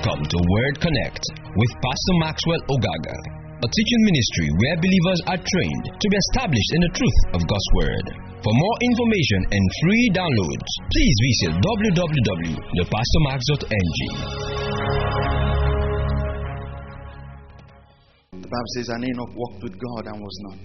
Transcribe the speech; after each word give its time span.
Welcome 0.00 0.32
to 0.32 0.40
Word 0.40 0.80
Connect 0.80 1.20
with 1.60 1.72
Pastor 1.76 2.14
Maxwell 2.24 2.64
Ogaga, 2.72 3.12
a 3.60 3.68
teaching 3.68 4.02
ministry 4.08 4.48
where 4.56 4.80
believers 4.80 5.20
are 5.28 5.36
trained 5.36 5.92
to 5.92 6.06
be 6.08 6.16
established 6.16 6.72
in 6.72 6.80
the 6.88 6.92
truth 6.96 7.20
of 7.36 7.44
God's 7.44 7.70
Word. 7.76 8.08
For 8.40 8.48
more 8.48 8.76
information 8.80 9.44
and 9.52 9.60
free 9.84 10.08
downloads, 10.16 10.72
please 10.88 11.16
visit 11.20 11.52
www.thepastormax.ng. 11.60 14.00
The 18.40 18.48
Bible 18.48 18.72
says, 18.80 18.88
And 18.88 19.04
Enoch 19.04 19.36
walked 19.36 19.68
with 19.68 19.76
God 19.76 20.08
and 20.08 20.16
was 20.16 20.36
not. 20.48 20.64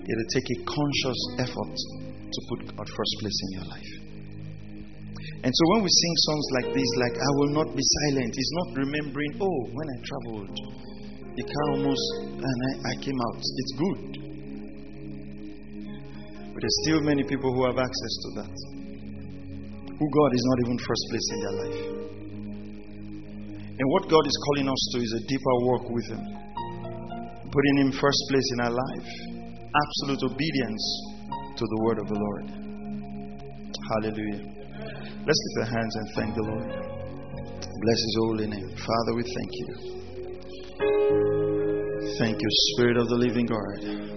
It'll 0.00 0.32
take 0.32 0.48
a 0.48 0.64
conscious 0.64 1.20
effort 1.44 1.76
to 1.76 2.40
put 2.48 2.72
God 2.72 2.88
first 2.88 3.14
place 3.20 3.36
in 3.44 3.52
your 3.60 3.68
life. 3.68 3.99
And 5.42 5.52
so 5.56 5.64
when 5.72 5.80
we 5.80 5.88
sing 5.88 6.14
songs 6.28 6.46
like 6.60 6.68
this, 6.76 6.90
like 7.00 7.16
I 7.16 7.30
will 7.40 7.52
not 7.56 7.68
be 7.72 7.80
silent, 7.80 8.28
it's 8.28 8.52
not 8.60 8.68
remembering, 8.84 9.32
oh, 9.40 9.60
when 9.72 9.86
I 9.88 9.96
traveled, 10.04 10.52
the 11.32 11.44
car 11.48 11.66
almost, 11.72 12.06
and 12.44 12.58
I, 12.68 12.92
I 12.92 12.94
came 13.00 13.16
out. 13.16 13.40
It's 13.40 13.74
good. 13.80 14.20
But 16.52 16.60
there's 16.60 16.78
still 16.84 17.00
many 17.00 17.24
people 17.24 17.54
who 17.54 17.64
have 17.64 17.78
access 17.78 18.14
to 18.20 18.28
that. 18.42 18.52
Who 19.96 20.06
God 20.12 20.30
is 20.36 20.44
not 20.44 20.58
even 20.64 20.76
first 20.76 21.04
place 21.08 21.28
in 21.32 21.38
their 21.40 21.56
life. 21.64 21.80
And 23.80 23.86
what 23.96 24.10
God 24.12 24.26
is 24.26 24.36
calling 24.44 24.68
us 24.68 24.82
to 24.92 24.98
is 25.00 25.12
a 25.16 25.22
deeper 25.24 25.54
walk 25.64 25.88
with 25.88 26.06
Him. 26.12 26.24
Putting 27.48 27.76
Him 27.80 27.92
first 27.92 28.20
place 28.28 28.48
in 28.52 28.60
our 28.60 28.74
life. 28.76 29.08
Absolute 29.72 30.22
obedience 30.32 30.84
to 31.56 31.64
the 31.64 31.78
word 31.84 31.98
of 31.98 32.08
the 32.08 32.18
Lord. 32.20 32.44
Hallelujah. 33.88 34.59
Let's 35.26 35.40
lift 35.44 35.58
our 35.60 35.70
hands 35.76 35.94
and 35.96 36.06
thank 36.16 36.34
the 36.34 36.42
Lord. 36.42 36.68
Bless 37.80 38.00
His 38.06 38.16
holy 38.20 38.46
name. 38.46 38.70
Father, 38.76 39.12
we 39.16 39.22
thank 39.22 39.52
you. 39.60 40.00
Thank 42.18 42.36
you, 42.40 42.50
Spirit 42.74 42.96
of 42.96 43.08
the 43.08 43.16
living 43.16 43.46
God. 43.46 44.10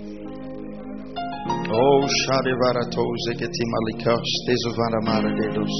Oh, 1.72 2.08
Shadevarato 2.24 3.04
Zeketi 3.28 3.66
Malikas, 3.74 4.30
Tezovana 4.48 5.00
Maradedos. 5.08 5.76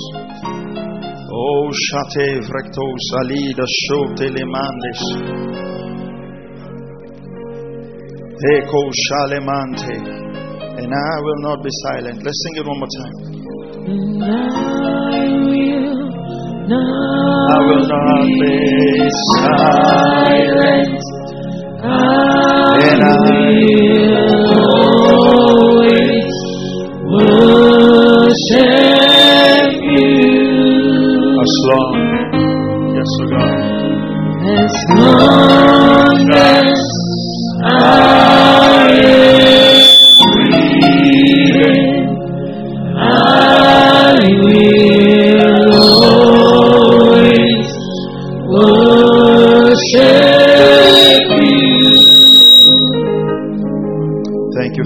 Oh, 1.36 1.72
Shate 1.72 2.40
Vrecto 2.46 2.86
Salida 3.12 3.66
Shote 3.68 4.30
Lemandes. 4.30 5.02
Eko 8.54 8.82
Shalemante. 9.06 9.98
And 10.78 10.94
I 10.94 11.22
will 11.22 11.42
not 11.42 11.64
be 11.64 11.70
silent. 11.84 12.24
Let's 12.24 12.44
sing 12.44 12.56
it 12.58 12.66
one 12.68 12.80
more 12.80 12.88
time. 12.98 13.33
And 13.86 14.24
I 14.24 15.28
will 15.44 16.08
not, 16.72 17.52
I 17.52 17.60
will 17.68 17.86
not 17.86 18.24
be 18.24 19.10
silent. 19.36 21.04
And 21.84 23.04
I 23.04 23.12
always 23.12 24.53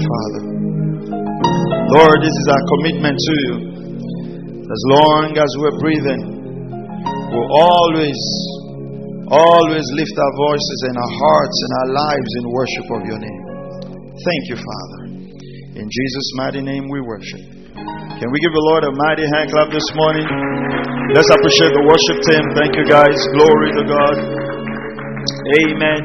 Father. 0.08 0.42
Lord, 2.00 2.18
this 2.20 2.36
is 2.36 2.46
our 2.52 2.64
commitment 2.76 3.16
to 3.16 3.34
you. 3.44 3.54
As 4.68 4.82
long 4.92 5.32
as 5.36 5.50
we're 5.56 5.78
breathing, 5.80 6.22
we'll 7.32 7.52
always, 7.56 8.20
always 9.32 9.86
lift 9.96 10.16
our 10.16 10.34
voices 10.36 10.78
and 10.92 10.96
our 11.00 11.12
hearts 11.12 11.56
and 11.64 11.72
our 11.80 11.88
lives 11.96 12.30
in 12.36 12.44
worship 12.52 12.86
of 12.92 13.00
your 13.08 13.20
name. 13.20 13.42
Thank 14.20 14.42
you, 14.52 14.58
Father. 14.60 15.00
In 15.80 15.86
Jesus' 15.88 16.28
mighty 16.36 16.60
name 16.60 16.88
we 16.92 17.00
worship. 17.00 17.40
Can 18.20 18.28
we 18.28 18.38
give 18.44 18.52
the 18.52 18.66
Lord 18.74 18.84
a 18.84 18.92
mighty 18.92 19.24
hand 19.24 19.48
clap 19.48 19.72
this 19.72 19.88
morning? 19.96 20.28
Let's 21.16 21.32
appreciate 21.32 21.72
the 21.72 21.84
worship 21.88 22.18
team. 22.28 22.44
Thank 22.52 22.76
you, 22.76 22.84
guys. 22.84 23.16
Glory 23.32 23.68
to 23.80 23.82
God. 23.88 24.16
Amen. 25.64 26.00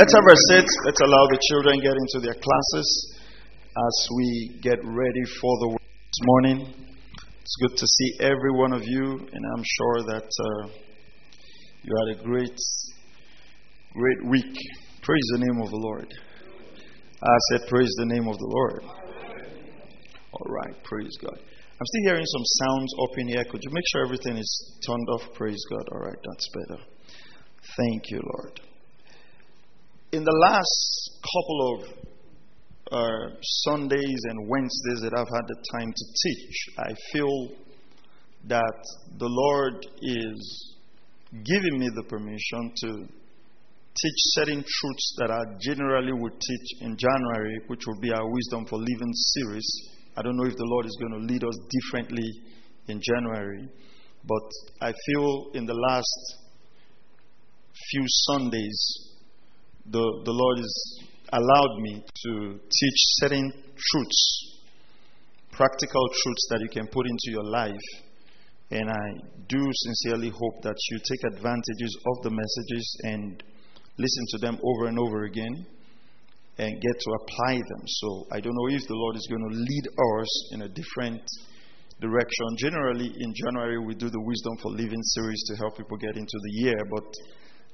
Let's 0.00 0.12
have 0.16 0.24
our 0.24 0.40
seats. 0.48 0.72
Let's 0.88 1.00
allow 1.04 1.24
the 1.28 1.40
children 1.52 1.80
get 1.84 1.92
into 1.92 2.24
their 2.24 2.36
classes 2.40 3.15
as 3.76 4.08
we 4.16 4.58
get 4.62 4.78
ready 4.82 5.24
for 5.38 5.52
the 5.60 5.76
this 5.76 6.20
morning. 6.22 6.74
It's 7.42 7.56
good 7.60 7.76
to 7.76 7.86
see 7.86 8.16
every 8.20 8.52
one 8.52 8.72
of 8.72 8.82
you, 8.82 9.04
and 9.04 9.42
I'm 9.54 9.64
sure 9.64 10.14
that 10.14 10.24
uh, 10.24 10.68
you 11.82 11.92
had 11.94 12.18
a 12.18 12.24
great, 12.24 12.58
great 13.92 14.30
week. 14.30 14.56
Praise 15.02 15.28
the 15.32 15.38
name 15.40 15.60
of 15.62 15.70
the 15.70 15.76
Lord. 15.76 16.10
I 17.22 17.36
said, 17.50 17.68
Praise 17.68 17.92
the 17.98 18.06
name 18.06 18.26
of 18.28 18.38
the 18.38 18.46
Lord. 18.46 18.82
All 20.32 20.46
right, 20.48 20.82
praise 20.82 21.16
God. 21.20 21.38
I'm 21.38 21.86
still 21.86 22.02
hearing 22.04 22.24
some 22.24 22.66
sounds 22.66 22.94
up 23.02 23.18
in 23.18 23.28
here. 23.28 23.44
Could 23.44 23.60
you 23.62 23.70
make 23.72 23.84
sure 23.92 24.04
everything 24.06 24.38
is 24.38 24.78
turned 24.86 25.08
off? 25.10 25.34
Praise 25.34 25.62
God. 25.70 25.84
All 25.92 26.00
right, 26.00 26.18
that's 26.24 26.48
better. 26.54 26.82
Thank 27.76 28.02
you, 28.08 28.22
Lord. 28.24 28.60
In 30.12 30.24
the 30.24 30.38
last 30.40 31.10
couple 31.20 31.74
of 31.74 32.05
uh, 32.92 33.34
Sundays 33.42 34.20
and 34.30 34.48
Wednesdays 34.48 35.00
that 35.02 35.12
I've 35.16 35.28
had 35.28 35.46
the 35.48 35.56
time 35.78 35.92
to 35.92 36.04
teach, 36.22 36.68
I 36.78 36.94
feel 37.12 37.48
that 38.48 38.78
the 39.18 39.28
Lord 39.28 39.86
is 40.02 40.74
giving 41.32 41.78
me 41.78 41.90
the 41.94 42.04
permission 42.04 42.72
to 42.82 42.88
teach 44.02 44.18
certain 44.36 44.62
truths 44.62 45.16
that 45.18 45.30
I 45.30 45.58
generally 45.60 46.12
would 46.12 46.32
teach 46.32 46.82
in 46.82 46.96
January, 46.96 47.60
which 47.66 47.86
will 47.86 48.00
be 48.00 48.12
our 48.12 48.30
Wisdom 48.30 48.66
for 48.66 48.78
Living 48.78 49.12
series. 49.12 49.66
I 50.16 50.22
don't 50.22 50.36
know 50.36 50.46
if 50.46 50.56
the 50.56 50.64
Lord 50.64 50.86
is 50.86 50.96
going 51.00 51.12
to 51.12 51.32
lead 51.32 51.42
us 51.42 51.58
differently 51.70 52.28
in 52.88 53.00
January, 53.02 53.68
but 54.24 54.86
I 54.86 54.92
feel 55.06 55.50
in 55.54 55.66
the 55.66 55.74
last 55.74 56.36
few 57.90 58.04
Sundays, 58.06 59.12
the, 59.86 60.22
the 60.24 60.32
Lord 60.32 60.58
has 60.58 61.00
allowed 61.32 61.78
me 61.80 62.02
to 62.24 62.52
teach 62.52 62.98
certain 63.20 63.52
truths, 63.76 64.58
practical 65.52 66.08
truths 66.08 66.46
that 66.50 66.60
you 66.60 66.68
can 66.68 66.86
put 66.88 67.06
into 67.06 67.30
your 67.30 67.44
life. 67.44 67.86
And 68.70 68.90
I 68.90 69.06
do 69.48 69.62
sincerely 69.72 70.30
hope 70.30 70.62
that 70.62 70.76
you 70.90 70.98
take 70.98 71.32
advantages 71.34 71.96
of 72.06 72.22
the 72.24 72.30
messages 72.30 73.00
and 73.04 73.42
listen 73.98 74.24
to 74.30 74.38
them 74.38 74.58
over 74.62 74.88
and 74.88 74.98
over 74.98 75.24
again 75.24 75.66
and 76.58 76.80
get 76.80 77.00
to 77.00 77.10
apply 77.22 77.54
them. 77.54 77.82
So 77.86 78.26
I 78.32 78.40
don't 78.40 78.54
know 78.54 78.74
if 78.74 78.86
the 78.86 78.94
Lord 78.94 79.16
is 79.16 79.26
going 79.30 79.50
to 79.50 79.56
lead 79.56 79.86
us 79.86 80.52
in 80.52 80.62
a 80.62 80.68
different 80.68 81.22
direction. 82.00 82.46
Generally, 82.58 83.06
in 83.06 83.34
January, 83.44 83.78
we 83.78 83.94
do 83.94 84.10
the 84.10 84.20
Wisdom 84.20 84.56
for 84.62 84.70
Living 84.72 85.02
series 85.02 85.42
to 85.48 85.56
help 85.56 85.76
people 85.76 85.96
get 85.96 86.16
into 86.16 86.38
the 86.42 86.50
year, 86.52 86.76
but 86.90 87.04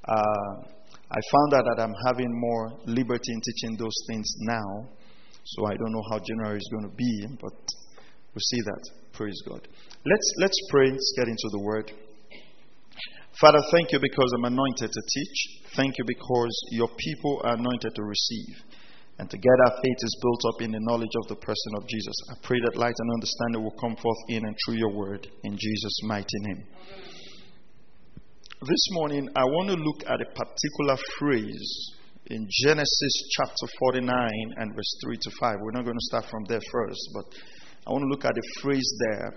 uh, 0.05 0.81
I 1.12 1.21
found 1.31 1.53
out 1.53 1.65
that 1.69 1.83
I'm 1.83 1.95
having 2.09 2.33
more 2.33 2.73
liberty 2.87 3.33
in 3.33 3.41
teaching 3.45 3.77
those 3.77 3.93
things 4.09 4.25
now. 4.41 4.89
So 5.45 5.67
I 5.67 5.77
don't 5.77 5.93
know 5.93 6.05
how 6.11 6.19
January 6.19 6.56
is 6.56 6.69
going 6.73 6.89
to 6.89 6.97
be, 6.97 7.27
but 7.39 7.53
we'll 7.53 8.49
see 8.49 8.62
that. 8.65 8.81
Praise 9.12 9.37
God. 9.47 9.61
Let's 10.06 10.29
let's 10.38 10.56
pray. 10.70 10.91
Let's 10.91 11.12
get 11.19 11.29
into 11.29 11.49
the 11.53 11.61
word. 11.61 11.93
Father, 13.41 13.61
thank 13.70 13.93
you 13.93 13.99
because 14.00 14.32
I'm 14.37 14.44
anointed 14.44 14.91
to 14.91 15.03
teach. 15.14 15.38
Thank 15.76 15.99
you 15.99 16.05
because 16.06 16.55
your 16.70 16.88
people 16.97 17.43
are 17.44 17.55
anointed 17.55 17.94
to 17.94 18.03
receive. 18.03 18.56
And 19.19 19.29
together 19.29 19.69
faith 19.69 20.00
is 20.00 20.19
built 20.23 20.55
up 20.55 20.62
in 20.62 20.73
the 20.73 20.81
knowledge 20.81 21.12
of 21.20 21.29
the 21.29 21.37
person 21.37 21.73
of 21.76 21.87
Jesus. 21.88 22.14
I 22.31 22.35
pray 22.43 22.59
that 22.64 22.79
light 22.79 22.94
and 22.97 23.11
understanding 23.12 23.62
will 23.62 23.76
come 23.81 23.97
forth 23.97 24.23
in 24.29 24.44
and 24.44 24.56
through 24.64 24.76
your 24.76 24.94
word 24.97 25.29
in 25.44 25.53
Jesus' 25.53 26.00
mighty 26.05 26.38
name. 26.41 26.64
This 28.64 28.87
morning, 28.93 29.29
I 29.35 29.43
want 29.43 29.70
to 29.70 29.75
look 29.75 30.05
at 30.06 30.20
a 30.20 30.25
particular 30.25 30.97
phrase 31.19 31.91
in 32.26 32.47
Genesis 32.62 33.12
chapter 33.37 33.67
49 33.81 34.31
and 34.56 34.73
verse 34.73 34.99
3 35.05 35.17
to 35.20 35.31
5. 35.41 35.56
We're 35.61 35.73
not 35.73 35.82
going 35.85 35.97
to 35.97 36.06
start 36.09 36.26
from 36.26 36.44
there 36.44 36.61
first, 36.70 37.00
but 37.12 37.25
I 37.88 37.91
want 37.91 38.03
to 38.03 38.09
look 38.09 38.25
at 38.25 38.31
a 38.31 38.61
phrase 38.61 38.88
there. 39.00 39.35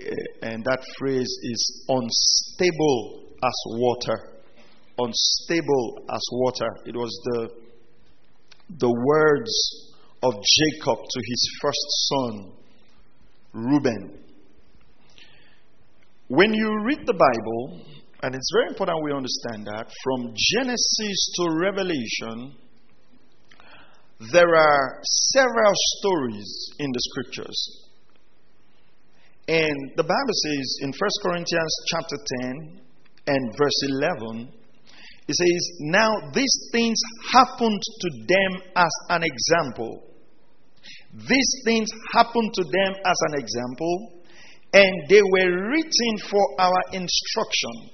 eh, 0.00 0.48
And 0.50 0.64
that 0.64 0.84
phrase 0.98 1.28
is 1.44 1.86
unstable 1.88 3.22
as 3.40 3.54
water. 3.68 4.18
Unstable 4.98 6.04
as 6.12 6.22
water. 6.32 6.70
It 6.86 6.96
was 6.96 7.16
the, 7.26 7.48
the 8.80 8.90
words 8.90 9.52
of 10.24 10.32
Jacob 10.34 10.98
to 10.98 11.20
his 11.24 11.58
first 11.62 11.86
son, 12.08 12.52
Reuben. 13.52 14.18
When 16.26 16.52
you 16.52 16.82
read 16.84 17.06
the 17.06 17.14
Bible, 17.14 17.80
and 18.24 18.34
it's 18.34 18.50
very 18.54 18.68
important 18.68 19.04
we 19.04 19.12
understand 19.12 19.66
that 19.66 19.92
from 20.02 20.32
Genesis 20.34 21.32
to 21.36 21.44
Revelation, 21.60 22.56
there 24.32 24.56
are 24.56 25.00
several 25.30 25.72
stories 25.98 26.70
in 26.78 26.90
the 26.90 27.00
scriptures. 27.00 27.58
And 29.46 29.76
the 29.96 30.04
Bible 30.04 30.36
says 30.42 30.78
in 30.80 30.88
1 30.88 30.94
Corinthians 31.22 31.74
chapter 31.92 32.16
10 32.40 32.80
and 33.26 33.52
verse 33.58 33.80
11, 33.82 34.48
it 35.28 35.34
says, 35.34 35.78
Now 35.80 36.08
these 36.32 36.68
things 36.72 36.96
happened 37.30 37.82
to 38.00 38.10
them 38.26 38.62
as 38.76 38.92
an 39.10 39.22
example. 39.22 40.02
These 41.28 41.62
things 41.66 41.90
happened 42.14 42.54
to 42.54 42.64
them 42.64 42.94
as 43.04 43.18
an 43.28 43.38
example, 43.38 44.22
and 44.72 45.08
they 45.10 45.20
were 45.22 45.68
written 45.68 46.18
for 46.30 46.40
our 46.58 46.80
instruction, 46.92 47.90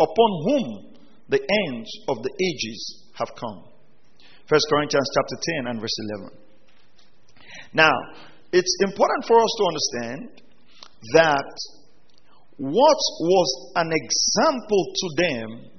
upon 0.00 0.30
whom 0.46 0.94
the 1.28 1.40
ends 1.66 1.90
of 2.08 2.22
the 2.22 2.30
ages 2.40 3.04
have 3.14 3.28
come. 3.38 3.64
1 4.48 4.60
Corinthians 4.70 5.10
chapter 5.14 5.36
10 5.62 5.66
and 5.70 5.80
verse 5.80 5.98
11. 6.20 6.38
Now, 7.74 7.92
it's 8.52 8.76
important 8.80 9.26
for 9.26 9.36
us 9.36 9.52
to 9.58 9.64
understand 9.66 10.42
that 11.14 11.52
what 12.56 13.00
was 13.20 13.72
an 13.76 13.90
example 13.92 14.82
to 14.94 15.08
them 15.16 15.70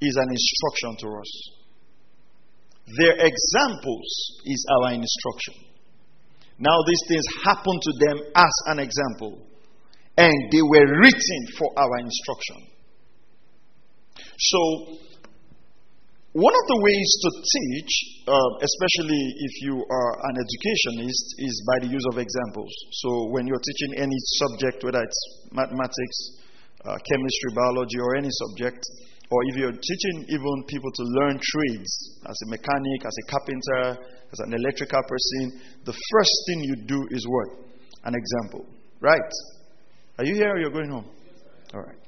is 0.00 0.16
an 0.16 0.28
instruction 0.30 0.96
to 1.00 1.08
us. 1.20 1.56
Their 2.98 3.14
examples 3.26 4.08
is 4.44 4.66
our 4.70 4.92
instruction. 4.92 5.54
Now, 6.58 6.76
these 6.86 7.02
things 7.08 7.24
happened 7.44 7.82
to 7.82 7.92
them 8.06 8.18
as 8.34 8.54
an 8.66 8.78
example, 8.78 9.46
and 10.16 10.52
they 10.52 10.62
were 10.62 10.98
written 11.00 11.40
for 11.58 11.68
our 11.76 11.98
instruction. 11.98 12.75
So, 14.38 14.60
one 16.36 16.52
of 16.52 16.64
the 16.68 16.78
ways 16.84 17.10
to 17.24 17.28
teach, 17.40 17.92
uh, 18.28 18.50
especially 18.60 19.24
if 19.40 19.52
you 19.64 19.80
are 19.80 20.12
an 20.28 20.36
educationist, 20.36 21.24
is 21.40 21.54
by 21.64 21.86
the 21.86 21.88
use 21.88 22.04
of 22.12 22.18
examples. 22.20 22.72
So, 23.00 23.32
when 23.32 23.46
you're 23.46 23.62
teaching 23.62 23.96
any 23.96 24.18
subject, 24.44 24.84
whether 24.84 25.00
it's 25.00 25.20
mathematics, 25.52 26.18
uh, 26.84 26.98
chemistry, 27.08 27.50
biology, 27.56 27.98
or 27.98 28.16
any 28.16 28.28
subject, 28.30 28.84
or 29.30 29.40
if 29.48 29.56
you're 29.56 29.72
teaching 29.72 30.16
even 30.28 30.64
people 30.68 30.92
to 30.92 31.02
learn 31.02 31.40
trades 31.40 32.20
as 32.28 32.36
a 32.46 32.50
mechanic, 32.50 33.00
as 33.02 33.16
a 33.16 33.30
carpenter, 33.30 34.04
as 34.30 34.38
an 34.40 34.54
electrical 34.54 35.02
person, 35.08 35.60
the 35.84 35.96
first 36.12 36.34
thing 36.46 36.60
you 36.60 36.76
do 36.76 37.08
is 37.10 37.26
what? 37.26 37.64
An 38.04 38.14
example. 38.14 38.66
Right? 39.00 39.32
Are 40.18 40.24
you 40.24 40.34
here 40.34 40.50
or 40.50 40.58
you're 40.58 40.70
going 40.70 40.90
home? 40.90 41.08
All 41.74 41.80
right. 41.80 41.98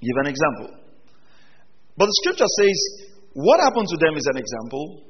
Give 0.00 0.16
an 0.24 0.26
example. 0.26 0.79
But 2.00 2.08
the 2.08 2.16
scripture 2.24 2.48
says, 2.64 2.78
what 3.36 3.60
happened 3.60 3.92
to 3.92 4.00
them 4.00 4.16
is 4.16 4.24
an 4.24 4.40
example. 4.40 5.04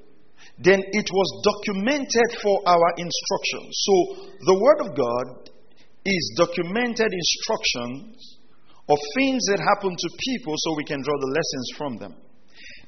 Then 0.58 0.82
it 0.82 1.06
was 1.06 1.28
documented 1.46 2.42
for 2.42 2.66
our 2.66 2.90
instruction. 2.98 3.62
So 3.70 3.94
the 4.42 4.58
Word 4.58 4.78
of 4.82 4.98
God 4.98 5.54
is 6.02 6.24
documented 6.34 7.14
instructions 7.14 8.42
of 8.90 8.98
things 9.14 9.38
that 9.54 9.62
happen 9.62 9.94
to 9.94 10.08
people 10.18 10.54
so 10.58 10.74
we 10.74 10.82
can 10.82 10.98
draw 11.06 11.14
the 11.14 11.30
lessons 11.30 11.66
from 11.78 11.92
them. 12.02 12.12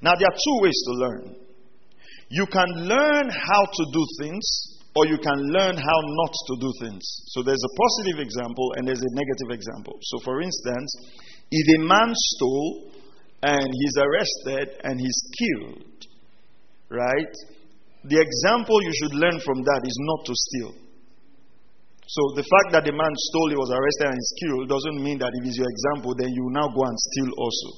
Now, 0.02 0.19
there 0.19 0.26
are 0.26 0.34
two 0.34 0.58
ways 0.66 0.78
to 0.82 0.93
learn. 0.98 1.22
You 2.26 2.46
can 2.50 2.90
learn 2.90 3.31
how 3.31 3.62
to 3.70 3.82
do 3.94 4.02
things, 4.19 4.43
or 4.98 5.06
you 5.06 5.19
can 5.22 5.38
learn 5.55 5.78
how 5.78 5.98
not 6.02 6.34
to 6.50 6.55
do 6.58 6.70
things. 6.82 7.06
So, 7.38 7.46
there's 7.46 7.62
a 7.62 7.75
positive 7.78 8.19
example 8.19 8.75
and 8.75 8.82
there's 8.82 8.98
a 8.98 9.14
negative 9.14 9.55
example. 9.55 9.94
So, 10.10 10.19
for 10.26 10.43
instance, 10.43 10.90
if 11.55 11.78
a 11.78 11.87
man 11.87 12.10
stole 12.34 12.90
and 13.42 13.66
he's 13.66 13.96
arrested 13.98 14.80
and 14.84 15.00
he's 15.00 15.20
killed, 15.38 16.06
right? 16.90 17.34
The 18.04 18.18
example 18.18 18.82
you 18.82 18.92
should 19.02 19.14
learn 19.18 19.38
from 19.40 19.62
that 19.62 19.80
is 19.84 19.96
not 20.00 20.26
to 20.26 20.34
steal. 20.34 20.72
So 22.06 22.22
the 22.36 22.46
fact 22.46 22.68
that 22.74 22.84
the 22.84 22.92
man 22.92 23.14
stole, 23.30 23.50
he 23.50 23.56
was 23.56 23.70
arrested 23.70 24.10
and 24.10 24.18
is 24.18 24.32
killed, 24.42 24.68
doesn't 24.68 24.98
mean 25.02 25.18
that 25.18 25.30
if 25.32 25.46
it's 25.46 25.58
your 25.58 25.70
example, 25.70 26.14
then 26.18 26.30
you 26.30 26.44
now 26.50 26.68
go 26.68 26.82
and 26.82 26.98
steal 26.98 27.30
also. 27.38 27.68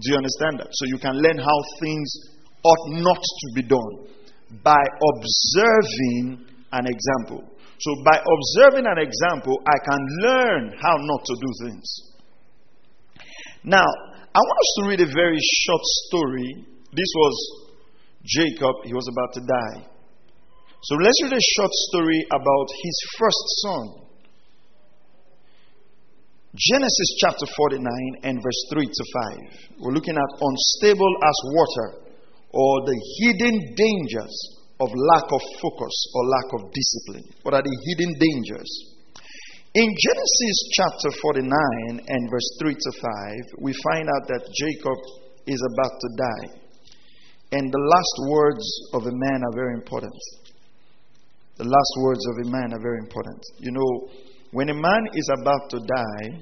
Do 0.00 0.04
you 0.10 0.16
understand 0.16 0.58
that? 0.58 0.70
So 0.72 0.86
you 0.86 0.98
can 0.98 1.18
learn 1.22 1.38
how 1.38 1.58
things 1.78 2.08
ought 2.64 2.84
not 2.98 3.20
to 3.20 3.46
be 3.54 3.62
done 3.62 4.10
by 4.62 4.80
observing 4.80 6.46
an 6.72 6.86
example. 6.86 7.46
So 7.78 7.90
by 8.02 8.18
observing 8.18 8.86
an 8.86 8.98
example, 8.98 9.54
I 9.66 9.78
can 9.86 10.02
learn 10.22 10.62
how 10.80 10.96
not 10.98 11.22
to 11.26 11.34
do 11.34 11.50
things. 11.66 11.86
Now, 13.62 13.86
I 14.34 14.40
want 14.42 14.58
us 14.58 14.72
to 14.78 14.88
read 14.90 15.00
a 15.00 15.14
very 15.14 15.38
short 15.38 15.84
story. 16.10 16.66
This 16.90 17.12
was 17.14 17.34
Jacob, 18.26 18.74
he 18.82 18.92
was 18.92 19.06
about 19.06 19.30
to 19.34 19.40
die. 19.46 19.86
So 20.82 20.96
let's 20.96 21.22
read 21.22 21.32
a 21.32 21.46
short 21.54 21.70
story 21.70 22.26
about 22.26 22.66
his 22.82 22.96
first 23.16 23.44
son. 23.62 23.84
Genesis 26.50 27.10
chapter 27.22 27.46
49 27.46 27.86
and 28.24 28.42
verse 28.42 28.60
3 28.70 28.86
to 28.86 29.04
5. 29.78 29.78
We're 29.78 29.94
looking 29.94 30.16
at 30.18 30.30
unstable 30.40 31.14
as 31.22 31.36
water 31.54 32.04
or 32.50 32.86
the 32.86 32.98
hidden 33.22 33.74
dangers 33.78 34.34
of 34.80 34.90
lack 35.14 35.30
of 35.30 35.42
focus 35.62 35.94
or 36.14 36.26
lack 36.26 36.48
of 36.58 36.72
discipline. 36.74 37.30
What 37.42 37.54
are 37.54 37.62
the 37.62 37.76
hidden 37.86 38.14
dangers? 38.18 38.93
In 39.74 39.90
Genesis 39.90 40.70
chapter 40.76 41.10
49 41.20 41.50
and 42.06 42.30
verse 42.30 42.56
3 42.60 42.74
to 42.74 42.92
5, 42.92 43.10
we 43.58 43.72
find 43.82 44.08
out 44.08 44.28
that 44.28 44.46
Jacob 44.54 44.98
is 45.48 45.60
about 45.74 45.90
to 45.98 46.08
die. 46.16 46.60
And 47.50 47.72
the 47.72 47.78
last 47.78 48.30
words 48.30 48.64
of 48.92 49.02
a 49.02 49.10
man 49.10 49.42
are 49.42 49.52
very 49.52 49.74
important. 49.74 50.14
The 51.56 51.64
last 51.64 51.92
words 52.02 52.20
of 52.24 52.46
a 52.46 52.50
man 52.50 52.72
are 52.72 52.80
very 52.80 52.98
important. 53.00 53.42
You 53.58 53.72
know, 53.72 54.08
when 54.52 54.68
a 54.68 54.74
man 54.74 55.08
is 55.12 55.28
about 55.40 55.68
to 55.70 55.80
die, 55.80 56.38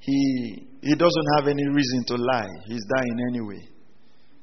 he, 0.00 0.68
he 0.82 0.94
doesn't 0.94 1.26
have 1.38 1.48
any 1.48 1.66
reason 1.66 2.04
to 2.08 2.16
lie. 2.16 2.52
He's 2.66 2.84
dying 2.94 3.18
anyway. 3.30 3.66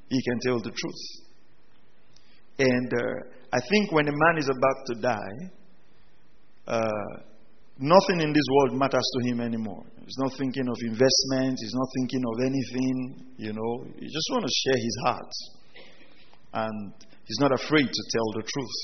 He 0.10 0.20
can 0.24 0.40
tell 0.40 0.60
the 0.60 0.72
truth. 0.72 1.04
And 2.58 2.92
uh, 2.92 3.28
I 3.54 3.60
think 3.70 3.92
when 3.92 4.08
a 4.08 4.12
man 4.12 4.38
is 4.40 4.50
about 4.50 4.86
to 4.88 4.96
die, 4.96 5.52
uh, 6.66 7.33
nothing 7.80 8.22
in 8.22 8.34
this 8.34 8.48
world 8.52 8.80
matters 8.80 9.08
to 9.18 9.30
him 9.30 9.42
anymore. 9.42 9.84
He's 10.06 10.18
not 10.18 10.34
thinking 10.38 10.68
of 10.68 10.78
investment, 10.82 11.58
he's 11.60 11.74
not 11.74 11.88
thinking 12.00 12.24
of 12.28 12.36
anything, 12.46 12.98
you 13.38 13.54
know. 13.54 13.74
He 14.00 14.06
just 14.06 14.28
wants 14.32 14.52
to 14.52 14.70
share 14.70 14.80
his 14.80 14.98
heart. 15.06 15.32
And 16.54 16.94
he's 17.26 17.40
not 17.40 17.52
afraid 17.54 17.88
to 17.88 18.04
tell 18.12 18.30
the 18.36 18.44
truth. 18.44 18.80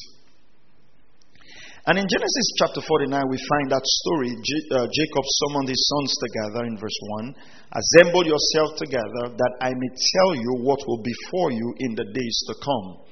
And 1.86 1.98
in 1.98 2.06
Genesis 2.06 2.48
chapter 2.60 2.82
49, 2.82 3.24
we 3.30 3.38
find 3.50 3.72
that 3.72 3.82
story. 3.82 4.30
J- 4.30 4.68
uh, 4.78 4.88
Jacob 4.92 5.26
summoned 5.26 5.70
his 5.70 5.82
sons 5.90 6.12
together 6.22 6.66
in 6.66 6.78
verse 6.78 7.00
1 7.24 7.36
Assemble 7.72 8.26
yourself 8.26 8.76
together, 8.78 9.30
that 9.30 9.54
I 9.62 9.70
may 9.70 9.92
tell 9.94 10.36
you 10.36 10.66
what 10.66 10.80
will 10.88 11.02
befall 11.02 11.52
you 11.52 11.74
in 11.80 11.96
the 11.96 12.06
days 12.06 12.38
to 12.48 12.56
come. 12.62 13.06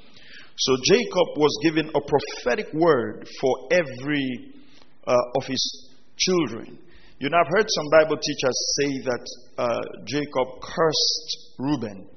So 0.57 0.75
Jacob 0.83 1.37
was 1.37 1.53
given 1.63 1.89
a 1.93 2.01
prophetic 2.01 2.73
word 2.73 3.29
for 3.39 3.53
every 3.71 4.56
uh, 5.07 5.15
of 5.35 5.45
his 5.45 5.89
children. 6.17 6.77
You 7.19 7.29
know, 7.29 7.37
I've 7.37 7.51
heard 7.55 7.65
some 7.67 7.89
Bible 7.91 8.17
teachers 8.17 8.57
say 8.77 8.91
that 9.05 9.25
uh, 9.57 9.81
Jacob 10.05 10.61
cursed 10.61 11.53
Reuben. 11.57 12.07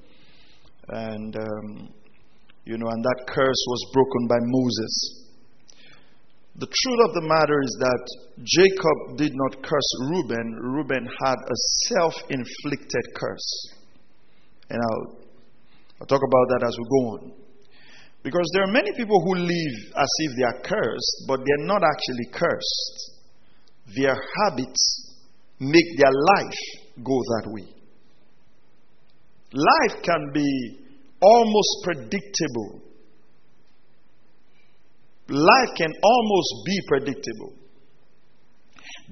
And, 0.89 1.35
um, 1.35 1.93
you 2.65 2.77
know, 2.77 2.87
and 2.87 3.03
that 3.03 3.25
curse 3.27 3.63
was 3.67 3.91
broken 3.93 4.27
by 4.27 4.37
Moses. 4.41 5.21
The 6.57 6.67
truth 6.67 6.99
of 7.07 7.13
the 7.15 7.27
matter 7.27 7.61
is 7.63 7.77
that 7.79 8.03
Jacob 8.43 9.17
did 9.17 9.31
not 9.33 9.63
curse 9.63 9.91
Reuben. 10.11 10.53
Reuben 10.61 11.07
had 11.25 11.35
a 11.35 11.57
self 11.87 12.13
inflicted 12.29 13.05
curse. 13.15 13.73
And 14.69 14.79
I'll, 14.79 15.15
I'll 16.01 16.07
talk 16.07 16.21
about 16.21 16.59
that 16.59 16.67
as 16.67 16.75
we 16.77 16.83
go 16.83 17.07
on. 17.15 17.40
Because 18.23 18.49
there 18.53 18.63
are 18.63 18.71
many 18.71 18.91
people 18.95 19.19
who 19.25 19.35
live 19.35 19.75
as 19.97 20.09
if 20.19 20.31
they 20.37 20.43
are 20.43 20.61
cursed, 20.61 21.25
but 21.27 21.39
they're 21.45 21.65
not 21.65 21.81
actually 21.83 22.27
cursed. 22.31 23.11
Their 23.95 24.15
habits 24.15 25.17
make 25.59 25.97
their 25.97 26.11
life 26.11 26.59
go 27.03 27.17
that 27.17 27.51
way. 27.51 27.67
Life 29.53 30.03
can 30.03 30.31
be 30.33 30.77
almost 31.21 31.69
predictable 31.83 32.81
life 35.31 35.71
can 35.77 35.91
almost 36.03 36.53
be 36.65 36.79
predictable. 36.87 37.53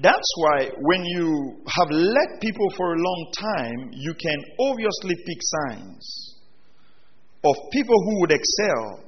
That's 0.02 0.32
why 0.38 0.70
when 0.80 1.04
you 1.06 1.62
have 1.68 1.90
led 1.92 2.42
people 2.42 2.68
for 2.78 2.94
a 2.94 2.98
long 2.98 3.32
time, 3.40 3.90
you 3.94 4.14
can 4.14 4.40
obviously 4.60 5.16
pick 5.16 5.40
signs 5.42 6.29
of 7.44 7.56
people 7.72 7.96
who 7.96 8.20
would 8.22 8.32
excel 8.32 9.04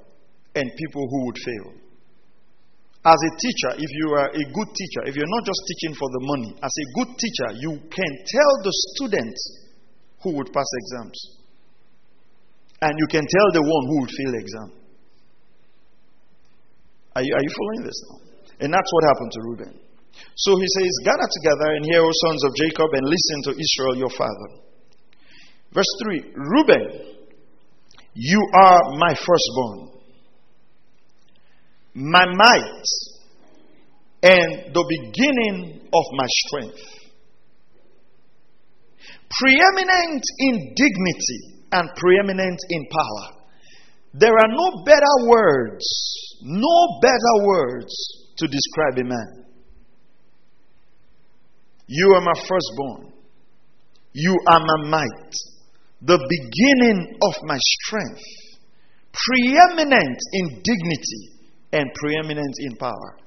and 0.55 0.69
people 0.77 1.03
who 1.09 1.25
would 1.25 1.37
fail. 1.37 1.81
As 3.03 3.17
a 3.17 3.31
teacher, 3.33 3.81
if 3.81 3.89
you 3.89 4.07
are 4.13 4.29
a 4.29 4.45
good 4.53 4.69
teacher, 4.77 5.01
if 5.09 5.15
you're 5.15 5.33
not 5.33 5.45
just 5.45 5.61
teaching 5.73 5.95
for 5.97 6.07
the 6.13 6.21
money, 6.21 6.53
as 6.61 6.69
a 6.69 6.85
good 7.01 7.09
teacher, 7.17 7.49
you 7.57 7.71
can 7.89 8.11
tell 8.29 8.51
the 8.61 8.73
students 8.93 9.41
who 10.21 10.37
would 10.37 10.53
pass 10.53 10.69
exams. 10.85 11.17
And 12.81 12.93
you 12.97 13.07
can 13.07 13.25
tell 13.25 13.49
the 13.53 13.63
one 13.65 13.83
who 13.89 13.99
would 14.01 14.13
fail 14.13 14.31
the 14.31 14.41
exam. 14.41 14.69
Are 17.15 17.23
you, 17.23 17.33
are 17.33 17.43
you 17.43 17.53
following 17.57 17.83
this 17.85 17.99
now? 18.05 18.17
And 18.61 18.73
that's 18.73 18.91
what 18.93 19.03
happened 19.09 19.31
to 19.33 19.39
Reuben. 19.49 19.73
So 20.35 20.55
he 20.57 20.67
says, 20.77 20.91
Gather 21.03 21.25
together 21.25 21.75
and 21.75 21.85
hear, 21.85 22.01
O 22.05 22.11
sons 22.29 22.43
of 22.45 22.55
Jacob, 22.55 22.89
and 22.93 23.05
listen 23.09 23.37
to 23.49 23.51
Israel 23.57 23.97
your 23.97 24.13
father. 24.13 24.49
Verse 25.73 25.89
3 26.03 26.33
Reuben, 26.35 27.10
you 28.13 28.41
are 28.53 28.81
my 28.97 29.13
firstborn 29.15 29.91
my 31.93 32.25
might, 32.25 32.83
and 34.23 34.73
the 34.73 34.85
beginning 34.87 35.81
of 35.93 36.03
my 36.13 36.25
strength. 36.27 36.79
Preeminent 39.39 40.23
in 40.39 40.73
dignity 40.75 41.65
and 41.71 41.89
preeminent 41.95 42.59
in 42.69 42.85
power. 42.91 43.37
There 44.13 44.33
are 44.33 44.47
no 44.49 44.83
better 44.85 45.27
words, 45.27 45.85
no 46.41 46.99
better 47.01 47.45
words 47.45 47.93
to 48.37 48.47
describe 48.47 49.05
a 49.05 49.09
man. 49.09 49.45
You 51.87 52.13
are 52.13 52.21
my 52.21 52.39
firstborn. 52.47 53.13
You 54.13 54.37
are 54.47 54.59
my 54.59 54.89
might, 54.89 55.33
the 56.01 56.17
beginning 56.17 57.17
of 57.21 57.33
my 57.43 57.57
strength, 57.59 58.25
preeminent 59.13 60.19
in 60.33 60.61
dignity 60.63 61.23
and 61.73 61.87
preeminent 61.95 62.55
in 62.59 62.75
power. 62.77 63.17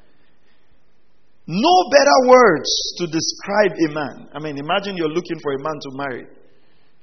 No 1.47 1.75
better 1.91 2.29
words 2.29 2.71
to 2.99 3.07
describe 3.07 3.73
a 3.79 3.93
man. 3.93 4.29
I 4.35 4.41
mean, 4.41 4.59
imagine 4.59 4.97
you're 4.97 5.09
looking 5.13 5.39
for 5.43 5.53
a 5.53 5.59
man 5.59 5.75
to 5.83 5.91
marry 5.93 6.27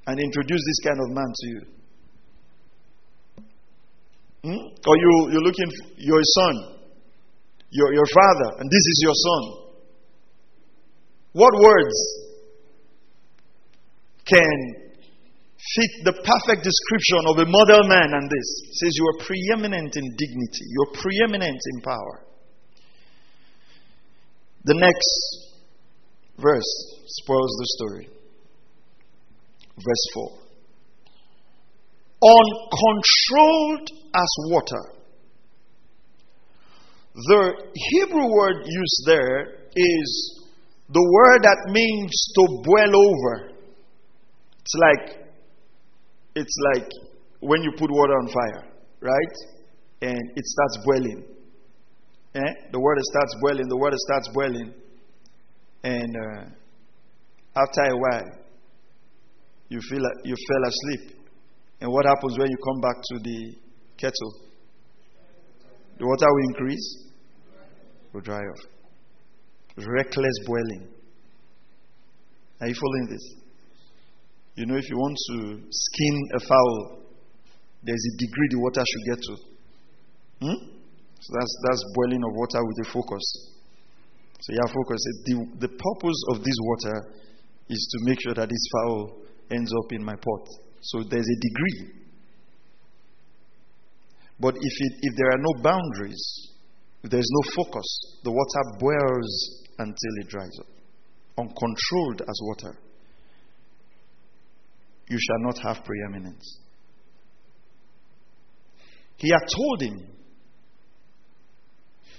and 0.08 0.20
introduce 0.20 0.62
this 0.66 0.80
kind 0.84 1.00
of 1.00 1.10
man 1.10 1.32
to 1.34 1.48
you. 1.48 1.62
Hmm? 4.44 4.68
Or 4.88 4.98
you, 4.98 5.30
you're 5.32 5.44
looking 5.46 5.70
for 5.70 6.02
your 6.02 6.22
son, 6.24 6.80
your, 7.70 7.94
your 7.94 8.08
father, 8.14 8.58
and 8.60 8.70
this 8.70 8.80
is 8.80 9.02
your 9.04 9.14
son. 9.14 9.62
What 11.34 11.54
words 11.62 11.96
can 14.26 14.81
fit 15.76 15.92
the 16.04 16.14
perfect 16.14 16.64
description 16.64 17.22
of 17.28 17.38
a 17.40 17.48
model 17.48 17.88
man 17.88 18.14
and 18.14 18.30
this. 18.30 18.50
Says 18.80 18.92
you 18.96 19.06
are 19.08 19.26
preeminent 19.26 19.96
in 19.96 20.04
dignity, 20.18 20.66
you're 20.68 20.94
preeminent 20.94 21.60
in 21.74 21.82
power. 21.82 22.26
The 24.64 24.76
next 24.76 25.52
verse 26.38 26.72
spoils 27.08 27.56
the 27.60 27.68
story. 27.78 28.10
Verse 29.78 30.06
4. 30.14 30.32
Uncontrolled 32.24 33.90
as 34.14 34.32
water. 34.50 35.02
The 37.16 37.54
Hebrew 37.74 38.32
word 38.32 38.64
used 38.66 39.04
there 39.06 39.54
is 39.76 40.42
the 40.90 41.10
word 41.14 41.44
that 41.44 41.72
means 41.72 42.12
to 42.36 42.62
boil 42.64 42.96
over. 42.96 43.52
It's 44.60 44.76
like 44.76 45.21
it's 46.36 46.56
like 46.74 46.90
when 47.40 47.62
you 47.64 47.72
put 47.78 47.90
water 47.92 48.14
on 48.14 48.28
fire, 48.28 48.64
right? 49.02 49.36
And 50.02 50.20
it 50.36 50.46
starts 50.46 50.78
boiling. 50.86 51.24
Eh? 52.34 52.54
The 52.72 52.80
water 52.80 53.02
starts 53.02 53.36
boiling, 53.42 53.68
the 53.68 53.78
water 53.78 53.98
starts 53.98 54.30
boiling. 54.34 54.74
And 55.84 56.16
uh, 56.16 56.44
after 57.56 57.82
a 57.82 57.98
while, 57.98 58.32
you 59.70 59.80
feel 59.90 60.02
like 60.02 60.14
you 60.24 60.36
fell 60.36 60.70
asleep. 60.70 61.18
And 61.82 61.92
what 61.92 62.06
happens 62.06 62.38
when 62.38 62.50
you 62.50 62.58
come 62.64 62.82
back 62.82 62.96
to 62.96 63.20
the 63.20 63.56
kettle? 63.98 64.34
The 65.98 66.06
water 66.06 66.28
will 66.30 66.44
increase, 66.50 67.08
will 68.14 68.22
dry 68.22 68.40
off. 68.40 68.66
Reckless 69.78 70.46
boiling. 70.46 70.88
Are 72.62 72.68
you 72.68 72.76
following 72.76 73.08
this? 73.10 73.41
You 74.56 74.66
know, 74.66 74.76
if 74.76 74.90
you 74.90 74.98
want 74.98 75.18
to 75.32 75.38
skin 75.72 76.16
a 76.36 76.40
fowl, 76.40 77.00
there's 77.84 78.04
a 78.14 78.18
degree 78.18 78.48
the 78.52 78.60
water 78.60 78.84
should 78.84 79.06
get 79.08 79.20
to. 79.24 79.36
Hmm? 80.42 80.60
So 81.22 81.30
that's, 81.40 81.54
that's 81.68 81.84
boiling 81.96 82.24
of 82.24 82.36
water 82.36 82.60
with 82.66 82.88
a 82.88 82.92
focus. 82.92 83.24
So, 84.42 84.54
yeah, 84.54 84.68
focus. 84.74 85.00
The, 85.26 85.68
the 85.68 85.70
purpose 85.70 86.20
of 86.34 86.44
this 86.44 86.58
water 86.62 87.14
is 87.70 87.80
to 87.92 88.10
make 88.10 88.20
sure 88.22 88.34
that 88.34 88.50
this 88.50 88.66
fowl 88.74 89.22
ends 89.52 89.72
up 89.72 89.92
in 89.94 90.04
my 90.04 90.16
pot. 90.16 90.48
So, 90.82 91.04
there's 91.10 91.28
a 91.28 91.40
degree. 91.40 92.02
But 94.40 94.56
if, 94.56 94.74
it, 94.80 94.94
if 95.02 95.16
there 95.16 95.30
are 95.32 95.38
no 95.38 95.62
boundaries, 95.62 96.24
if 97.04 97.12
there's 97.12 97.30
no 97.30 97.64
focus, 97.64 98.20
the 98.24 98.32
water 98.32 98.64
boils 98.80 99.64
until 99.78 100.14
it 100.22 100.28
dries 100.28 100.58
up. 100.60 100.68
Uncontrolled 101.38 102.22
as 102.22 102.40
water 102.42 102.78
you 105.12 105.20
shall 105.20 105.40
not 105.40 105.60
have 105.60 105.84
preeminence. 105.84 106.60
He 109.18 109.30
had 109.30 109.44
told 109.46 109.82
him, 109.82 110.08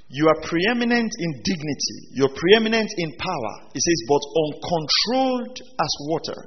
You 0.08 0.28
are 0.28 0.40
preeminent 0.44 1.10
in 1.18 1.30
dignity, 1.42 1.98
you're 2.12 2.36
preeminent 2.36 2.90
in 2.98 3.10
power. 3.16 3.54
He 3.72 3.80
says, 3.80 3.98
But 4.06 4.22
uncontrolled 4.44 5.56
as 5.56 5.92
water, 6.12 6.38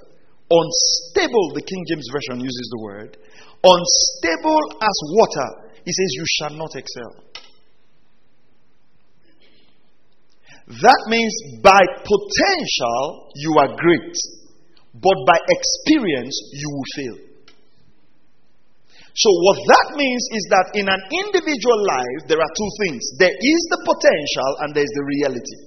unstable, 0.48 1.46
the 1.58 1.66
King 1.66 1.84
James 1.90 2.08
Version 2.14 2.40
uses 2.40 2.68
the 2.72 2.84
word, 2.84 3.18
unstable 3.66 4.64
as 4.82 4.98
water. 5.18 5.50
He 5.84 5.92
says, 5.92 6.10
You 6.14 6.26
shall 6.38 6.58
not 6.58 6.76
excel. 6.76 7.26
That 10.68 11.02
means 11.10 11.62
by 11.62 11.82
potential, 12.06 13.30
you 13.36 13.56
are 13.60 13.76
great 13.78 14.16
but 15.02 15.18
by 15.28 15.40
experience, 15.52 16.36
you 16.54 16.70
will 16.72 16.90
fail. 16.96 17.18
So, 19.16 19.30
what 19.48 19.60
that 19.64 19.96
means 19.96 20.24
is 20.32 20.44
that 20.52 20.76
in 20.76 20.92
an 20.92 21.02
individual 21.08 21.80
life, 21.88 22.28
there 22.28 22.40
are 22.40 22.52
two 22.52 22.72
things 22.84 23.00
there 23.16 23.32
is 23.32 23.62
the 23.72 23.80
potential, 23.88 24.50
and 24.60 24.76
there 24.76 24.84
is 24.84 24.92
the 24.92 25.06
reality. 25.08 25.60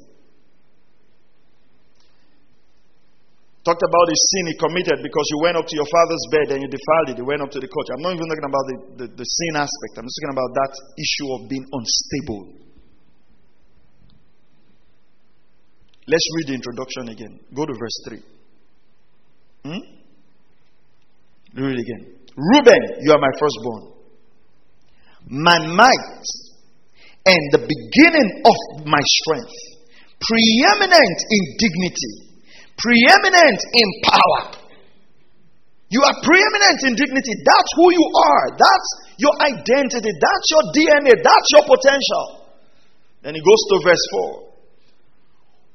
Talked 3.64 3.84
about 3.84 4.06
the 4.08 4.16
sin 4.16 4.52
he 4.52 4.56
committed 4.56 5.00
because 5.04 5.26
you 5.32 5.38
went 5.44 5.56
up 5.56 5.64
to 5.68 5.76
your 5.76 5.88
father's 5.88 6.24
bed 6.32 6.56
and 6.56 6.64
you 6.64 6.68
defiled 6.72 7.08
it. 7.12 7.20
You 7.20 7.28
went 7.28 7.44
up 7.44 7.52
to 7.52 7.60
the 7.60 7.68
court. 7.68 7.84
I'm 7.92 8.00
not 8.00 8.16
even 8.16 8.24
talking 8.24 8.48
about 8.48 8.64
the, 8.64 8.76
the, 8.96 9.06
the 9.12 9.26
sin 9.28 9.54
aspect, 9.60 9.92
I'm 9.96 10.08
just 10.08 10.16
talking 10.24 10.36
about 10.36 10.52
that 10.56 10.72
issue 10.96 11.28
of 11.36 11.40
being 11.48 11.66
unstable. 11.68 12.42
Let's 16.08 16.28
read 16.36 16.46
the 16.48 16.56
introduction 16.56 17.12
again. 17.12 17.40
Go 17.52 17.64
to 17.64 17.74
verse 17.76 17.96
3. 18.08 18.37
Hmm? 19.64 19.82
Read 21.54 21.78
it 21.78 21.80
again. 21.80 22.18
Reuben, 22.36 22.82
you 23.02 23.12
are 23.12 23.18
my 23.18 23.32
firstborn. 23.38 23.98
My 25.26 25.58
might 25.74 26.24
and 27.26 27.42
the 27.52 27.62
beginning 27.66 28.28
of 28.46 28.56
my 28.86 29.02
strength. 29.02 29.58
Preeminent 30.22 31.18
in 31.28 31.42
dignity. 31.60 32.14
Preeminent 32.78 33.60
in 33.74 33.88
power. 34.06 34.58
You 35.90 36.00
are 36.04 36.16
preeminent 36.22 36.78
in 36.84 36.92
dignity. 36.96 37.34
That's 37.44 37.70
who 37.76 37.92
you 37.92 38.06
are. 38.06 38.44
That's 38.56 38.88
your 39.18 39.34
identity. 39.40 40.12
That's 40.14 40.46
your 40.52 40.64
DNA. 40.72 41.12
That's 41.20 41.48
your 41.52 41.64
potential. 41.68 42.48
Then 43.22 43.34
he 43.34 43.40
goes 43.40 43.62
to 43.72 43.76
verse 43.84 44.04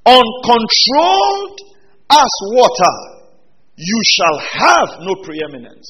4. 0.05 0.15
Uncontrolled 0.15 1.59
as 2.09 2.31
water 2.55 3.12
you 3.75 3.99
shall 4.15 4.37
have 4.39 4.89
no 5.01 5.15
preeminence. 5.23 5.87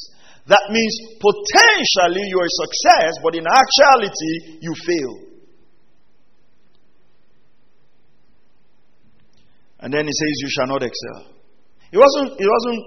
That 0.48 0.63
means 0.70 0.94
potentially 1.20 2.28
you 2.28 2.40
are 2.40 2.48
a 2.48 2.60
success, 2.68 3.13
but 3.24 3.36
in 3.36 3.46
actuality 3.48 4.60
you 4.60 4.74
fail. 4.86 5.34
And 9.80 9.94
then 9.94 10.06
he 10.06 10.12
says, 10.12 10.34
You 10.40 10.50
shall 10.50 10.68
not 10.68 10.84
excel. 10.84 11.28
It 11.92 12.00
wasn't, 12.00 12.40
it 12.40 12.48
wasn't 12.48 12.80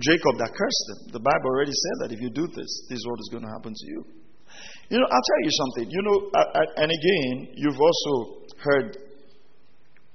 Jacob 0.00 0.36
that 0.38 0.52
cursed 0.52 0.86
him. 0.92 1.12
The 1.12 1.24
Bible 1.24 1.48
already 1.48 1.72
said 1.72 1.96
that 2.04 2.12
if 2.12 2.20
you 2.20 2.30
do 2.30 2.46
this, 2.46 2.70
this 2.88 3.00
is 3.00 3.06
what 3.08 3.18
is 3.18 3.28
going 3.32 3.44
to 3.44 3.52
happen 3.52 3.72
to 3.72 3.86
you. 3.88 4.04
You 4.90 4.98
know, 5.00 5.08
I'll 5.08 5.26
tell 5.32 5.42
you 5.42 5.52
something. 5.56 5.86
You 5.88 6.02
know, 6.04 6.16
and 6.76 6.92
again, 6.92 7.56
you've 7.56 7.80
also 7.80 8.44
heard 8.60 8.96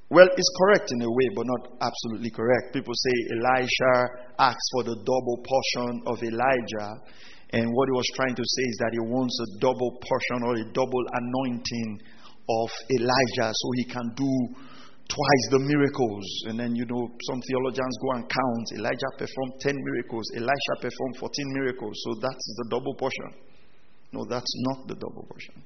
well, 0.09 0.27
it's 0.31 0.53
correct 0.63 0.87
in 0.91 1.01
a 1.03 1.11
way, 1.11 1.27
but 1.35 1.45
not 1.45 1.63
absolutely 1.81 2.31
correct. 2.31 2.73
People 2.73 2.93
say 2.95 3.15
Elisha 3.35 3.93
asked 4.39 4.69
for 4.71 4.83
the 4.83 4.95
double 5.03 5.37
portion 5.43 6.01
of 6.07 6.23
Elijah, 6.23 6.91
and 7.51 7.67
what 7.71 7.87
he 7.87 7.95
was 7.95 8.07
trying 8.15 8.35
to 8.35 8.43
say 8.43 8.63
is 8.63 8.77
that 8.79 8.91
he 8.91 8.99
wants 9.03 9.35
a 9.39 9.59
double 9.59 9.91
portion 9.99 10.39
or 10.47 10.55
a 10.55 10.65
double 10.71 11.03
anointing 11.11 11.99
of 12.47 12.69
Elijah 12.91 13.51
so 13.51 13.67
he 13.75 13.85
can 13.85 14.07
do 14.15 14.31
twice 15.07 15.45
the 15.51 15.59
miracles. 15.59 16.25
And 16.47 16.59
then, 16.59 16.75
you 16.75 16.85
know, 16.85 17.03
some 17.27 17.39
theologians 17.47 17.95
go 18.03 18.09
and 18.19 18.23
count. 18.27 18.65
Elijah 18.79 19.11
performed 19.19 19.55
10 19.59 19.75
miracles, 19.75 20.25
Elisha 20.35 20.73
performed 20.79 21.15
14 21.19 21.31
miracles. 21.55 21.95
So 22.03 22.09
that's 22.23 22.47
the 22.63 22.67
double 22.71 22.95
portion. 22.95 23.31
No, 24.11 24.23
that's 24.29 24.53
not 24.71 24.87
the 24.87 24.95
double 24.95 25.27
portion. 25.27 25.63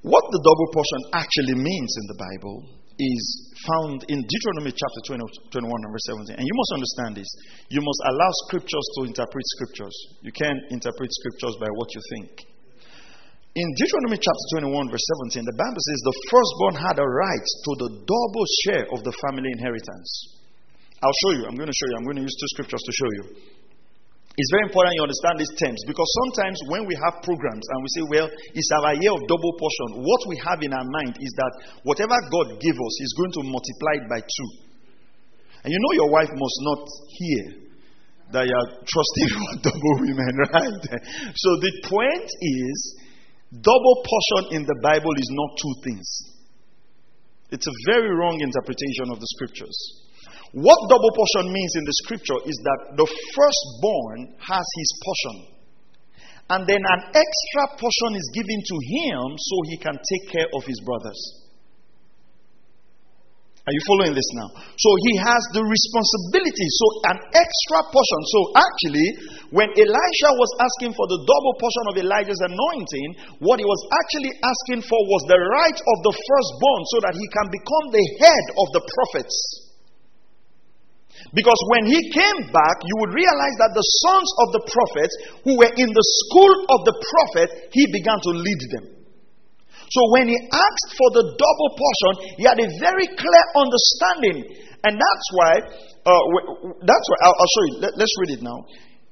What 0.00 0.24
the 0.32 0.40
double 0.40 0.68
portion 0.72 1.00
actually 1.12 1.60
means 1.60 1.90
in 2.00 2.06
the 2.08 2.16
Bible 2.16 2.56
is 2.96 3.24
found 3.68 4.00
in 4.08 4.16
Deuteronomy 4.24 4.72
chapter 4.72 5.00
20, 5.12 5.24
21 5.52 5.60
and 5.60 5.92
verse 5.92 6.08
17. 6.08 6.40
And 6.40 6.44
you 6.44 6.56
must 6.56 6.72
understand 6.72 7.12
this. 7.20 7.28
You 7.68 7.84
must 7.84 8.00
allow 8.08 8.30
scriptures 8.48 8.86
to 8.96 9.08
interpret 9.08 9.44
scriptures. 9.60 9.96
You 10.24 10.32
can't 10.32 10.60
interpret 10.72 11.08
scriptures 11.12 11.56
by 11.60 11.68
what 11.76 11.88
you 11.92 12.00
think. 12.16 12.32
In 13.60 13.66
Deuteronomy 13.76 14.16
chapter 14.16 14.46
21, 14.64 14.88
verse 14.88 15.04
17, 15.36 15.44
the 15.44 15.58
Bible 15.58 15.82
says 15.84 16.00
the 16.00 16.18
firstborn 16.32 16.74
had 16.80 16.96
a 16.96 17.04
right 17.04 17.48
to 17.68 17.72
the 17.84 17.90
double 18.00 18.46
share 18.64 18.86
of 18.96 19.04
the 19.04 19.12
family 19.28 19.52
inheritance. 19.52 20.08
I'll 21.02 21.18
show 21.28 21.32
you. 21.36 21.44
I'm 21.44 21.56
going 21.56 21.68
to 21.68 21.76
show 21.76 21.88
you. 21.92 21.96
I'm 22.00 22.08
going 22.08 22.20
to 22.20 22.26
use 22.28 22.36
two 22.40 22.50
scriptures 22.56 22.80
to 22.84 22.92
show 22.92 23.10
you. 23.20 23.24
It's 24.40 24.52
very 24.56 24.64
important 24.72 24.96
you 24.96 25.04
understand 25.04 25.36
these 25.36 25.52
terms 25.60 25.76
because 25.84 26.08
sometimes 26.24 26.56
when 26.72 26.88
we 26.88 26.96
have 26.96 27.20
programs 27.20 27.60
and 27.60 27.78
we 27.84 27.88
say, 27.92 28.04
well, 28.08 28.28
it's 28.32 28.72
our 28.80 28.96
year 28.96 29.12
of 29.12 29.20
double 29.28 29.52
portion, 29.60 30.00
what 30.00 30.22
we 30.32 30.40
have 30.40 30.64
in 30.64 30.72
our 30.72 30.88
mind 30.88 31.20
is 31.20 31.32
that 31.36 31.52
whatever 31.84 32.16
God 32.32 32.56
gave 32.56 32.72
us, 32.72 32.94
is 33.04 33.12
going 33.20 33.32
to 33.36 33.42
multiply 33.44 33.94
it 34.00 34.06
by 34.08 34.20
two. 34.24 34.50
And 35.60 35.68
you 35.68 35.76
know 35.76 35.92
your 35.92 36.08
wife 36.08 36.32
must 36.32 36.58
not 36.64 36.82
hear 37.20 37.44
that 38.32 38.48
you 38.48 38.54
are 38.56 38.70
trusting 38.80 39.28
for 39.36 39.52
double 39.68 39.96
women, 40.08 40.32
right? 40.56 40.80
So 41.36 41.60
the 41.60 41.72
point 41.84 42.28
is 42.40 42.78
Double 43.50 43.96
portion 44.06 44.54
in 44.54 44.62
the 44.62 44.78
Bible 44.80 45.10
is 45.18 45.26
not 45.34 45.58
two 45.58 45.74
things. 45.82 46.06
It's 47.50 47.66
a 47.66 47.74
very 47.90 48.14
wrong 48.14 48.38
interpretation 48.38 49.10
of 49.10 49.18
the 49.18 49.26
scriptures. 49.34 49.74
What 50.52 50.78
double 50.90 51.12
portion 51.14 51.52
means 51.52 51.72
in 51.78 51.84
the 51.86 51.96
scripture 52.02 52.40
is 52.42 52.58
that 52.66 52.98
the 52.98 53.06
firstborn 53.06 54.34
has 54.42 54.66
his 54.66 54.90
portion. 55.06 55.36
And 56.50 56.66
then 56.66 56.82
an 56.82 57.02
extra 57.14 57.64
portion 57.78 58.18
is 58.18 58.26
given 58.34 58.58
to 58.58 58.76
him 58.82 59.38
so 59.38 59.54
he 59.70 59.78
can 59.78 59.94
take 59.94 60.24
care 60.34 60.50
of 60.50 60.66
his 60.66 60.82
brothers. 60.82 61.40
Are 63.70 63.76
you 63.76 63.84
following 63.86 64.18
this 64.18 64.26
now? 64.34 64.50
So 64.74 64.90
he 65.06 65.14
has 65.22 65.42
the 65.54 65.62
responsibility. 65.62 66.66
So 66.74 66.86
an 67.14 67.18
extra 67.30 67.78
portion. 67.94 68.20
So 68.34 68.40
actually, 68.58 69.08
when 69.54 69.70
Elisha 69.78 70.30
was 70.34 70.50
asking 70.58 70.98
for 70.98 71.06
the 71.06 71.22
double 71.22 71.54
portion 71.62 71.84
of 71.86 71.94
Elijah's 72.02 72.42
anointing, 72.50 73.38
what 73.46 73.62
he 73.62 73.66
was 73.68 73.82
actually 74.02 74.34
asking 74.42 74.82
for 74.82 74.98
was 75.06 75.22
the 75.30 75.38
right 75.38 75.78
of 75.78 75.96
the 76.02 76.14
firstborn 76.18 76.82
so 76.90 76.96
that 77.06 77.14
he 77.14 77.26
can 77.30 77.46
become 77.54 77.86
the 77.94 78.04
head 78.18 78.44
of 78.58 78.66
the 78.74 78.82
prophets. 78.82 79.69
Because 81.30 81.60
when 81.70 81.86
he 81.86 82.00
came 82.10 82.40
back, 82.50 82.76
you 82.82 82.94
would 83.04 83.14
realize 83.14 83.56
that 83.62 83.70
the 83.70 83.86
sons 84.02 84.28
of 84.42 84.46
the 84.58 84.62
prophets 84.66 85.14
who 85.46 85.54
were 85.54 85.70
in 85.78 85.86
the 85.86 86.06
school 86.26 86.52
of 86.74 86.80
the 86.82 86.96
prophet, 86.98 87.70
he 87.70 87.86
began 87.94 88.18
to 88.18 88.30
lead 88.34 88.60
them. 88.74 88.86
So 89.90 90.00
when 90.14 90.26
he 90.26 90.38
asked 90.50 90.90
for 90.94 91.08
the 91.14 91.24
double 91.34 91.70
portion, 91.74 92.12
he 92.38 92.44
had 92.46 92.58
a 92.58 92.68
very 92.78 93.06
clear 93.14 93.44
understanding. 93.58 94.38
And 94.82 94.94
that's 94.98 95.26
why, 95.34 95.52
uh, 96.06 96.22
that's 96.82 97.06
why, 97.10 97.18
I'll, 97.26 97.36
I'll 97.36 97.52
show 97.54 97.64
you. 97.68 97.76
Let, 97.82 97.92
let's 97.98 98.14
read 98.22 98.38
it 98.38 98.42
now. 98.42 98.58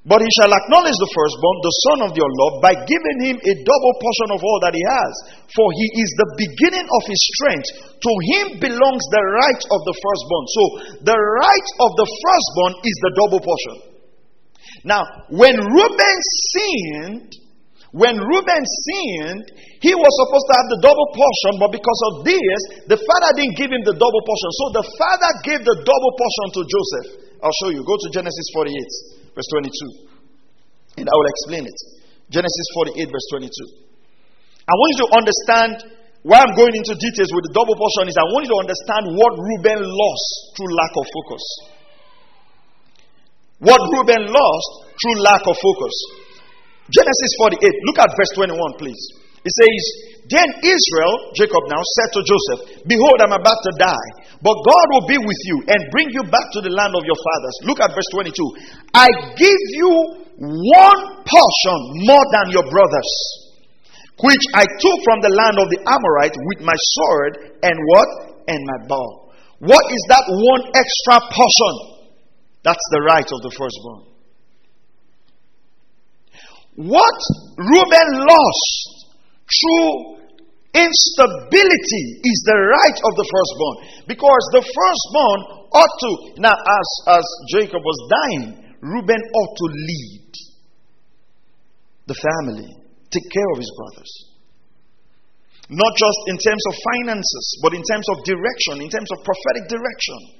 But 0.06 0.22
he 0.22 0.30
shall 0.40 0.48
acknowledge 0.54 0.94
the 0.94 1.10
firstborn, 1.10 1.56
the 1.58 1.76
son 1.90 1.98
of 2.06 2.12
your 2.14 2.30
love, 2.30 2.62
by 2.62 2.72
giving 2.86 3.18
him 3.28 3.36
a 3.42 3.54
double 3.66 3.94
portion 3.98 4.28
of 4.30 4.40
all 4.40 4.58
that 4.62 4.72
he 4.72 4.80
has. 4.80 5.12
For 5.52 5.66
he 5.74 5.86
is 6.00 6.10
the 6.16 6.30
beginning 6.38 6.86
of 6.86 7.02
his 7.04 7.20
strength. 7.34 7.68
To 7.98 8.12
him 8.32 8.46
belongs 8.62 9.04
the 9.10 9.24
right 9.26 9.62
of 9.68 9.80
the 9.84 9.96
firstborn. 9.98 10.44
So 10.48 10.62
the 11.02 11.18
right 11.18 11.68
of 11.82 11.90
the 11.98 12.08
firstborn 12.08 12.72
is 12.86 12.96
the 13.04 13.12
double 13.18 13.42
portion. 13.42 13.76
Now, 14.86 15.02
when 15.34 15.58
Reuben 15.58 16.18
sinned, 16.54 17.30
when 17.90 18.16
Reuben 18.20 18.64
sinned, 18.64 19.46
he 19.80 19.92
was 19.96 20.12
supposed 20.24 20.46
to 20.46 20.54
have 20.56 20.68
the 20.76 20.80
double 20.84 21.08
portion, 21.10 21.52
but 21.58 21.72
because 21.72 22.00
of 22.12 22.12
this, 22.24 22.60
the 22.86 23.00
father 23.00 23.30
didn't 23.34 23.56
give 23.56 23.72
him 23.72 23.82
the 23.82 23.96
double 23.96 24.22
portion. 24.22 24.50
So 24.62 24.64
the 24.78 24.86
father 24.94 25.32
gave 25.42 25.60
the 25.64 25.76
double 25.82 26.12
portion 26.14 26.46
to 26.54 26.60
Joseph. 26.64 27.08
I'll 27.42 27.58
show 27.64 27.70
you. 27.70 27.82
Go 27.86 27.96
to 27.96 28.08
Genesis 28.12 28.46
48, 28.54 29.27
verse 29.38 29.46
22. 29.54 30.98
And 30.98 31.06
I 31.06 31.14
will 31.14 31.30
explain 31.30 31.62
it. 31.62 31.78
Genesis 32.26 32.66
48, 32.74 33.06
verse 33.06 33.28
22. 33.38 33.86
I 34.66 34.74
want 34.74 34.90
you 34.90 34.98
to 35.06 35.10
understand 35.14 35.72
why 36.26 36.42
I'm 36.42 36.58
going 36.58 36.74
into 36.74 36.98
details 36.98 37.30
with 37.30 37.46
the 37.46 37.54
double 37.54 37.78
portion 37.78 38.10
is 38.10 38.18
I 38.18 38.26
want 38.34 38.50
you 38.50 38.52
to 38.52 38.60
understand 38.66 39.02
what 39.14 39.32
Reuben 39.38 39.80
lost 39.86 40.28
through 40.58 40.70
lack 40.74 40.92
of 40.98 41.06
focus. 41.14 41.44
What 43.62 43.80
Reuben 43.94 44.26
lost 44.26 44.70
through 44.98 45.22
lack 45.22 45.46
of 45.46 45.54
focus. 45.54 45.94
Genesis 46.90 47.32
48. 47.62 47.62
Look 47.62 47.98
at 48.02 48.10
verse 48.18 48.32
21, 48.34 48.58
please. 48.82 49.02
It 49.46 49.54
says, 49.54 49.82
Then 50.26 50.48
Israel, 50.66 51.14
Jacob 51.38 51.62
now, 51.70 51.78
said 51.78 52.10
to 52.18 52.20
Joseph, 52.26 52.60
Behold, 52.90 53.22
I'm 53.22 53.38
about 53.38 53.60
to 53.62 53.72
die, 53.78 54.08
but 54.38 54.54
God 54.54 54.86
will 54.94 55.06
be 55.10 55.18
with 55.18 55.40
you 55.50 55.56
and 55.66 55.90
bring 55.90 56.08
you 56.14 56.22
back 56.22 56.46
to 56.54 56.60
the 56.62 56.70
land 56.70 56.94
of 56.94 57.02
your 57.02 57.18
fathers. 57.18 57.56
Look 57.66 57.82
at 57.82 57.90
verse 57.90 58.06
22. 58.14 58.30
I 58.94 59.10
give 59.34 59.62
you 59.74 59.90
one 60.38 61.02
portion 61.26 61.78
more 62.06 62.26
than 62.38 62.54
your 62.54 62.62
brothers, 62.70 63.10
which 64.22 64.44
I 64.54 64.62
took 64.62 64.98
from 65.02 65.18
the 65.26 65.34
land 65.34 65.58
of 65.58 65.66
the 65.74 65.80
Amorite 65.82 66.38
with 66.38 66.60
my 66.62 66.78
sword 66.94 67.58
and 67.66 67.74
what? 67.74 68.10
And 68.46 68.60
my 68.62 68.86
bow. 68.86 69.28
What 69.58 69.84
is 69.90 70.02
that 70.08 70.22
one 70.30 70.70
extra 70.70 71.18
portion? 71.34 71.74
That's 72.62 72.86
the 72.94 73.02
right 73.02 73.26
of 73.26 73.42
the 73.42 73.50
firstborn. 73.58 74.08
What 76.78 77.18
Reuben 77.58 78.10
lost 78.22 79.08
through 79.50 80.17
instability 80.74 82.04
is 82.24 82.38
the 82.44 82.58
right 82.58 82.98
of 82.98 83.12
the 83.16 83.26
firstborn. 83.28 83.76
Because 84.06 84.44
the 84.52 84.64
firstborn 84.64 85.40
ought 85.72 85.94
to, 86.00 86.10
now 86.40 86.54
as, 86.54 86.88
as 87.20 87.26
Jacob 87.56 87.80
was 87.80 87.98
dying, 88.08 88.68
Reuben 88.80 89.22
ought 89.34 89.54
to 89.56 89.68
lead 89.68 90.32
the 92.06 92.16
family, 92.16 92.68
take 93.10 93.28
care 93.32 93.50
of 93.52 93.58
his 93.58 93.72
brothers. 93.76 94.12
Not 95.68 95.92
just 95.96 96.20
in 96.32 96.38
terms 96.40 96.64
of 96.72 96.74
finances, 96.96 97.46
but 97.62 97.76
in 97.76 97.84
terms 97.84 98.06
of 98.08 98.24
direction, 98.24 98.80
in 98.80 98.88
terms 98.88 99.10
of 99.12 99.24
prophetic 99.24 99.68
direction. 99.68 100.38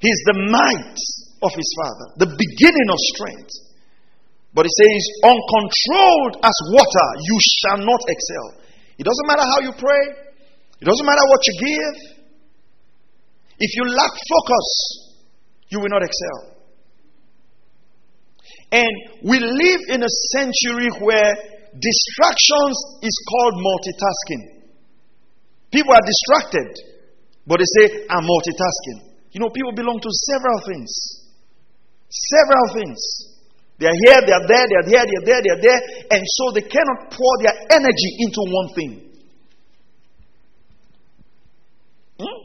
He's 0.00 0.22
the 0.24 0.48
might 0.48 1.00
of 1.44 1.52
his 1.52 1.70
father, 1.80 2.06
the 2.24 2.32
beginning 2.32 2.88
of 2.88 2.98
strength. 3.16 3.63
But 4.54 4.66
it 4.66 4.72
says, 4.78 5.02
uncontrolled 5.26 6.38
as 6.46 6.56
water, 6.70 7.08
you 7.18 7.36
shall 7.42 7.78
not 7.82 8.00
excel. 8.06 8.62
It 8.96 9.02
doesn't 9.02 9.26
matter 9.26 9.42
how 9.42 9.60
you 9.66 9.72
pray, 9.74 10.02
it 10.80 10.86
doesn't 10.86 11.06
matter 11.06 11.26
what 11.26 11.42
you 11.46 11.54
give. 11.58 11.96
If 13.58 13.70
you 13.76 13.84
lack 13.90 14.10
focus, 14.14 14.66
you 15.68 15.80
will 15.80 15.90
not 15.90 16.02
excel. 16.02 16.54
And 18.70 18.90
we 19.22 19.38
live 19.38 19.80
in 19.88 20.02
a 20.02 20.12
century 20.34 20.90
where 21.00 21.34
distractions 21.78 22.76
is 23.02 23.14
called 23.30 23.54
multitasking. 23.54 24.54
People 25.70 25.94
are 25.94 26.06
distracted, 26.06 26.78
but 27.46 27.58
they 27.58 27.66
say, 27.82 28.06
I'm 28.10 28.22
multitasking. 28.22 29.14
You 29.32 29.40
know, 29.40 29.50
people 29.50 29.72
belong 29.72 29.98
to 30.00 30.08
several 30.30 30.60
things. 30.66 30.90
Several 32.08 32.74
things. 32.74 33.33
They 33.78 33.86
are 33.86 33.98
here, 34.06 34.20
they 34.22 34.32
are 34.32 34.46
there, 34.46 34.64
they 34.70 34.78
are 34.78 34.86
here, 34.86 35.04
they 35.04 35.16
are 35.18 35.26
there, 35.26 35.40
they 35.42 35.50
are 35.50 35.62
there, 35.62 35.80
and 36.14 36.22
so 36.22 36.44
they 36.54 36.62
cannot 36.62 37.10
pour 37.10 37.32
their 37.42 37.56
energy 37.74 38.10
into 38.22 38.40
one 38.46 38.68
thing. 38.74 38.92
Hmm? 42.22 42.38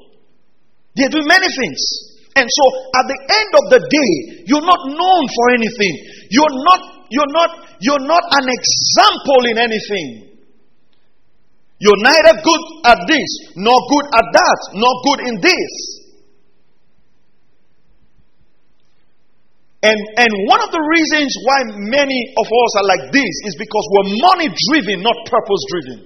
They 0.97 1.07
do 1.07 1.21
many 1.21 1.47
things. 1.53 1.81
And 2.35 2.47
so 2.49 2.63
at 2.97 3.05
the 3.05 3.19
end 3.19 3.51
of 3.61 3.65
the 3.69 3.81
day, 3.85 4.43
you're 4.47 4.65
not 4.65 4.81
known 4.89 5.23
for 5.29 5.45
anything. 5.53 5.93
You're 6.33 6.55
not, 6.65 6.81
you're 7.09 7.33
not, 7.33 7.49
you're 7.79 8.05
not 8.07 8.23
an 8.41 8.47
example 8.49 9.41
in 9.53 9.57
anything. 9.59 10.07
You're 11.79 12.01
neither 12.03 12.41
good 12.41 12.63
at 12.85 12.99
this, 13.07 13.29
nor 13.55 13.75
good 13.75 14.05
at 14.17 14.27
that, 14.33 14.59
nor 14.73 14.93
good 15.05 15.19
in 15.29 15.35
this. 15.41 15.98
And, 19.79 19.95
and 19.95 20.31
one 20.51 20.59
of 20.59 20.75
the 20.75 20.83
reasons 20.91 21.31
why 21.47 21.59
many 21.87 22.19
of 22.35 22.47
us 22.51 22.71
are 22.83 22.87
like 22.91 23.15
this 23.15 23.33
is 23.47 23.55
because 23.55 23.85
we're 23.95 24.11
money 24.27 24.51
driven, 24.51 24.99
not 24.99 25.15
purpose 25.23 25.63
driven. 25.71 25.99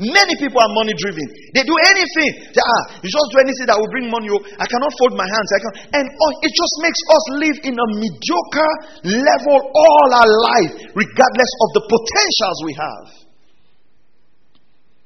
Many 0.00 0.32
people 0.40 0.56
are 0.56 0.72
money 0.74 0.96
driven. 0.96 1.28
They 1.52 1.60
do 1.62 1.76
anything. 1.92 2.30
They, 2.56 2.64
ah, 2.64 2.82
you 3.04 3.06
just 3.12 3.28
do 3.30 3.38
anything 3.38 3.68
that 3.68 3.76
will 3.76 3.92
bring 3.92 4.08
money. 4.08 4.32
Oh, 4.32 4.40
I 4.56 4.64
cannot 4.64 4.90
fold 4.96 5.12
my 5.14 5.28
hands. 5.28 5.48
I 5.52 5.60
can, 5.60 5.72
and 6.00 6.04
oh, 6.08 6.32
it 6.40 6.52
just 6.56 6.74
makes 6.80 7.00
us 7.04 7.24
live 7.36 7.58
in 7.68 7.76
a 7.76 7.86
mediocre 8.00 8.72
level 9.04 9.56
all 9.60 10.08
our 10.08 10.30
life, 10.56 10.72
regardless 10.96 11.52
of 11.52 11.68
the 11.76 11.82
potentials 11.86 12.58
we 12.64 12.74
have. 12.80 13.06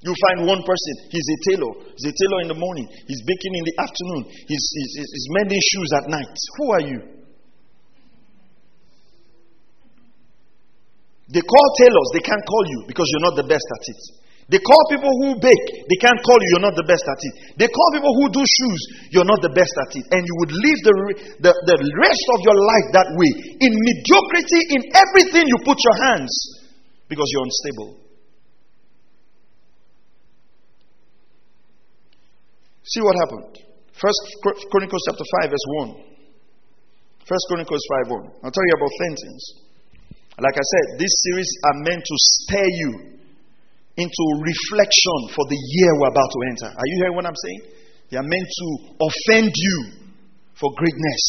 You 0.06 0.14
find 0.30 0.46
one 0.46 0.62
person, 0.62 0.92
he's 1.10 1.26
a 1.26 1.38
tailor. 1.50 1.74
He's 1.98 2.08
a 2.08 2.14
tailor 2.14 2.40
in 2.46 2.48
the 2.54 2.60
morning. 2.60 2.87
He's 2.87 3.22
baking 3.26 3.54
in 3.58 3.64
the 3.66 3.74
afternoon. 3.82 4.22
He's, 4.46 4.64
he's, 4.78 4.92
he's 5.10 5.28
mending 5.42 5.60
shoes 5.60 5.90
at 5.96 6.04
night. 6.08 6.37
Who 6.56 6.66
are 6.70 6.84
you? 6.87 6.98
They 11.28 11.40
call 11.40 11.66
tailors, 11.80 12.08
they 12.12 12.24
can't 12.24 12.44
call 12.44 12.64
you 12.68 12.84
because 12.84 13.08
you're 13.08 13.24
not 13.24 13.37
the 13.37 13.48
best 13.48 13.64
at 13.64 13.84
it. 13.88 14.00
They 14.44 14.60
call 14.60 14.76
people 14.92 15.08
who 15.24 15.40
bake, 15.40 15.68
they 15.88 15.98
can't 16.04 16.20
call 16.20 16.37
you, 16.37 16.48
you're 16.52 16.68
not 16.68 16.76
the 16.76 16.84
best 16.84 17.00
at 17.00 17.16
it. 17.16 17.34
They 17.56 17.68
call 17.72 17.88
people 17.96 18.12
who 18.12 18.28
do 18.28 18.44
shoes, 18.44 18.80
you're 19.08 19.24
not 19.24 19.40
the 19.40 19.48
best 19.56 19.72
at 19.88 19.96
it. 19.96 20.04
And 20.12 20.20
you 20.20 20.34
would 20.44 20.52
live 20.52 20.78
the, 20.84 20.94
the, 21.48 21.52
the 21.64 21.78
rest 21.80 22.24
of 22.37 22.38
your 22.44 22.58
life 22.60 22.88
that 22.92 23.08
way 23.16 23.30
in 23.56 23.72
mediocrity 23.72 24.60
in 24.76 24.80
everything 24.92 25.48
you 25.48 25.58
put 25.64 25.80
your 25.80 25.96
hands 26.12 26.32
because 27.08 27.24
you're 27.32 27.48
unstable. 27.48 28.04
See 32.84 33.00
what 33.00 33.16
happened. 33.16 33.64
First 33.96 34.20
Chronicles 34.44 35.00
chapter 35.08 35.24
5, 35.48 35.56
verse 35.56 35.66
1. 35.88 36.04
First 37.24 37.44
Chronicles 37.48 37.80
5 38.04 38.12
1. 38.12 38.44
I'll 38.44 38.52
tell 38.52 38.68
you 38.68 38.76
about 38.76 38.92
things. 39.00 39.63
Like 40.38 40.59
I 40.59 40.66
said, 40.66 40.99
these 40.99 41.14
series 41.31 41.51
are 41.62 41.77
meant 41.87 42.03
to 42.03 42.16
stir 42.18 42.66
you 42.66 42.90
into 43.94 44.25
reflection 44.42 45.18
for 45.31 45.47
the 45.47 45.55
year 45.55 45.90
we're 46.01 46.11
about 46.11 46.27
to 46.27 46.40
enter. 46.51 46.70
Are 46.75 46.88
you 46.90 46.97
hearing 46.99 47.14
what 47.14 47.27
I'm 47.27 47.38
saying? 47.38 47.62
They 48.11 48.18
are 48.18 48.27
meant 48.27 48.49
to 48.51 48.68
offend 48.99 49.53
you 49.55 49.79
for 50.59 50.75
greatness. 50.75 51.23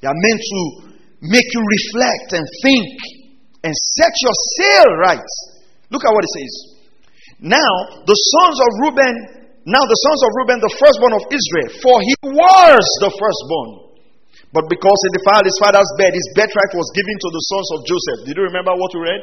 They 0.00 0.08
are 0.08 0.16
meant 0.16 0.40
to 0.40 0.60
make 1.20 1.44
you 1.44 1.60
reflect 1.60 2.40
and 2.40 2.46
think 2.64 2.88
and 3.64 3.74
set 3.76 4.12
your 4.24 4.36
sail 4.56 4.88
right. 5.04 5.28
Look 5.90 6.04
at 6.04 6.12
what 6.12 6.24
it 6.24 6.32
says. 6.40 6.54
Now, 7.40 7.72
the 8.08 8.16
sons 8.16 8.56
of 8.56 8.70
Reuben, 8.88 9.14
now 9.68 9.84
the 9.84 10.00
sons 10.08 10.20
of 10.24 10.30
Reuben, 10.40 10.58
the 10.64 10.74
firstborn 10.80 11.12
of 11.12 11.24
Israel, 11.28 11.68
for 11.84 12.00
he 12.00 12.16
was 12.32 12.84
the 13.04 13.12
firstborn. 13.12 13.87
But 14.48 14.64
because 14.72 14.98
he 15.04 15.08
defiled 15.20 15.44
his 15.44 15.58
father's 15.60 15.92
bed, 16.00 16.12
his 16.16 16.28
birthright 16.32 16.72
was 16.72 16.88
given 16.96 17.16
to 17.20 17.28
the 17.28 17.42
sons 17.52 17.68
of 17.76 17.78
Joseph. 17.84 18.18
Did 18.24 18.34
you 18.40 18.46
remember 18.48 18.72
what 18.72 18.90
we 18.96 19.00
read? 19.04 19.22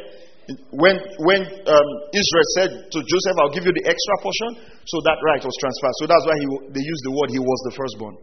When, 0.70 0.96
when 1.26 1.42
um, 1.66 1.90
Israel 2.14 2.48
said 2.54 2.70
to 2.94 3.00
Joseph, 3.02 3.36
I'll 3.42 3.50
give 3.50 3.66
you 3.66 3.74
the 3.74 3.86
extra 3.90 4.16
portion, 4.22 4.62
so 4.86 5.02
that 5.02 5.18
right 5.26 5.42
was 5.42 5.58
transferred. 5.58 5.96
So 5.98 6.06
that's 6.06 6.26
why 6.30 6.38
he, 6.38 6.46
they 6.70 6.86
used 6.86 7.02
the 7.02 7.14
word, 7.18 7.34
he 7.34 7.42
was 7.42 7.60
the 7.66 7.74
firstborn. 7.74 8.16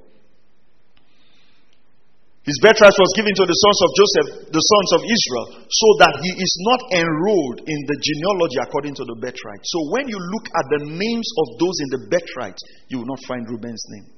His 2.46 2.58
birthright 2.62 2.94
was 2.94 3.12
given 3.18 3.34
to 3.38 3.46
the 3.46 3.54
sons 3.54 3.78
of 3.82 3.90
Joseph, 3.98 4.28
the 4.50 4.62
sons 4.62 4.90
of 4.98 5.02
Israel, 5.06 5.46
so 5.66 5.88
that 6.02 6.14
he 6.22 6.30
is 6.38 6.52
not 6.70 6.80
enrolled 7.02 7.66
in 7.66 7.78
the 7.86 7.98
genealogy 7.98 8.58
according 8.62 8.94
to 8.98 9.04
the 9.06 9.18
birthright. 9.18 9.62
So 9.62 9.78
when 9.94 10.10
you 10.10 10.18
look 10.18 10.46
at 10.50 10.66
the 10.74 10.80
names 10.90 11.28
of 11.38 11.46
those 11.58 11.76
in 11.82 11.88
the 11.94 12.00
birthright, 12.10 12.58
you 12.90 13.02
will 13.02 13.10
not 13.10 13.22
find 13.26 13.46
Reuben's 13.46 13.82
name. 13.94 14.10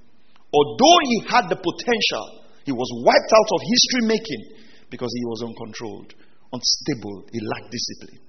Although 0.52 0.98
he 1.08 1.16
had 1.28 1.52
the 1.52 1.60
potential, 1.60 2.43
he 2.64 2.72
was 2.72 2.88
wiped 3.04 3.32
out 3.32 3.50
of 3.54 3.60
history 3.62 4.08
making 4.08 4.42
because 4.90 5.12
he 5.14 5.24
was 5.24 5.42
uncontrolled 5.42 6.14
unstable, 6.54 7.26
he 7.32 7.40
lacked 7.42 7.70
discipline. 7.70 8.20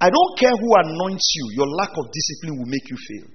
I 0.00 0.08
don't 0.08 0.34
care 0.38 0.56
who 0.60 0.70
anoints 0.76 1.32
you, 1.36 1.44
your 1.56 1.68
lack 1.68 1.90
of 1.96 2.12
discipline 2.12 2.58
will 2.58 2.68
make 2.68 2.88
you 2.88 2.96
fail. 2.96 3.28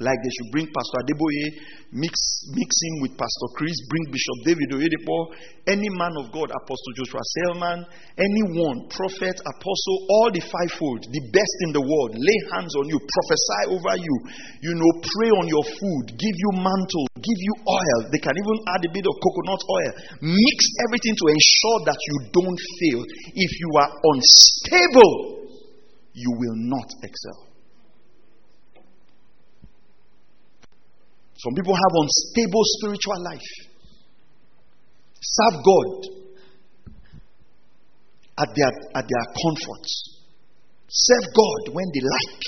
Like 0.00 0.16
they 0.24 0.32
should 0.32 0.50
bring 0.56 0.64
Pastor 0.72 1.04
Adeboye, 1.04 1.60
mix, 1.92 2.16
mix 2.56 2.70
him 2.88 3.04
with 3.04 3.20
Pastor 3.20 3.48
Chris, 3.52 3.76
bring 3.92 4.08
Bishop 4.08 4.38
David 4.48 4.72
Oyedepo, 4.72 5.36
any 5.68 5.92
man 5.92 6.16
of 6.16 6.32
God, 6.32 6.48
Apostle 6.48 6.92
Joshua 6.96 7.20
Selman, 7.20 7.84
anyone, 8.16 8.88
prophet, 8.88 9.36
apostle, 9.44 9.98
all 10.08 10.32
the 10.32 10.40
fivefold, 10.40 11.04
the 11.04 11.20
best 11.36 11.56
in 11.68 11.76
the 11.76 11.84
world, 11.84 12.16
lay 12.16 12.38
hands 12.56 12.72
on 12.80 12.88
you, 12.88 12.96
prophesy 12.96 13.76
over 13.76 13.94
you, 14.00 14.16
you 14.64 14.72
know, 14.72 14.92
pray 15.04 15.30
on 15.36 15.44
your 15.52 15.68
food, 15.68 16.04
give 16.16 16.36
you 16.48 16.50
mantle, 16.64 17.06
give 17.20 17.40
you 17.44 17.54
oil. 17.68 18.00
They 18.08 18.24
can 18.24 18.32
even 18.40 18.56
add 18.72 18.80
a 18.80 18.90
bit 18.96 19.04
of 19.04 19.14
coconut 19.20 19.62
oil. 19.68 19.92
Mix 20.24 20.58
everything 20.88 21.12
to 21.12 21.26
ensure 21.28 21.78
that 21.92 22.00
you 22.08 22.16
don't 22.40 22.60
fail. 22.80 23.00
If 23.36 23.52
you 23.52 23.70
are 23.84 23.90
unstable, 24.16 25.44
you 26.16 26.32
will 26.40 26.56
not 26.72 26.88
excel. 27.04 27.49
Some 31.40 31.54
people 31.54 31.72
have 31.72 31.92
unstable 31.96 32.64
spiritual 32.76 33.18
life. 33.24 33.50
Serve 35.20 35.56
God 35.64 35.90
at 38.44 38.48
their, 38.54 38.72
at 38.94 39.04
their 39.08 39.26
comfort. 39.40 39.84
Serve 40.88 41.26
God 41.32 41.74
when 41.74 41.86
they 41.94 42.02
like. 42.04 42.42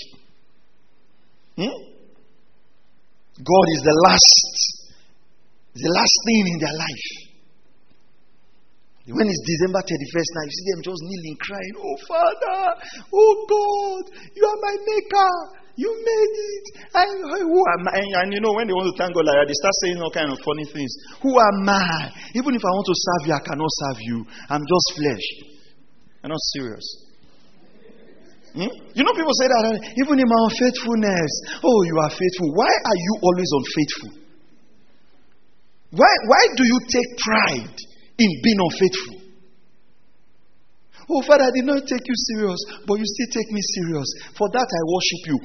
Hmm? 1.56 1.78
God 3.40 3.66
is 3.72 3.80
the 3.80 3.96
last, 4.04 4.44
the 5.72 5.88
last 5.88 6.16
thing 6.26 6.44
in 6.52 6.58
their 6.60 6.76
life. 6.76 7.32
When 9.08 9.26
it's 9.26 9.42
December 9.42 9.80
31st 9.80 10.30
now, 10.36 10.44
you 10.44 10.52
see 10.52 10.70
them 10.70 10.82
just 10.84 11.02
kneeling, 11.02 11.36
crying, 11.40 11.74
Oh 11.80 11.96
Father, 12.06 12.60
oh 13.12 13.34
God, 13.48 14.14
you 14.36 14.44
are 14.46 14.60
my 14.62 14.76
maker. 14.84 15.61
You 15.74 15.88
made 15.88 16.34
it. 16.36 16.64
I, 16.92 17.04
who 17.40 17.60
am 17.64 17.88
I? 17.88 18.04
And 18.20 18.32
you 18.32 18.40
know, 18.44 18.52
when 18.52 18.68
they 18.68 18.76
want 18.76 18.92
to 18.92 18.96
thank 19.00 19.16
God 19.16 19.24
like 19.24 19.48
they 19.48 19.56
start 19.56 19.76
saying 19.80 19.96
all 20.04 20.12
kind 20.12 20.28
of 20.28 20.36
funny 20.44 20.68
things. 20.68 20.92
Who 21.24 21.32
am 21.32 21.64
I? 21.64 22.12
Even 22.36 22.52
if 22.52 22.60
I 22.60 22.70
want 22.76 22.86
to 22.92 22.96
serve 22.96 23.22
you, 23.28 23.32
I 23.32 23.42
cannot 23.48 23.72
serve 23.72 24.00
you. 24.04 24.18
I'm 24.52 24.60
just 24.60 24.86
flesh. 25.00 25.26
I'm 26.20 26.28
not 26.28 26.44
serious. 26.52 26.86
Hmm? 28.52 28.68
You 28.92 29.00
know, 29.00 29.16
people 29.16 29.32
say 29.40 29.48
that 29.48 29.64
even 29.96 30.20
in 30.20 30.28
my 30.28 30.40
unfaithfulness. 30.52 31.32
Oh, 31.64 31.78
you 31.88 31.96
are 32.04 32.12
faithful. 32.12 32.52
Why 32.52 32.68
are 32.68 32.98
you 33.00 33.12
always 33.24 33.50
unfaithful? 33.56 34.10
Why, 35.96 36.12
why 36.28 36.42
do 36.56 36.64
you 36.68 36.78
take 36.84 37.10
pride 37.16 37.76
in 38.20 38.30
being 38.44 38.60
unfaithful? 38.60 39.21
Oh, 41.10 41.22
Father, 41.26 41.48
I 41.48 41.52
did 41.54 41.66
not 41.66 41.82
take 41.86 42.04
you 42.04 42.16
serious, 42.34 42.60
but 42.86 42.98
you 42.98 43.06
still 43.06 43.30
take 43.34 43.50
me 43.50 43.62
serious. 43.82 44.06
For 44.38 44.46
that, 44.52 44.68
I 44.68 44.80
worship 44.86 45.22
you. 45.34 45.38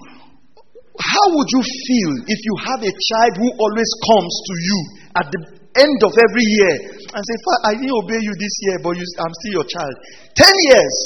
How 0.97 1.25
would 1.33 1.49
you 1.53 1.61
feel 1.61 2.11
if 2.25 2.39
you 2.41 2.55
have 2.65 2.81
a 2.81 2.93
child 2.93 3.33
who 3.37 3.49
always 3.53 3.91
comes 4.01 4.33
to 4.33 4.53
you 4.57 4.79
at 5.13 5.27
the 5.29 5.41
end 5.77 5.99
of 6.01 6.13
every 6.13 6.45
year 6.45 6.73
and 7.13 7.21
say, 7.21 7.37
Father, 7.45 7.61
I 7.69 7.71
didn't 7.77 7.93
obey 7.93 8.21
you 8.21 8.33
this 8.33 8.55
year, 8.65 8.77
but 8.81 8.97
you, 8.97 9.05
I'm 9.21 9.33
still 9.41 9.61
your 9.61 9.67
child? 9.69 9.95
Ten 10.33 10.53
years. 10.73 10.97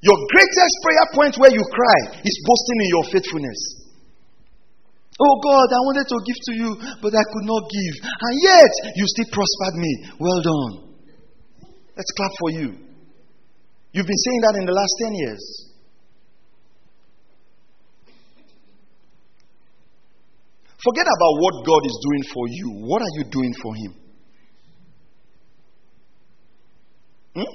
Your 0.00 0.16
greatest 0.28 0.74
prayer 0.84 1.06
point 1.16 1.34
where 1.40 1.52
you 1.52 1.64
cry 1.64 2.20
is 2.20 2.36
boasting 2.44 2.78
in 2.84 2.88
your 2.92 3.04
faithfulness. 3.08 3.60
Oh 5.16 5.36
God, 5.40 5.68
I 5.72 5.80
wanted 5.88 6.08
to 6.08 6.18
give 6.26 6.40
to 6.48 6.52
you, 6.52 6.70
but 7.00 7.12
I 7.14 7.24
could 7.24 7.46
not 7.48 7.62
give. 7.72 7.94
And 8.04 8.34
yet, 8.44 8.72
you 8.96 9.04
still 9.06 9.30
prospered 9.32 9.76
me. 9.80 9.92
Well 10.20 10.40
done. 10.42 10.72
Let's 11.96 12.12
clap 12.12 12.32
for 12.40 12.50
you. 12.50 12.83
You've 13.94 14.06
been 14.06 14.24
saying 14.26 14.40
that 14.42 14.54
in 14.58 14.66
the 14.66 14.72
last 14.74 14.94
10 14.98 15.14
years. 15.14 15.74
Forget 20.82 21.06
about 21.06 21.34
what 21.38 21.64
God 21.64 21.82
is 21.86 21.96
doing 22.02 22.24
for 22.34 22.44
you. 22.50 22.66
What 22.90 23.02
are 23.02 23.12
you 23.14 23.24
doing 23.30 23.54
for 23.62 23.74
Him? 23.74 23.92
Hmm? 27.36 27.52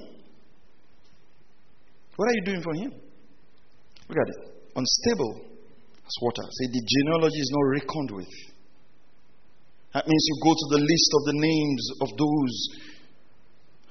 What 2.15 2.29
are 2.29 2.35
you 2.35 2.45
doing 2.45 2.63
for 2.63 2.73
Him? 2.73 2.91
Look 4.07 4.17
at 4.17 4.29
it. 4.29 4.39
Unstable 4.77 5.43
as 5.43 6.15
water. 6.21 6.41
Say 6.55 6.71
the 6.71 6.81
genealogy 6.87 7.37
is 7.37 7.51
not 7.51 7.83
reckoned 7.83 8.11
with. 8.11 8.33
That 9.93 10.07
means 10.07 10.23
you 10.25 10.35
go 10.41 10.53
to 10.55 10.67
the 10.71 10.81
list 10.87 11.09
of 11.19 11.21
the 11.25 11.37
names 11.37 11.83
of 12.01 12.09
those 12.17 12.55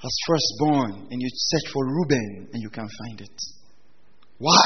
as 0.04 0.16
firstborn 0.26 1.08
and 1.10 1.20
you 1.20 1.28
search 1.32 1.72
for 1.72 1.84
Reuben 1.84 2.48
and 2.52 2.62
you 2.62 2.70
can't 2.70 2.90
find 3.06 3.20
it. 3.20 3.40
Why? 4.38 4.62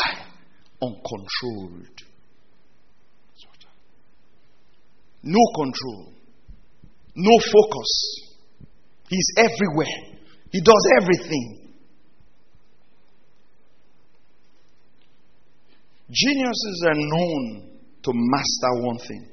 Uncontrolled. 0.83 1.89
No 5.23 5.41
control. 5.55 6.13
No 7.15 7.39
focus. 7.39 8.33
He's 9.09 9.27
everywhere. 9.39 10.19
He 10.51 10.61
does 10.61 10.87
everything. 11.01 11.71
Geniuses 16.11 16.85
are 16.89 16.95
known 16.95 17.71
to 18.03 18.13
master 18.13 18.83
one 18.83 18.99
thing. 18.99 19.29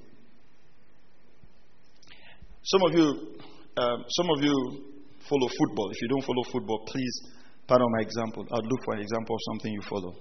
Some 2.63 2.81
of 2.83 2.93
you, 2.93 3.05
um, 3.77 4.05
some 4.07 4.29
of 4.37 4.43
you 4.43 4.88
follow 5.29 5.47
football. 5.47 5.91
If 5.91 6.01
you 6.01 6.07
don't 6.09 6.25
follow 6.25 6.43
football, 6.51 6.83
please 6.87 7.13
pardon 7.67 7.87
my 7.91 8.01
example. 8.01 8.45
I'll 8.51 8.65
look 8.65 8.83
for 8.83 8.95
an 8.95 9.01
example 9.01 9.35
of 9.35 9.41
something 9.53 9.71
you 9.71 9.81
follow. 9.81 10.13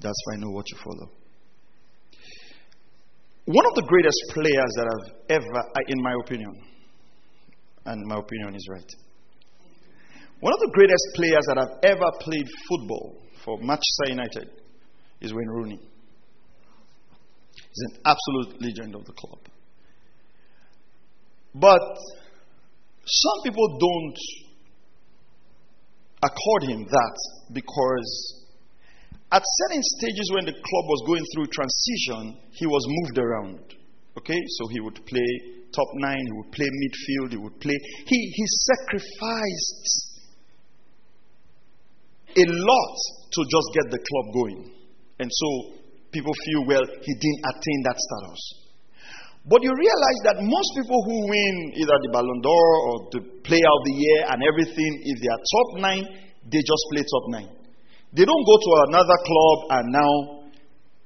That's 0.00 0.20
why 0.24 0.34
I 0.34 0.38
know 0.38 0.50
what 0.50 0.66
you 0.70 0.78
follow. 0.78 1.10
One 3.46 3.66
of 3.66 3.74
the 3.74 3.86
greatest 3.86 4.20
players 4.34 4.72
that 4.76 4.86
I've 4.86 5.12
ever, 5.30 5.62
in 5.88 6.02
my 6.02 6.14
opinion, 6.24 6.52
and 7.84 8.06
my 8.06 8.18
opinion 8.18 8.54
is 8.54 8.66
right. 8.70 8.90
One 10.40 10.52
of 10.52 10.58
the 10.60 10.70
greatest 10.74 11.06
players 11.14 11.44
that 11.48 11.58
I've 11.58 11.78
ever 11.90 12.10
played 12.20 12.46
football 12.68 13.16
for 13.44 13.58
Manchester 13.58 14.08
United 14.08 14.50
is 15.20 15.32
Wayne 15.32 15.48
Rooney. 15.48 15.80
He's 17.54 17.94
an 17.94 18.00
absolute 18.04 18.60
legend 18.60 18.94
of 18.94 19.04
the 19.04 19.12
club. 19.12 19.38
But 21.54 21.98
some 23.06 23.38
people 23.44 23.78
don't 23.78 24.18
accord 26.22 26.62
him 26.64 26.84
that 26.84 27.16
because 27.52 28.42
at 29.30 29.42
certain 29.44 29.82
stages 29.82 30.30
when 30.34 30.44
the 30.44 30.52
club 30.52 30.84
was 30.86 31.02
going 31.06 31.24
through 31.34 31.46
transition, 31.46 32.38
he 32.52 32.66
was 32.66 32.84
moved 32.86 33.18
around. 33.18 33.74
Okay, 34.18 34.40
so 34.58 34.68
he 34.68 34.80
would 34.80 34.98
play 35.06 35.30
top 35.72 35.88
nine, 35.94 36.24
he 36.24 36.32
would 36.32 36.52
play 36.52 36.66
midfield, 36.66 37.30
he 37.30 37.36
would 37.36 37.60
play. 37.60 37.78
He, 38.06 38.16
he 38.16 38.44
sacrificed 38.64 40.16
a 42.36 42.44
lot 42.48 42.96
to 43.32 43.40
just 43.44 43.68
get 43.74 43.90
the 43.90 43.98
club 43.98 44.34
going. 44.34 44.72
And 45.18 45.30
so 45.32 45.78
people 46.12 46.32
feel, 46.46 46.66
well, 46.66 46.84
he 46.84 47.14
didn't 47.14 47.42
attain 47.44 47.80
that 47.84 47.96
status. 47.98 48.65
But 49.46 49.62
you 49.62 49.70
realize 49.70 50.20
that 50.26 50.42
most 50.42 50.70
people 50.74 50.98
who 51.06 51.30
win 51.30 51.54
either 51.78 51.96
the 52.02 52.10
Ballon 52.10 52.40
d'Or 52.42 52.70
or 52.90 52.94
the 53.14 53.22
Player 53.46 53.70
of 53.70 53.82
the 53.86 53.94
Year 53.94 54.26
and 54.26 54.42
everything, 54.42 54.90
if 55.06 55.22
they 55.22 55.30
are 55.30 55.38
top 55.38 55.68
nine, 55.78 56.04
they 56.50 56.58
just 56.58 56.84
play 56.90 57.02
top 57.06 57.24
nine. 57.30 57.50
They 58.10 58.24
don't 58.26 58.46
go 58.46 58.56
to 58.58 58.70
another 58.90 59.18
club 59.22 59.58
and 59.70 59.84
now 59.94 60.12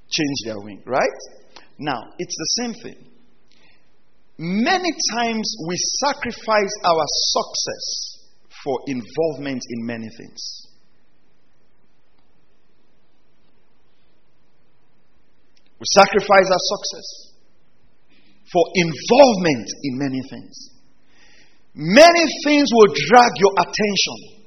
change 0.09 0.38
their 0.46 0.59
wing, 0.59 0.81
right? 0.87 1.20
Now, 1.79 2.00
it's 2.18 2.37
the 2.37 2.50
same 2.64 2.74
thing. 2.81 2.98
Many 4.38 4.88
times 5.12 5.44
we 5.68 5.76
sacrifice 6.00 6.74
our 6.85 7.05
success 7.37 7.87
for 8.64 8.81
involvement 8.87 9.61
in 9.68 9.85
many 9.85 10.09
things. 10.16 10.40
We 15.79 15.85
sacrifice 15.92 16.48
our 16.48 16.64
success 16.72 17.30
for 18.53 18.65
involvement 18.75 19.69
in 19.85 19.93
many 19.99 20.21
things. 20.29 20.71
Many 21.75 22.27
things 22.45 22.69
will 22.75 22.91
drag 22.91 23.33
your 23.39 23.55
attention. 23.63 24.41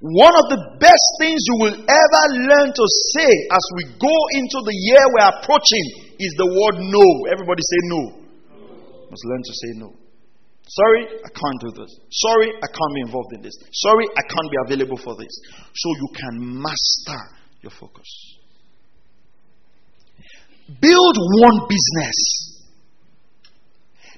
One 0.00 0.32
of 0.32 0.46
the 0.48 0.78
best 0.78 1.06
things 1.18 1.42
you 1.42 1.56
will 1.58 1.74
ever 1.74 2.22
learn 2.38 2.70
to 2.70 2.86
say 3.18 3.32
as 3.50 3.64
we 3.76 3.82
go 3.98 4.16
into 4.38 4.58
the 4.62 4.72
year 4.72 5.02
we're 5.10 5.32
approaching 5.42 6.14
is 6.22 6.32
the 6.38 6.46
word 6.46 6.86
no. 6.86 7.06
Everybody 7.34 7.62
say 7.66 7.80
no. 7.90 8.02
no. 8.06 9.10
Must 9.10 9.24
learn 9.26 9.42
to 9.42 9.54
say 9.54 9.70
no. 9.74 9.90
Sorry, 10.68 11.02
I 11.02 11.30
can't 11.34 11.60
do 11.60 11.82
this. 11.82 11.90
Sorry, 12.12 12.48
I 12.62 12.68
can't 12.68 12.94
be 12.94 13.00
involved 13.00 13.32
in 13.34 13.42
this. 13.42 13.54
Sorry, 13.72 14.06
I 14.06 14.22
can't 14.22 14.50
be 14.50 14.58
available 14.66 14.98
for 14.98 15.16
this. 15.16 15.32
So 15.74 15.88
you 15.96 16.08
can 16.14 16.62
master 16.62 17.20
your 17.62 17.72
focus. 17.72 18.37
Build 20.68 21.16
one 21.40 21.58
business. 21.64 22.18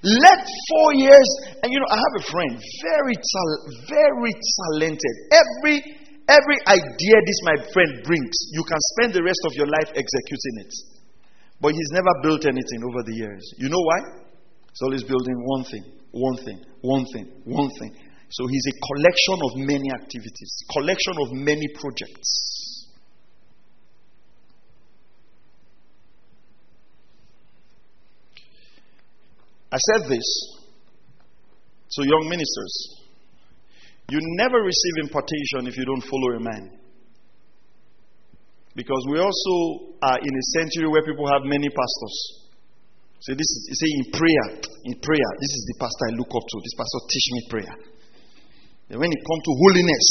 Let 0.02 0.40
four 0.42 0.94
years, 0.94 1.28
and 1.62 1.70
you 1.70 1.78
know, 1.78 1.90
I 1.92 1.98
have 2.00 2.14
a 2.18 2.24
friend, 2.26 2.56
very, 2.56 3.14
tal- 3.14 3.62
very 3.86 4.32
talented. 4.32 5.14
Every 5.30 5.76
every 6.30 6.58
idea 6.66 7.16
this 7.26 7.40
my 7.42 7.56
friend 7.74 8.02
brings, 8.06 8.34
you 8.54 8.62
can 8.64 8.78
spend 8.96 9.14
the 9.14 9.22
rest 9.22 9.42
of 9.46 9.52
your 9.54 9.66
life 9.66 9.90
executing 9.94 10.54
it. 10.62 10.72
But 11.60 11.74
he's 11.74 11.90
never 11.92 12.08
built 12.22 12.46
anything 12.46 12.80
over 12.86 13.02
the 13.04 13.14
years. 13.14 13.44
You 13.58 13.68
know 13.68 13.82
why? 13.82 14.24
He's 14.70 14.82
always 14.82 15.04
building 15.04 15.36
one 15.44 15.64
thing, 15.64 15.84
one 16.12 16.38
thing, 16.38 16.58
one 16.80 17.04
thing, 17.12 17.26
one 17.44 17.70
thing. 17.78 17.92
So 18.30 18.46
he's 18.46 18.66
a 18.70 18.74
collection 18.78 19.36
of 19.42 19.50
many 19.68 19.90
activities, 19.90 20.52
collection 20.72 21.14
of 21.18 21.28
many 21.34 21.66
projects. 21.74 22.59
I 29.72 29.78
said 29.78 30.10
this 30.10 30.26
to 31.92 32.02
young 32.02 32.26
ministers. 32.28 33.06
You 34.10 34.18
never 34.42 34.58
receive 34.58 34.94
impartation 35.06 35.70
if 35.70 35.76
you 35.76 35.84
don't 35.84 36.02
follow 36.02 36.36
a 36.36 36.40
man. 36.40 36.78
Because 38.74 39.06
we 39.10 39.18
also 39.18 39.94
are 40.02 40.18
in 40.18 40.34
a 40.34 40.44
century 40.58 40.88
where 40.88 41.02
people 41.02 41.26
have 41.30 41.42
many 41.42 41.68
pastors. 41.68 42.16
So 43.20 43.34
this 43.34 43.46
is 43.46 43.78
say 43.78 43.90
in 44.00 44.04
prayer, 44.10 44.46
in 44.84 44.94
prayer, 44.98 45.30
this 45.38 45.52
is 45.54 45.62
the 45.68 45.76
pastor 45.78 46.04
I 46.10 46.16
look 46.16 46.32
up 46.34 46.42
to. 46.42 46.56
This 46.64 46.74
pastor 46.74 47.00
teach 47.06 47.26
me 47.30 47.40
prayer. 47.50 47.74
And 48.90 48.98
when 48.98 49.12
it 49.12 49.22
comes 49.22 49.42
to 49.44 49.52
holiness, 49.54 50.06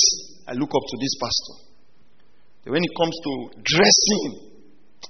I 0.48 0.54
look 0.54 0.72
up 0.72 0.86
to 0.88 0.96
this 1.02 1.16
pastor. 1.20 1.56
And 2.66 2.72
when 2.72 2.84
it 2.84 2.94
comes 2.96 3.16
to 3.18 3.32
dressing, 3.60 4.24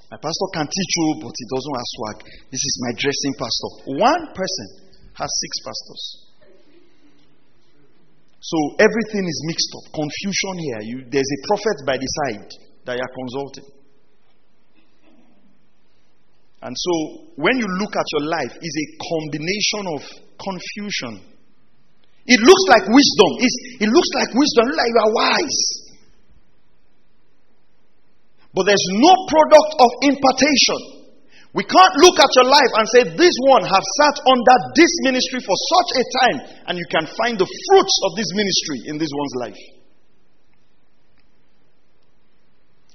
my 0.09 0.17
pastor 0.17 0.49
can 0.57 0.65
teach 0.65 0.93
you, 0.97 1.07
but 1.21 1.33
he 1.37 1.45
doesn't 1.53 1.75
have 1.77 1.89
swag. 1.93 2.17
This 2.49 2.63
is 2.65 2.75
my 2.81 2.93
dressing 2.97 3.33
pastor. 3.37 3.69
One 3.93 4.23
person 4.33 4.67
has 5.13 5.29
six 5.29 5.53
pastors. 5.61 6.03
So 8.41 8.57
everything 8.81 9.27
is 9.29 9.39
mixed 9.45 9.71
up. 9.77 9.85
Confusion 9.93 10.55
here. 10.57 10.81
You, 10.81 10.97
there's 11.13 11.29
a 11.29 11.39
prophet 11.45 11.77
by 11.85 11.95
the 12.01 12.09
side 12.09 12.49
that 12.89 12.97
you 12.97 13.03
are 13.05 13.13
consulting. 13.13 13.69
And 16.61 16.73
so 16.75 16.93
when 17.37 17.55
you 17.61 17.67
look 17.77 17.93
at 17.93 18.07
your 18.17 18.25
life, 18.33 18.53
it's 18.57 18.77
a 18.81 18.87
combination 18.97 19.83
of 19.93 20.01
confusion. 20.41 21.13
It 22.25 22.39
looks 22.41 22.65
like 22.73 22.85
wisdom. 22.89 23.31
It's, 23.45 23.57
it 23.85 23.89
looks 23.89 24.11
like 24.17 24.29
wisdom. 24.33 24.65
like 24.73 24.89
you 24.89 25.01
are 25.05 25.13
wise. 25.13 25.88
But 28.53 28.65
there's 28.65 28.87
no 28.89 29.13
product 29.29 29.71
of 29.77 29.89
impartation. 30.09 30.99
We 31.53 31.65
can't 31.65 31.95
look 32.05 32.17
at 32.21 32.29
your 32.37 32.49
life 32.49 32.73
and 32.77 32.85
say, 32.93 33.01
This 33.17 33.35
one 33.49 33.65
have 33.65 33.85
sat 33.97 34.15
under 34.21 34.55
this 34.77 34.93
ministry 35.01 35.41
for 35.41 35.57
such 35.57 35.89
a 35.97 36.03
time, 36.21 36.37
and 36.69 36.73
you 36.77 36.85
can 36.89 37.09
find 37.17 37.37
the 37.37 37.49
fruits 37.49 37.95
of 38.05 38.11
this 38.17 38.29
ministry 38.33 38.89
in 38.89 38.97
this 38.97 39.09
one's 39.09 39.37
life. 39.49 39.61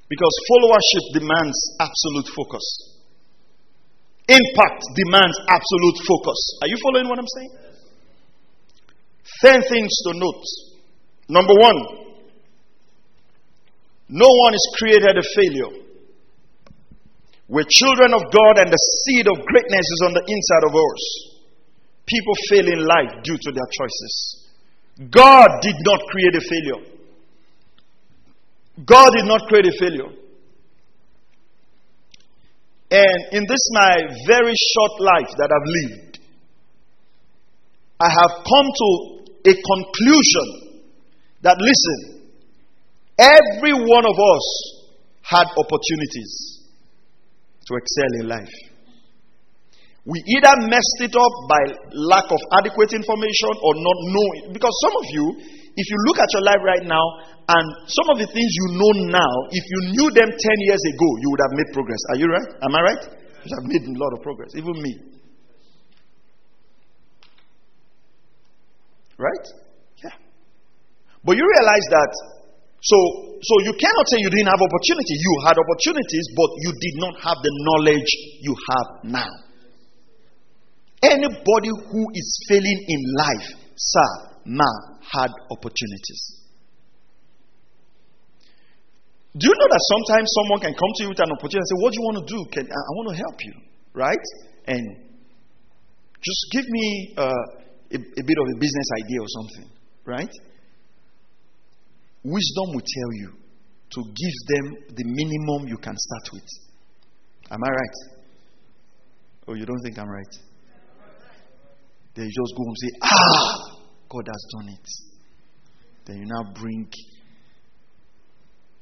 Because 0.07 0.35
followership 0.47 1.19
demands 1.19 1.59
absolute 1.81 2.29
focus. 2.31 2.67
Impact 4.29 4.83
demands 4.95 5.37
absolute 5.51 5.99
focus. 6.07 6.39
Are 6.63 6.69
you 6.69 6.79
following 6.83 7.09
what 7.09 7.19
I'm 7.19 7.27
saying? 7.27 7.53
Ten 9.43 9.63
things 9.63 9.93
to 10.07 10.11
note. 10.15 10.45
Number 11.29 11.55
one, 11.59 12.04
no 14.15 14.31
one 14.31 14.55
is 14.55 14.67
created 14.79 15.19
a 15.19 15.27
failure. 15.35 15.75
We're 17.49 17.67
children 17.69 18.15
of 18.15 18.23
God, 18.31 18.63
and 18.63 18.71
the 18.71 18.79
seed 18.79 19.27
of 19.27 19.45
greatness 19.45 19.83
is 19.83 20.03
on 20.07 20.15
the 20.15 20.23
inside 20.23 20.65
of 20.71 20.73
us. 20.73 21.03
People 22.07 22.35
fail 22.49 22.67
in 22.79 22.87
life 22.87 23.23
due 23.25 23.37
to 23.37 23.51
their 23.51 23.69
choices. 23.75 24.15
God 25.11 25.49
did 25.63 25.75
not 25.83 25.99
create 26.15 26.35
a 26.37 26.41
failure. 26.47 26.95
God 28.87 29.11
did 29.17 29.27
not 29.27 29.49
create 29.49 29.67
a 29.67 29.77
failure. 29.79 30.11
And 32.91 33.19
in 33.33 33.43
this 33.49 33.65
my 33.73 33.97
very 34.29 34.55
short 34.55 35.01
life 35.01 35.31
that 35.39 35.51
I've 35.51 35.67
lived, 35.67 36.21
I 37.99 38.11
have 38.11 38.45
come 38.47 38.69
to 38.79 38.91
a 39.51 39.55
conclusion 39.55 40.81
that 41.43 41.59
listen, 41.59 42.14
Every 43.19 43.73
one 43.73 44.05
of 44.05 44.17
us 44.19 44.47
had 45.23 45.47
opportunities 45.57 46.61
to 47.67 47.73
excel 47.77 48.11
in 48.21 48.29
life. 48.29 48.55
We 50.05 50.21
either 50.21 50.69
messed 50.69 51.01
it 51.01 51.17
up 51.17 51.35
by 51.49 51.63
lack 51.95 52.29
of 52.29 52.41
adequate 52.61 52.93
information 52.93 53.53
or 53.63 53.73
not 53.73 53.99
knowing. 54.13 54.53
Because 54.53 54.75
some 54.85 54.95
of 55.01 55.07
you, 55.09 55.25
if 55.41 55.87
you 55.89 55.99
look 56.05 56.19
at 56.21 56.29
your 56.37 56.45
life 56.45 56.61
right 56.61 56.85
now, 56.85 57.05
and 57.49 57.67
some 57.89 58.09
of 58.13 58.19
the 58.21 58.29
things 58.29 58.51
you 58.53 58.67
know 58.77 58.93
now, 59.09 59.35
if 59.49 59.65
you 59.65 59.79
knew 59.97 60.09
them 60.13 60.29
10 60.29 60.37
years 60.69 60.83
ago, 60.93 61.09
you 61.21 61.29
would 61.31 61.41
have 61.41 61.55
made 61.57 61.73
progress. 61.73 62.01
Are 62.11 62.17
you 62.17 62.27
right? 62.29 62.51
Am 62.69 62.75
I 62.75 62.81
right? 62.83 63.03
You 63.45 63.53
have 63.57 63.65
made 63.65 63.85
a 63.85 63.97
lot 63.97 64.13
of 64.17 64.23
progress, 64.23 64.51
even 64.57 64.77
me. 64.81 64.93
Right? 69.17 69.47
Yeah. 70.03 70.17
But 71.25 71.37
you 71.37 71.45
realize 71.45 71.87
that 71.97 72.13
so, 72.85 72.99
so 73.41 73.55
you 73.65 73.73
cannot 73.81 74.05
say 74.13 74.21
you 74.21 74.29
didn't 74.29 74.53
have 74.53 74.61
opportunity. 74.61 75.15
You 75.17 75.33
had 75.49 75.57
opportunities, 75.57 76.27
but 76.37 76.51
you 76.61 76.71
did 76.77 76.97
not 77.01 77.15
have 77.25 77.39
the 77.41 77.53
knowledge 77.65 78.11
you 78.45 78.53
have 78.53 78.89
now. 79.09 79.33
Anybody 81.01 81.73
who 81.73 82.03
is 82.13 82.29
failing 82.49 82.81
in 82.89 83.01
life, 83.17 83.49
sir, 83.77 84.11
ma, 84.45 84.69
had 85.01 85.33
opportunities. 85.49 86.45
Do 89.37 89.49
you 89.49 89.57
know 89.57 89.69
that 89.73 89.83
sometimes 89.97 90.29
someone 90.45 90.61
can 90.61 90.75
come 90.77 90.93
to 90.97 91.03
you 91.05 91.09
with 91.09 91.21
an 91.25 91.33
opportunity 91.33 91.65
and 91.65 91.69
say, 91.73 91.79
What 91.81 91.91
do 91.93 91.97
you 91.99 92.05
want 92.05 92.19
to 92.21 92.27
do? 92.29 92.41
Can, 92.53 92.65
I, 92.69 92.77
I 92.77 92.93
want 93.01 93.09
to 93.11 93.17
help 93.17 93.39
you, 93.41 93.55
right? 93.93 94.25
And 94.69 94.85
just 96.21 96.41
give 96.53 96.69
me 96.69 97.15
uh, 97.17 97.45
a, 97.93 97.99
a 97.99 98.25
bit 98.29 98.39
of 98.39 98.47
a 98.53 98.57
business 98.61 98.89
idea 99.01 99.19
or 99.21 99.31
something, 99.41 99.67
right? 100.05 100.33
Wisdom 102.25 102.73
will 102.73 102.81
tell 102.81 103.13
you 103.13 103.31
to 103.91 104.01
give 104.03 104.37
them 104.49 104.77
the 104.97 105.05
minimum 105.05 105.69
you 105.69 105.77
can 105.77 105.95
start 105.97 106.33
with. 106.33 106.49
Am 107.51 107.63
I 107.63 107.69
right? 107.69 107.97
Oh, 109.47 109.55
you 109.55 109.67
don't 109.67 109.81
think 109.83 109.99
I'm 109.99 110.09
right? 110.09 110.35
They 112.15 112.25
just 112.25 112.55
go 112.57 112.63
and 112.65 112.77
say, 112.79 112.91
Ah, 113.03 113.79
God 114.09 114.27
has 114.27 114.47
done 114.57 114.69
it. 114.69 114.89
Then 116.07 116.17
you 116.19 116.27
now 116.27 116.53
bring 116.55 116.89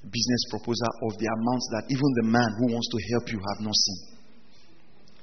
business 0.03 0.43
proposal 0.51 0.91
of 1.09 1.19
the 1.19 1.27
amount 1.27 1.63
that 1.73 1.85
even 1.89 2.09
the 2.23 2.27
man 2.27 2.51
who 2.59 2.73
wants 2.73 2.89
to 2.91 2.99
help 3.13 3.33
you 3.33 3.39
have 3.39 3.65
not 3.65 3.75
seen. 3.75 4.19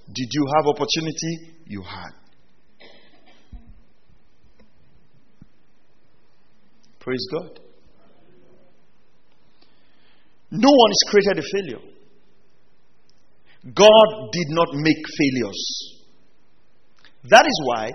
Did 0.08 0.30
you 0.32 0.46
have 0.56 0.66
opportunity? 0.68 1.56
You 1.66 1.84
had. 1.84 2.14
Praise 7.00 7.26
God. 7.32 7.60
No 10.52 10.70
one 10.70 10.92
is 10.92 11.04
created 11.10 11.44
a 11.44 11.48
failure. 11.54 11.84
God 13.74 14.32
did 14.32 14.50
not 14.50 14.70
make 14.74 15.02
failures. 15.18 15.62
That 17.30 17.46
is 17.46 17.62
why 17.66 17.92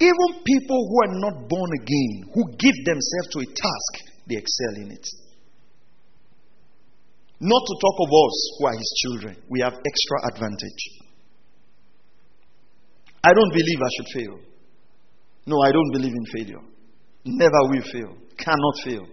even 0.00 0.42
people 0.44 0.80
who 0.88 0.96
are 1.04 1.14
not 1.20 1.48
born 1.48 1.70
again, 1.80 2.30
who 2.34 2.42
give 2.58 2.74
themselves 2.84 3.28
to 3.32 3.38
a 3.40 3.46
task, 3.46 3.92
they 4.26 4.36
excel 4.36 4.74
in 4.82 4.90
it. 4.90 5.06
Not 7.40 7.62
to 7.66 7.74
talk 7.80 7.96
of 8.00 8.10
us 8.10 8.36
who 8.58 8.66
are 8.66 8.72
his 8.72 8.92
children, 9.02 9.36
we 9.48 9.60
have 9.60 9.74
extra 9.74 10.32
advantage. 10.32 10.82
I 13.24 13.32
don't 13.32 13.52
believe 13.52 13.78
I 13.80 13.90
should 13.96 14.10
fail. 14.14 14.38
No, 15.46 15.60
I 15.60 15.72
don't 15.72 15.92
believe 15.92 16.12
in 16.14 16.26
failure. 16.32 16.62
Never 17.24 17.58
will 17.68 17.82
fail. 17.92 18.16
Cannot 18.38 18.74
fail. 18.84 19.06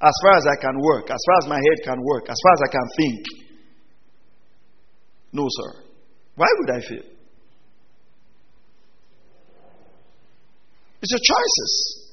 As 0.00 0.12
far 0.22 0.36
as 0.36 0.46
I 0.46 0.60
can 0.60 0.80
work, 0.80 1.10
as 1.10 1.22
far 1.26 1.38
as 1.42 1.48
my 1.48 1.56
head 1.56 1.84
can 1.84 2.02
work, 2.02 2.28
as 2.28 2.36
far 2.42 2.52
as 2.52 2.60
I 2.68 2.70
can 2.72 2.86
think. 2.96 3.20
No, 5.32 5.46
sir. 5.48 5.82
Why 6.36 6.46
would 6.58 6.70
I 6.70 6.80
fail? 6.80 7.02
It's 11.00 11.12
your 11.12 11.20
choices. 11.20 12.04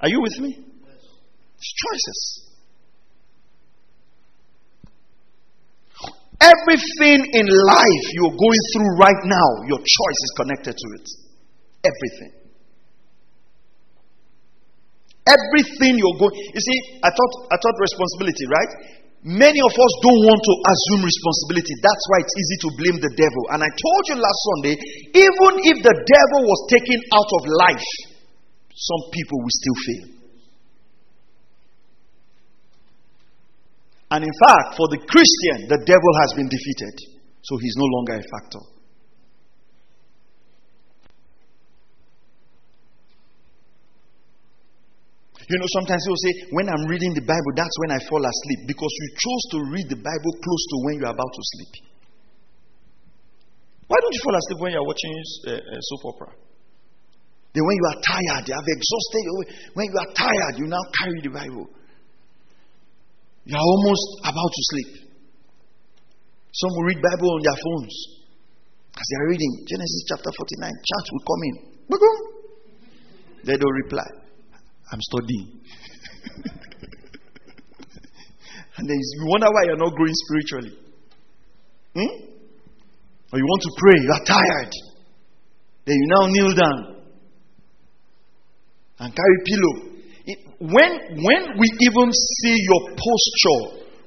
Are 0.00 0.08
you 0.08 0.20
with 0.22 0.38
me? 0.40 0.58
It's 1.56 1.74
choices. 1.84 2.50
Everything 6.40 7.20
in 7.34 7.46
life 7.46 8.04
you're 8.14 8.30
going 8.30 8.62
through 8.72 8.96
right 8.98 9.24
now, 9.24 9.68
your 9.68 9.78
choice 9.78 10.20
is 10.24 10.32
connected 10.36 10.74
to 10.74 10.86
it. 10.96 11.08
Everything. 11.84 12.39
Everything 15.28 16.00
you're 16.00 16.16
going. 16.16 16.32
You 16.32 16.62
see, 16.62 16.78
I 17.04 17.10
thought 17.12 17.32
I 17.52 17.56
thought 17.60 17.76
responsibility, 17.76 18.46
right? 18.48 18.72
Many 19.20 19.60
of 19.60 19.68
us 19.68 19.92
don't 20.00 20.22
want 20.24 20.40
to 20.40 20.54
assume 20.64 21.04
responsibility. 21.04 21.76
That's 21.84 22.04
why 22.08 22.24
it's 22.24 22.36
easy 22.40 22.56
to 22.64 22.68
blame 22.80 22.98
the 23.04 23.12
devil. 23.12 23.42
And 23.52 23.60
I 23.60 23.68
told 23.68 24.02
you 24.08 24.16
last 24.16 24.40
Sunday, 24.56 24.74
even 25.12 25.52
if 25.60 25.76
the 25.84 25.92
devil 25.92 26.40
was 26.48 26.60
taken 26.72 26.98
out 27.12 27.30
of 27.36 27.42
life, 27.52 27.90
some 28.72 29.02
people 29.12 29.36
will 29.44 29.56
still 29.60 29.78
fail. 29.84 30.06
And 34.10 34.24
in 34.24 34.34
fact, 34.40 34.80
for 34.80 34.88
the 34.88 35.04
Christian, 35.04 35.68
the 35.68 35.84
devil 35.84 36.12
has 36.24 36.32
been 36.34 36.48
defeated. 36.48 37.20
So 37.44 37.60
he's 37.60 37.76
no 37.76 37.84
longer 37.84 38.16
a 38.18 38.24
factor. 38.24 38.64
You 45.50 45.58
know, 45.58 45.66
sometimes 45.74 45.98
people 46.06 46.22
say, 46.22 46.32
when 46.54 46.70
I'm 46.70 46.86
reading 46.86 47.10
the 47.10 47.26
Bible, 47.26 47.52
that's 47.58 47.74
when 47.82 47.90
I 47.90 47.98
fall 48.06 48.22
asleep 48.22 48.70
because 48.70 48.92
you 49.02 49.06
chose 49.18 49.42
to 49.50 49.58
read 49.74 49.86
the 49.90 49.98
Bible 49.98 50.32
close 50.38 50.62
to 50.70 50.76
when 50.86 50.94
you're 51.02 51.10
about 51.10 51.32
to 51.34 51.42
sleep. 51.58 51.90
Why 53.90 53.98
don't 53.98 54.14
you 54.14 54.22
fall 54.22 54.38
asleep 54.38 54.58
when 54.62 54.70
you're 54.78 54.86
watching 54.86 55.10
uh, 55.10 55.58
uh, 55.58 55.82
soap 55.90 56.14
opera? 56.14 56.30
Then, 57.50 57.66
when 57.66 57.74
you 57.74 57.86
are 57.90 57.98
tired, 57.98 58.46
you 58.46 58.54
have 58.54 58.62
exhausted, 58.62 59.22
when 59.74 59.90
you 59.90 59.98
are 59.98 60.10
tired, 60.14 60.54
you 60.62 60.70
now 60.70 60.84
carry 61.02 61.18
the 61.18 61.34
Bible. 61.34 61.66
You 63.42 63.58
are 63.58 63.66
almost 63.66 64.06
about 64.22 64.50
to 64.54 64.62
sleep. 64.70 65.10
Some 66.54 66.70
will 66.78 66.94
read 66.94 67.02
Bible 67.02 67.26
on 67.26 67.42
their 67.42 67.58
phones. 67.58 67.94
As 68.94 69.02
they 69.02 69.16
are 69.18 69.28
reading 69.34 69.66
Genesis 69.66 70.14
chapter 70.14 70.30
49, 70.30 70.70
church 70.70 71.06
will 71.10 71.26
come 71.26 71.42
in. 71.42 71.54
They 73.50 73.58
don't 73.58 73.78
reply. 73.82 74.19
I'm 74.92 75.00
studying. 75.00 75.60
and 78.76 78.88
then 78.88 78.96
you 78.96 79.26
wonder 79.26 79.46
why 79.46 79.64
you're 79.66 79.76
not 79.76 79.94
growing 79.94 80.14
spiritually. 80.14 80.78
Hmm? 81.94 82.14
Or 83.32 83.38
you 83.38 83.44
want 83.44 83.62
to 83.62 83.70
pray, 83.78 83.94
you 84.02 84.12
are 84.12 84.24
tired. 84.24 84.72
Then 85.86 85.96
you 85.96 86.06
now 86.08 86.26
kneel 86.26 86.54
down 86.54 86.96
and 88.98 89.14
carry 89.16 89.36
pillow 89.46 89.90
when 90.60 90.92
when 91.24 91.42
we 91.56 91.66
even 91.88 92.08
see 92.12 92.56
your 92.68 92.92
posture, 92.92 93.62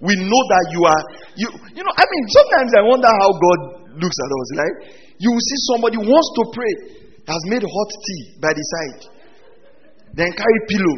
we 0.05 0.13
know 0.21 0.41
that 0.53 0.65
you 0.69 0.81
are 0.85 1.03
you 1.33 1.49
you 1.73 1.81
know, 1.81 1.93
I 1.97 2.05
mean, 2.05 2.23
sometimes 2.29 2.71
I 2.77 2.81
wonder 2.85 3.09
how 3.09 3.29
God 3.33 3.59
looks 3.97 4.17
at 4.21 4.29
us, 4.29 4.47
right? 4.61 4.77
You 5.17 5.33
will 5.33 5.45
see 5.49 5.59
somebody 5.73 5.97
wants 5.97 6.29
to 6.37 6.43
pray, 6.53 6.73
has 7.25 7.41
made 7.49 7.65
hot 7.65 7.89
tea 7.89 8.37
by 8.37 8.53
the 8.53 8.61
side, 8.61 9.01
then 10.13 10.29
carry 10.33 10.59
pillow, 10.69 10.97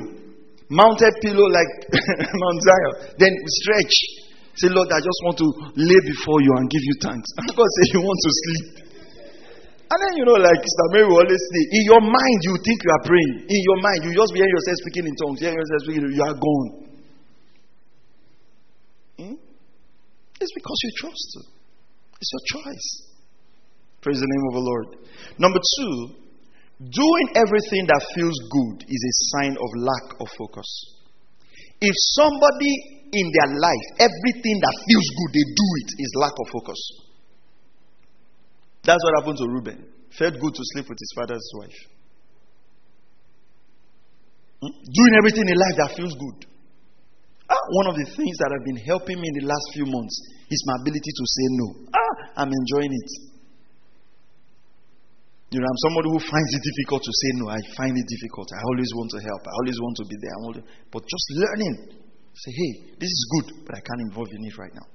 mounted 0.69 1.13
pillow 1.23 1.47
like 1.47 1.71
Mount 2.43 2.59
Zion, 2.63 2.93
then 3.17 3.31
stretch. 3.47 3.95
Say, 4.55 4.71
Lord, 4.71 4.87
I 4.87 4.99
just 5.03 5.19
want 5.27 5.35
to 5.43 5.47
lay 5.75 5.99
before 6.07 6.39
you 6.39 6.51
and 6.55 6.71
give 6.71 6.79
you 6.79 6.95
thanks. 7.03 7.27
And 7.39 7.47
God 7.59 7.67
say 7.67 7.83
you 7.91 7.99
want 7.99 8.19
to 8.23 8.31
sleep. 8.31 8.85
And 9.85 9.99
then, 9.99 10.13
you 10.17 10.25
know, 10.25 10.39
like 10.39 10.59
Sister 10.63 10.87
Mary 10.95 11.05
will 11.07 11.19
always 11.21 11.43
say, 11.43 11.61
in 11.75 11.83
your 11.85 12.01
mind, 12.01 12.39
you 12.41 12.55
think 12.63 12.79
you 12.79 12.91
are 12.91 13.03
praying. 13.05 13.35
In 13.51 13.61
your 13.67 13.79
mind, 13.83 13.99
you 14.07 14.11
just 14.15 14.31
hear 14.33 14.47
yourself 14.47 14.75
speaking 14.81 15.05
in 15.11 15.15
tongues, 15.19 15.39
hear 15.39 15.53
yourself 15.53 15.81
speaking, 15.83 16.07
you 16.09 16.23
are 16.23 16.33
gone. 16.39 16.69
Hmm? 19.19 19.35
It's 20.39 20.53
because 20.55 20.79
you 20.83 20.91
trust. 20.97 21.29
It's 22.19 22.31
your 22.31 22.43
choice. 22.59 22.87
Praise 24.01 24.19
the 24.19 24.27
name 24.27 24.45
of 24.49 24.53
the 24.55 24.65
Lord. 24.65 24.87
Number 25.37 25.59
two, 25.59 26.24
doing 26.79 27.27
everything 27.35 27.87
that 27.87 28.03
feels 28.15 28.35
good 28.51 28.83
is 28.87 29.01
a 29.01 29.13
sign 29.31 29.53
of 29.55 29.69
lack 29.79 30.07
of 30.19 30.27
focus. 30.37 30.67
If 31.79 31.95
somebody 32.19 32.71
in 33.11 33.25
their 33.31 33.51
life, 33.59 33.85
everything 33.99 34.57
that 34.59 34.75
feels 34.83 35.07
good, 35.15 35.31
they 35.35 35.45
do 35.45 35.67
it, 35.83 35.89
is 36.03 36.11
lack 36.19 36.35
of 36.35 36.47
focus. 36.51 36.79
That's 38.83 39.01
what 39.03 39.13
happened 39.23 39.39
to 39.39 39.47
Reuben. 39.47 39.79
Felt 40.17 40.35
good 40.39 40.53
to 40.55 40.63
sleep 40.75 40.87
with 40.89 40.99
his 40.99 41.11
father's 41.15 41.47
wife. 41.55 41.79
Hmm? 44.61 44.71
Doing 44.71 45.13
everything 45.19 45.47
in 45.47 45.57
life 45.57 45.75
that 45.79 45.91
feels 45.95 46.13
good. 46.15 46.47
Ah, 47.49 47.65
one 47.83 47.87
of 47.87 47.95
the 47.95 48.07
things 48.09 48.35
that 48.41 48.49
have 48.51 48.65
been 48.65 48.81
helping 48.83 49.21
me 49.21 49.27
in 49.27 49.35
the 49.43 49.47
last 49.47 49.65
few 49.73 49.85
months 49.85 50.15
is 50.49 50.59
my 50.65 50.75
ability 50.81 51.11
to 51.11 51.25
say 51.27 51.45
no. 51.61 51.67
Ah, 51.93 52.13
I'm 52.41 52.51
enjoying 52.51 52.93
it. 52.93 53.09
You 55.53 55.61
know, 55.61 55.67
I'm 55.69 55.81
somebody 55.87 56.09
who 56.09 56.19
finds 56.19 56.51
it 56.57 56.63
difficult 56.65 57.01
to 57.05 57.13
say 57.13 57.29
no. 57.37 57.45
I 57.53 57.61
find 57.77 57.93
it 57.93 58.07
difficult. 58.09 58.49
I 58.49 58.61
always 58.65 58.89
want 58.97 59.09
to 59.13 59.19
help. 59.21 59.41
I 59.45 59.53
always 59.61 59.77
want 59.79 59.95
to 60.01 60.05
be 60.09 60.17
there. 60.17 60.63
but 60.91 61.01
just 61.05 61.27
learning. 61.37 62.01
Say, 62.35 62.51
hey, 62.51 62.71
this 62.99 63.07
is 63.07 63.23
good, 63.31 63.65
but 63.65 63.77
I 63.77 63.79
can't 63.79 64.01
involve 64.11 64.27
in 64.27 64.43
it 64.43 64.57
right 64.57 64.73
now. 64.75 64.87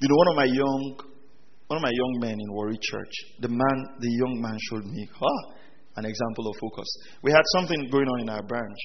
You 0.00 0.08
know, 0.08 0.16
one 0.16 0.28
of 0.28 0.36
my 0.36 0.44
young, 0.44 1.00
one 1.68 1.76
of 1.78 1.82
my 1.82 1.94
young 1.94 2.12
men 2.20 2.36
in 2.36 2.52
Warri 2.52 2.76
Church, 2.76 3.14
the 3.40 3.48
man, 3.48 3.76
the 3.98 4.12
young 4.12 4.36
man 4.42 4.58
showed 4.68 4.84
me, 4.84 5.08
ah, 5.16 5.54
an 5.96 6.04
example 6.04 6.50
of 6.50 6.56
focus. 6.60 6.84
We 7.22 7.32
had 7.32 7.40
something 7.56 7.88
going 7.88 8.06
on 8.06 8.20
in 8.20 8.28
our 8.28 8.42
branch, 8.42 8.80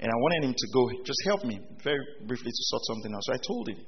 and 0.00 0.10
I 0.10 0.16
wanted 0.16 0.48
him 0.48 0.54
to 0.58 0.66
go, 0.74 0.90
just 1.04 1.22
help 1.26 1.44
me 1.44 1.60
very 1.84 2.02
briefly 2.26 2.50
to 2.50 2.62
sort 2.74 2.82
something 2.90 3.14
out. 3.14 3.22
So 3.22 3.32
I 3.34 3.38
told 3.46 3.68
him 3.68 3.78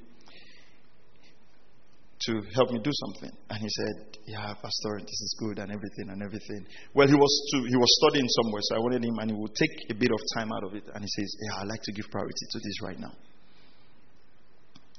to 2.26 2.42
help 2.54 2.70
me 2.70 2.78
do 2.82 2.90
something, 2.92 3.30
and 3.50 3.58
he 3.58 3.68
said, 3.68 4.18
"Yeah, 4.26 4.54
Pastor, 4.54 5.00
this 5.00 5.20
is 5.26 5.36
good 5.38 5.58
and 5.58 5.72
everything 5.72 6.10
and 6.10 6.22
everything." 6.22 6.66
Well, 6.94 7.08
he 7.08 7.14
was 7.14 7.32
to, 7.52 7.56
he 7.66 7.76
was 7.76 7.90
studying 8.02 8.28
somewhere, 8.28 8.62
so 8.62 8.76
I 8.76 8.78
wanted 8.78 9.04
him, 9.04 9.18
and 9.18 9.30
he 9.30 9.36
would 9.36 9.54
take 9.54 9.74
a 9.90 9.94
bit 9.94 10.10
of 10.10 10.20
time 10.36 10.52
out 10.52 10.64
of 10.64 10.74
it, 10.74 10.84
and 10.94 11.02
he 11.02 11.08
says, 11.08 11.36
"Yeah, 11.46 11.62
I 11.62 11.64
like 11.64 11.82
to 11.82 11.92
give 11.92 12.10
priority 12.10 12.46
to 12.50 12.58
this 12.58 12.82
right 12.82 12.98
now." 12.98 13.14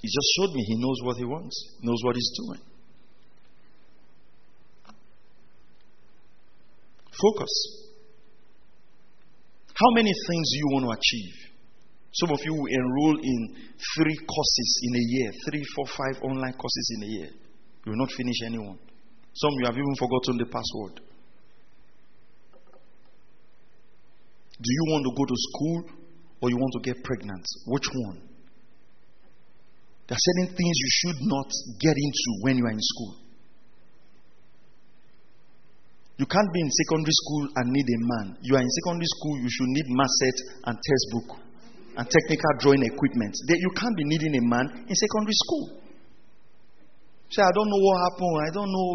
He 0.01 0.07
just 0.07 0.29
showed 0.35 0.51
me 0.51 0.63
he 0.67 0.75
knows 0.75 0.99
what 1.03 1.17
he 1.17 1.23
wants, 1.23 1.55
knows 1.81 1.99
what 2.03 2.15
he's 2.15 2.31
doing. 2.45 2.59
Focus. 7.21 7.83
How 9.73 9.89
many 9.95 10.11
things 10.11 10.49
do 10.51 10.57
you 10.57 10.67
want 10.73 10.85
to 10.85 10.91
achieve? 10.91 11.42
Some 12.13 12.29
of 12.29 12.39
you 12.45 12.53
will 12.53 12.69
enroll 12.69 13.17
in 13.17 13.55
three 13.97 14.15
courses 14.15 14.69
in 14.83 14.95
a 14.95 15.03
year, 15.03 15.31
three, 15.49 15.63
four, 15.75 15.87
five 15.87 16.21
online 16.21 16.53
courses 16.53 16.97
in 16.97 17.03
a 17.03 17.07
year. 17.07 17.29
You 17.85 17.91
will 17.91 17.99
not 17.99 18.11
finish 18.11 18.37
anyone. 18.45 18.77
Some 19.33 19.53
you 19.57 19.65
have 19.65 19.73
even 19.73 19.95
forgotten 19.97 20.37
the 20.37 20.45
password. 20.45 21.01
Do 24.61 24.69
you 24.69 24.83
want 24.93 25.03
to 25.09 25.11
go 25.17 25.25
to 25.25 25.35
school 25.35 25.83
or 26.41 26.49
you 26.51 26.57
want 26.57 26.73
to 26.77 26.81
get 26.85 27.03
pregnant? 27.03 27.45
Which 27.65 27.87
one? 28.05 28.21
There 30.05 30.13
are 30.15 30.25
certain 30.37 30.55
things 30.55 30.75
you 30.77 30.91
should 31.01 31.19
not 31.21 31.49
get 31.81 31.95
into 31.97 32.29
when 32.41 32.57
you 32.57 32.65
are 32.65 32.71
in 32.71 32.81
school. 32.81 33.15
You 36.17 36.27
can't 36.27 36.53
be 36.53 36.61
in 36.61 36.69
secondary 36.69 37.17
school 37.25 37.49
and 37.55 37.71
need 37.71 37.87
a 37.89 37.99
man. 37.99 38.37
You 38.43 38.55
are 38.55 38.61
in 38.61 38.69
secondary 38.69 39.07
school, 39.17 39.39
you 39.39 39.49
should 39.49 39.69
need 39.69 39.85
math 39.89 40.13
set 40.21 40.37
and 40.65 40.77
textbook 40.77 41.52
and 41.97 42.05
technical 42.09 42.51
drawing 42.59 42.83
equipment. 42.83 43.33
You 43.47 43.71
can't 43.75 43.95
be 43.97 44.05
needing 44.05 44.33
a 44.35 44.43
man 44.43 44.65
in 44.89 44.95
secondary 44.95 45.37
school. 45.45 45.65
Say, 47.29 47.41
I 47.41 47.53
don't 47.53 47.69
know 47.69 47.81
what 47.81 47.97
happened. 48.09 48.37
I 48.45 48.51
don't 48.53 48.71
know. 48.71 48.89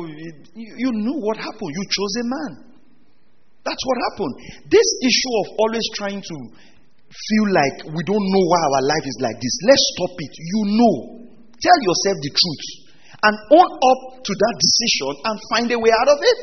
You, 0.55 0.71
you 0.79 0.91
knew 0.95 1.19
what 1.19 1.37
happened. 1.37 1.71
You 1.75 1.85
chose 1.91 2.15
a 2.23 2.27
man. 2.27 2.53
That's 3.67 3.83
what 3.83 3.97
happened. 4.11 4.35
This 4.71 4.89
issue 5.03 5.33
of 5.43 5.47
always 5.59 5.87
trying 5.99 6.23
to 6.23 6.37
feel 7.09 7.47
like 7.51 7.77
we 7.91 8.03
don't 8.07 8.23
know 8.23 8.45
why 8.47 8.61
our 8.63 8.85
life 8.85 9.07
is 9.07 9.19
like 9.21 9.39
this, 9.41 9.55
let's 9.67 9.85
stop 9.97 10.15
it. 10.19 10.33
You 10.39 10.63
know. 10.79 10.97
Tell 11.59 11.79
yourself 11.83 12.17
the 12.23 12.31
truth 12.31 12.67
and 13.19 13.35
own 13.51 13.67
up 13.67 14.01
to 14.23 14.33
that 14.33 14.55
decision 14.63 15.13
and 15.27 15.37
find 15.51 15.67
a 15.75 15.79
way 15.79 15.91
out 15.91 16.07
of 16.07 16.19
it. 16.23 16.43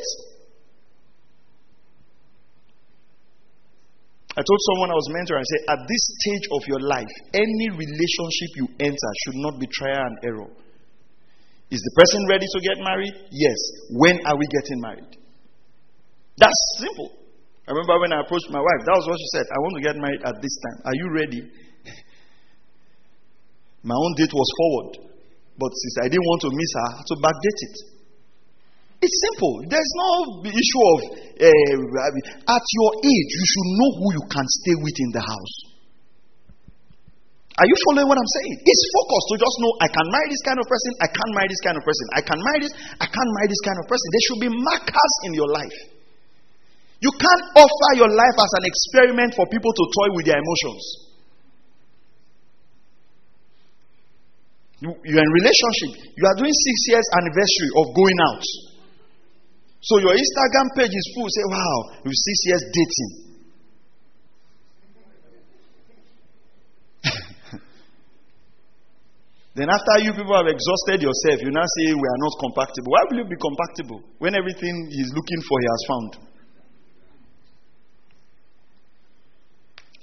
I 4.36 4.44
told 4.44 4.60
someone 4.68 4.92
I 4.92 5.00
was 5.00 5.08
mentoring, 5.16 5.40
I 5.40 5.48
said, 5.48 5.64
at 5.72 5.80
this 5.88 6.02
stage 6.20 6.44
of 6.52 6.60
your 6.68 6.84
life, 6.84 7.08
any 7.32 7.72
relationship 7.72 8.50
you 8.60 8.68
enter 8.84 9.10
should 9.24 9.40
not 9.40 9.56
be 9.56 9.64
trial 9.72 9.96
and 9.96 10.20
error. 10.28 10.52
Is 11.72 11.80
the 11.80 11.94
person 11.96 12.20
ready 12.28 12.44
to 12.44 12.60
get 12.60 12.76
married? 12.84 13.16
Yes. 13.32 13.56
When 13.96 14.20
are 14.28 14.36
we 14.36 14.44
getting 14.52 14.84
married? 14.84 15.08
That's 16.36 16.60
simple. 16.78 17.16
I 17.66 17.72
remember 17.72 17.98
when 17.98 18.12
I 18.12 18.20
approached 18.20 18.52
my 18.52 18.60
wife, 18.60 18.82
that 18.84 18.94
was 18.94 19.08
what 19.08 19.18
she 19.18 19.28
said. 19.40 19.48
I 19.48 19.58
want 19.58 19.74
to 19.80 19.82
get 19.82 19.96
married 19.96 20.22
at 20.22 20.36
this 20.38 20.54
time. 20.68 20.78
Are 20.84 20.94
you 20.94 21.08
ready? 21.16 21.40
my 23.88 23.96
own 23.96 24.12
date 24.20 24.36
was 24.36 24.48
forward. 24.60 25.00
But 25.56 25.72
since 25.72 25.96
I 26.04 26.12
didn't 26.12 26.28
want 26.28 26.44
to 26.44 26.52
miss 26.52 26.70
her, 26.76 26.84
I 26.84 26.92
had 27.00 27.08
to 27.08 27.16
backdate 27.24 27.60
it. 27.72 27.95
It's 29.06 29.18
simple. 29.30 29.54
There's 29.70 29.92
no 29.94 30.10
issue 30.50 30.82
of 30.82 30.98
uh, 31.38 32.50
at 32.50 32.64
your 32.74 32.90
age, 33.06 33.30
you 33.38 33.46
should 33.46 33.68
know 33.78 33.90
who 34.02 34.08
you 34.18 34.24
can 34.26 34.46
stay 34.50 34.74
with 34.82 34.98
in 34.98 35.10
the 35.14 35.22
house. 35.22 35.54
Are 37.56 37.64
you 37.70 37.76
following 37.88 38.10
what 38.10 38.18
I'm 38.18 38.32
saying? 38.42 38.52
It's 38.66 38.84
focused 38.90 39.26
to 39.32 39.36
just 39.40 39.56
know 39.62 39.72
I 39.80 39.88
can 39.88 40.06
marry 40.10 40.28
this 40.28 40.42
kind 40.42 40.58
of 40.58 40.66
person, 40.66 40.90
I 41.00 41.08
can't 41.08 41.32
marry 41.38 41.48
this 41.48 41.62
kind 41.62 41.76
of 41.78 41.84
person, 41.86 42.04
I 42.18 42.22
can 42.26 42.38
marry 42.42 42.60
this, 42.66 42.74
I 42.98 43.06
can't 43.06 43.30
marry 43.30 43.48
this 43.48 43.62
kind 43.62 43.78
of 43.78 43.84
person. 43.86 44.06
There 44.10 44.24
should 44.26 44.42
be 44.42 44.50
markers 44.52 45.14
in 45.24 45.32
your 45.38 45.50
life. 45.54 45.78
You 46.98 47.12
can't 47.14 47.44
offer 47.62 47.90
your 47.94 48.10
life 48.10 48.36
as 48.42 48.52
an 48.58 48.64
experiment 48.66 49.38
for 49.38 49.46
people 49.46 49.70
to 49.70 49.84
toy 50.02 50.08
with 50.18 50.26
their 50.26 50.40
emotions. 50.40 50.84
You, 54.82 54.90
you're 54.92 55.24
in 55.24 55.32
relationship. 55.46 56.10
You 56.12 56.24
are 56.26 56.36
doing 56.36 56.52
six 56.52 56.76
years 56.90 57.06
anniversary 57.22 57.70
of 57.80 57.94
going 57.94 58.18
out. 58.34 58.44
So 59.80 59.98
your 59.98 60.14
Instagram 60.14 60.68
page 60.76 60.90
is 60.90 61.12
full. 61.14 61.28
Say, 61.28 61.44
wow, 61.50 62.00
you 62.04 62.10
six 62.12 62.38
years 62.44 62.62
dating. 62.72 63.12
then 69.54 69.68
after 69.70 69.98
you 70.02 70.12
people 70.12 70.34
have 70.34 70.48
exhausted 70.48 71.02
yourself, 71.02 71.42
you 71.42 71.50
now 71.50 71.62
say 71.62 71.94
we 71.94 72.02
are 72.02 72.20
not 72.24 72.32
compatible. 72.40 72.90
Why 72.90 73.02
will 73.10 73.18
you 73.18 73.28
be 73.28 73.36
compatible 73.36 74.02
when 74.18 74.34
everything 74.34 74.88
he's 74.90 75.12
looking 75.14 75.40
for 75.46 75.60
he 75.60 75.66
has 75.70 75.84
found? 75.86 76.16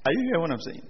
Are 0.06 0.12
you 0.12 0.22
hearing 0.26 0.42
what 0.42 0.52
I'm 0.52 0.60
saying? 0.60 0.84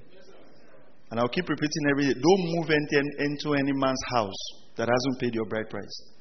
And 1.12 1.20
I'll 1.20 1.30
keep 1.30 1.48
repeating 1.48 1.86
every 1.92 2.06
day. 2.08 2.14
Don't 2.14 2.44
move 2.58 2.70
into, 2.72 3.02
into 3.20 3.54
any 3.54 3.72
man's 3.74 4.02
house 4.10 4.42
that 4.78 4.90
hasn't 4.90 5.20
paid 5.20 5.36
your 5.36 5.46
bride 5.46 5.70
price. 5.70 6.13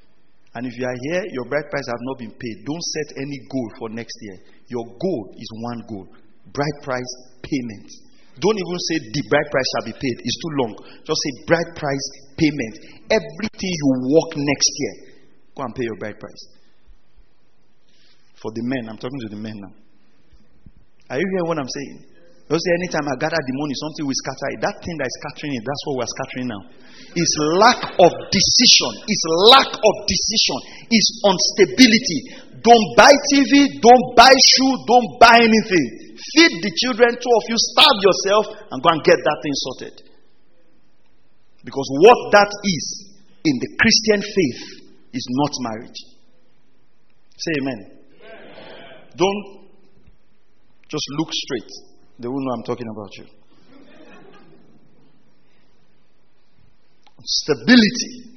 And 0.55 0.67
if 0.67 0.77
you 0.77 0.85
are 0.85 0.99
here, 1.11 1.25
your 1.33 1.47
bride 1.49 1.71
price 1.71 1.87
have 1.89 2.03
not 2.03 2.19
been 2.19 2.33
paid. 2.33 2.57
Don't 2.67 2.83
set 2.83 3.17
any 3.17 3.39
goal 3.49 3.69
for 3.79 3.89
next 3.89 4.13
year. 4.21 4.37
Your 4.69 4.85
goal 4.85 5.35
is 5.37 5.49
one 5.61 5.81
goal 5.89 6.09
bride 6.51 6.79
price 6.83 7.13
payment. 7.43 7.89
Don't 8.41 8.57
even 8.57 8.79
say 8.89 8.97
the 9.13 9.23
bride 9.29 9.49
price 9.51 9.69
shall 9.77 9.87
be 9.87 9.93
paid. 9.93 10.17
It's 10.25 10.39
too 10.41 10.53
long. 10.65 10.73
Just 11.05 11.21
say 11.21 11.33
bride 11.47 11.71
price 11.77 12.07
payment. 12.37 12.75
Everything 13.13 13.73
you 13.73 13.89
work 14.09 14.31
next 14.37 14.71
year, 14.77 14.95
go 15.55 15.63
and 15.65 15.75
pay 15.75 15.85
your 15.85 15.97
bride 15.97 16.19
price. 16.19 16.43
For 18.41 18.51
the 18.55 18.63
men, 18.65 18.89
I'm 18.89 18.97
talking 18.97 19.21
to 19.21 19.29
the 19.29 19.37
men 19.37 19.55
now. 19.55 19.73
Are 21.11 21.19
you 21.21 21.27
hearing 21.29 21.47
what 21.47 21.59
I'm 21.59 21.69
saying? 21.69 22.12
You 22.53 22.61
see, 22.61 22.77
anytime 22.85 23.09
I 23.09 23.17
gather 23.17 23.41
the 23.41 23.55
money, 23.57 23.73
something 23.81 24.05
will 24.05 24.21
scatter 24.21 24.49
it. 24.53 24.61
That 24.61 24.77
thing 24.85 24.93
that 25.01 25.09
is 25.09 25.17
scattering 25.25 25.57
it, 25.57 25.65
that's 25.65 25.83
what 25.89 26.05
we're 26.05 26.13
scattering 26.21 26.49
now. 26.53 26.63
It's 27.17 27.35
lack 27.57 27.81
of 27.97 28.13
decision. 28.29 28.93
It's 29.09 29.25
lack 29.49 29.73
of 29.73 29.95
decision. 30.05 30.59
It's 30.93 31.09
instability. 31.33 32.21
Don't 32.61 32.89
buy 32.93 33.09
TV, 33.33 33.81
don't 33.81 34.07
buy 34.13 34.37
shoe, 34.37 34.75
don't 34.85 35.17
buy 35.17 35.41
anything. 35.41 36.13
Feed 36.13 36.53
the 36.61 36.73
children, 36.77 37.17
two 37.17 37.33
of 37.41 37.45
you, 37.49 37.57
starve 37.73 37.99
yourself, 38.05 38.45
and 38.69 38.85
go 38.85 38.89
and 38.93 39.01
get 39.01 39.17
that 39.17 39.39
thing 39.41 39.57
sorted. 39.57 39.97
Because 41.65 41.89
what 42.05 42.37
that 42.37 42.53
is 42.53 42.85
in 43.49 43.55
the 43.65 43.71
Christian 43.81 44.21
faith 44.21 44.63
is 45.17 45.25
not 45.41 45.53
marriage. 45.73 46.01
Say 47.33 47.53
amen. 47.65 47.81
amen. 47.81 49.17
Don't 49.17 49.73
just 50.93 51.09
look 51.17 51.33
straight. 51.33 51.92
They 52.23 52.31
will 52.31 52.39
know 52.39 52.55
I'm 52.55 52.63
talking 52.63 52.87
about 52.87 53.11
you. 53.19 53.27
Stability. 57.19 58.31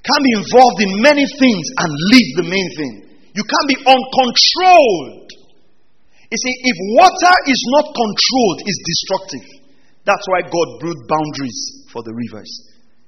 Can 0.00 0.20
be 0.24 0.32
involved 0.40 0.80
in 0.88 0.92
many 1.04 1.28
things 1.28 1.64
and 1.76 1.90
leave 1.92 2.30
the 2.40 2.46
main 2.48 2.68
thing. 2.80 2.94
You 3.36 3.44
can't 3.44 3.68
be 3.68 3.76
uncontrolled. 3.84 5.28
You 6.32 6.38
see, 6.40 6.54
if 6.64 6.76
water 6.96 7.34
is 7.44 7.60
not 7.76 7.92
controlled, 7.92 8.58
it's 8.64 8.80
destructive. 8.88 9.46
That's 10.08 10.24
why 10.32 10.48
God 10.48 10.68
built 10.80 11.00
boundaries 11.04 11.88
for 11.92 12.00
the 12.04 12.12
rivers. 12.16 12.48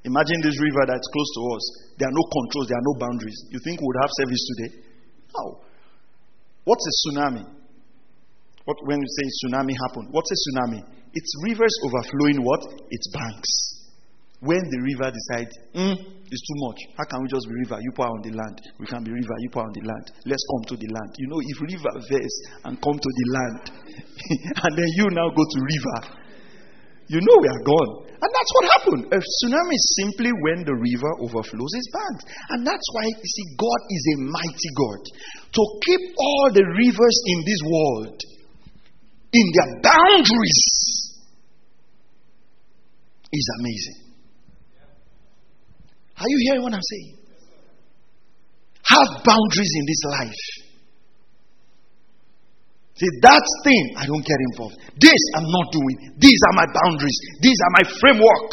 Imagine 0.05 0.45
this 0.45 0.61
river 0.61 0.85
that's 0.85 1.09
close 1.09 1.31
to 1.37 1.43
us. 1.57 1.65
There 1.97 2.09
are 2.09 2.17
no 2.17 2.25
controls, 2.29 2.69
there 2.69 2.77
are 2.77 2.89
no 2.93 2.97
boundaries. 3.01 3.37
You 3.49 3.61
think 3.65 3.81
we 3.81 3.89
would 3.89 4.01
have 4.05 4.13
service 4.21 4.43
today? 4.45 4.71
No. 5.37 5.65
What's 6.65 6.85
a 6.85 6.93
tsunami? 7.01 7.60
What, 8.71 8.87
when 8.87 9.03
we 9.03 9.09
say 9.19 9.27
tsunami 9.43 9.75
happened, 9.75 10.15
what's 10.15 10.31
a 10.31 10.39
tsunami? 10.39 10.79
It's 11.11 11.33
rivers 11.43 11.75
overflowing 11.91 12.39
what? 12.39 12.63
Its 12.87 13.07
banks. 13.11 13.51
When 14.47 14.63
the 14.63 14.81
river 14.87 15.11
decides, 15.11 15.51
mm, 15.75 15.99
it's 15.99 16.45
too 16.47 16.59
much. 16.71 16.79
How 16.95 17.03
can 17.11 17.19
we 17.19 17.27
just 17.35 17.51
be 17.51 17.67
river? 17.67 17.83
You 17.83 17.91
put 17.91 18.07
on 18.07 18.23
the 18.23 18.31
land. 18.31 18.63
We 18.79 18.87
can 18.87 19.03
be 19.03 19.11
river. 19.11 19.35
You 19.43 19.51
put 19.51 19.67
on 19.67 19.75
the 19.75 19.83
land. 19.83 20.07
Let's 20.23 20.47
come 20.55 20.71
to 20.71 20.77
the 20.79 20.87
land. 20.87 21.11
You 21.19 21.29
know, 21.35 21.43
if 21.43 21.57
river 21.67 21.93
verse 21.99 22.37
and 22.63 22.79
come 22.79 22.95
to 22.95 23.11
the 23.11 23.27
land, 23.35 23.63
and 24.63 24.73
then 24.79 24.91
you 25.03 25.11
now 25.19 25.35
go 25.35 25.43
to 25.43 25.59
river, 25.67 25.99
you 27.11 27.19
know 27.19 27.37
we 27.43 27.51
are 27.51 27.65
gone. 27.67 27.93
And 28.07 28.31
that's 28.31 28.53
what 28.55 28.65
happened. 28.79 29.03
A 29.11 29.19
tsunami 29.19 29.75
is 29.75 29.87
simply 29.99 30.31
when 30.47 30.63
the 30.63 30.79
river 30.79 31.13
overflows 31.27 31.75
its 31.75 31.91
banks. 31.91 32.23
And 32.55 32.63
that's 32.63 32.87
why, 32.95 33.03
you 33.03 33.27
see, 33.35 33.47
God 33.59 33.81
is 33.91 34.03
a 34.15 34.17
mighty 34.31 34.71
God. 34.79 35.01
To 35.59 35.63
keep 35.91 36.03
all 36.15 36.47
the 36.55 36.63
rivers 36.71 37.17
in 37.35 37.39
this 37.43 37.61
world 37.67 38.15
in 39.33 39.47
their 39.55 39.81
boundaries 39.83 40.63
is 43.33 43.47
amazing. 43.61 44.11
Are 46.19 46.29
you 46.29 46.39
hearing 46.43 46.63
what 46.63 46.75
I'm 46.75 46.83
saying? 46.83 47.17
Have 48.85 49.25
boundaries 49.25 49.73
in 49.79 49.85
this 49.87 50.03
life. 50.19 50.43
See, 52.97 53.07
that 53.23 53.45
thing, 53.65 53.95
I 53.97 54.05
don't 54.05 54.21
get 54.21 54.37
involved. 54.53 54.77
This 54.99 55.21
I'm 55.37 55.49
not 55.49 55.73
doing. 55.73 56.13
These 56.19 56.41
are 56.51 56.55
my 56.55 56.67
boundaries. 56.69 57.19
These 57.41 57.57
are 57.65 57.73
my 57.73 57.85
framework. 58.01 58.51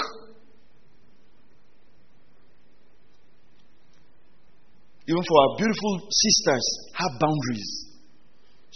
Even 5.09 5.23
for 5.23 5.37
our 5.41 5.57
beautiful 5.57 6.07
sisters, 6.11 6.65
have 6.93 7.19
boundaries. 7.19 7.86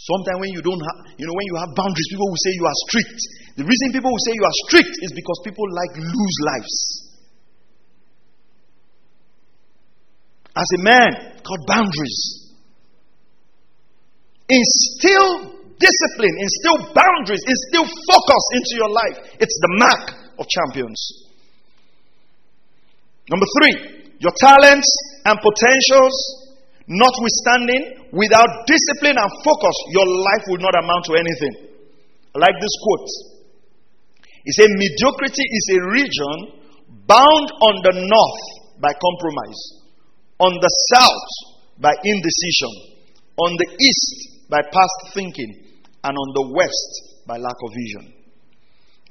Sometimes 0.02 0.38
when 0.42 0.50
you 0.50 0.62
don't 0.66 0.82
have, 0.82 0.98
you 1.14 1.30
know, 1.30 1.36
when 1.36 1.46
you 1.46 1.56
have 1.62 1.70
boundaries, 1.78 2.08
people 2.10 2.26
will 2.26 2.42
say 2.42 2.50
you 2.58 2.66
are 2.66 2.78
strict. 2.90 3.18
The 3.54 3.62
reason 3.62 3.94
people 3.94 4.10
will 4.10 4.24
say 4.26 4.34
you 4.34 4.42
are 4.42 4.58
strict 4.66 4.94
is 4.98 5.12
because 5.14 5.38
people 5.46 5.62
like 5.70 5.94
lose 5.94 6.36
lives. 6.42 6.76
As 10.58 10.68
a 10.74 10.80
man, 10.82 11.10
got 11.46 11.60
boundaries. 11.70 12.18
Instill 14.50 15.54
discipline, 15.78 16.34
instill 16.34 16.78
boundaries, 16.90 17.46
instill 17.46 17.86
focus 17.86 18.44
into 18.58 18.74
your 18.82 18.90
life. 18.90 19.38
It's 19.38 19.58
the 19.62 19.72
mark 19.78 20.18
of 20.38 20.50
champions. 20.50 20.98
Number 23.30 23.46
three, 23.54 24.02
your 24.18 24.34
talents 24.42 24.90
and 25.24 25.38
potentials 25.38 26.41
Notwithstanding, 26.88 28.10
without 28.12 28.66
discipline 28.66 29.16
and 29.18 29.30
focus, 29.44 29.76
your 29.94 30.06
life 30.06 30.44
will 30.48 30.62
not 30.62 30.74
amount 30.74 31.04
to 31.06 31.14
anything. 31.14 31.54
Like 32.34 32.56
this 32.60 32.74
quote. 32.82 33.08
He 34.44 34.52
said, 34.52 34.70
Mediocrity 34.74 35.46
is 35.46 35.64
a 35.78 35.80
region 35.90 36.36
bound 37.06 37.48
on 37.62 37.74
the 37.86 37.94
north 37.94 38.42
by 38.80 38.90
compromise, 38.90 39.60
on 40.40 40.52
the 40.58 40.72
south 40.90 41.28
by 41.78 41.94
indecision, 42.02 42.74
on 43.36 43.50
the 43.58 43.68
east 43.78 44.48
by 44.50 44.60
past 44.62 45.14
thinking, 45.14 45.78
and 46.02 46.14
on 46.18 46.28
the 46.34 46.54
west 46.54 47.22
by 47.26 47.36
lack 47.36 47.56
of 47.62 47.70
vision. 47.70 48.21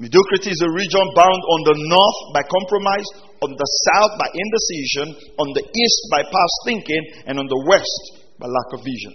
Mediocrity 0.01 0.49
is 0.49 0.61
a 0.65 0.73
region 0.73 1.05
bound 1.13 1.41
on 1.45 1.59
the 1.69 1.77
north 1.77 2.19
by 2.33 2.41
compromise, 2.41 3.05
on 3.45 3.53
the 3.53 3.69
south 3.85 4.17
by 4.17 4.25
indecision, 4.33 5.13
on 5.37 5.53
the 5.53 5.61
east 5.61 5.99
by 6.09 6.25
past 6.25 6.55
thinking, 6.65 7.29
and 7.29 7.37
on 7.37 7.45
the 7.45 7.61
west 7.69 8.25
by 8.41 8.49
lack 8.49 8.69
of 8.73 8.81
vision. 8.81 9.13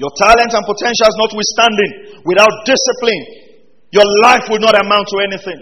Your 0.00 0.08
talent 0.16 0.48
and 0.48 0.64
potentials 0.64 1.12
notwithstanding, 1.20 2.24
without 2.24 2.64
discipline, 2.64 3.52
your 3.92 4.08
life 4.24 4.48
will 4.48 4.64
not 4.64 4.72
amount 4.80 5.04
to 5.12 5.16
anything. 5.20 5.60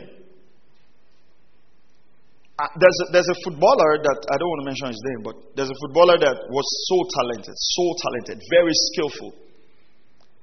Uh, 2.55 2.71
there's, 2.79 2.99
a, 3.03 3.07
there's 3.19 3.31
a 3.35 3.39
footballer 3.43 3.99
that 3.99 4.19
I 4.31 4.39
don't 4.39 4.47
want 4.47 4.63
to 4.63 4.69
mention 4.71 4.95
his 4.95 5.03
name, 5.11 5.27
but 5.27 5.35
there's 5.59 5.75
a 5.75 5.79
footballer 5.83 6.23
that 6.23 6.39
was 6.55 6.67
so 6.87 7.03
talented, 7.19 7.55
so 7.59 7.85
talented, 7.99 8.47
very 8.47 8.75
skillful. 8.95 9.35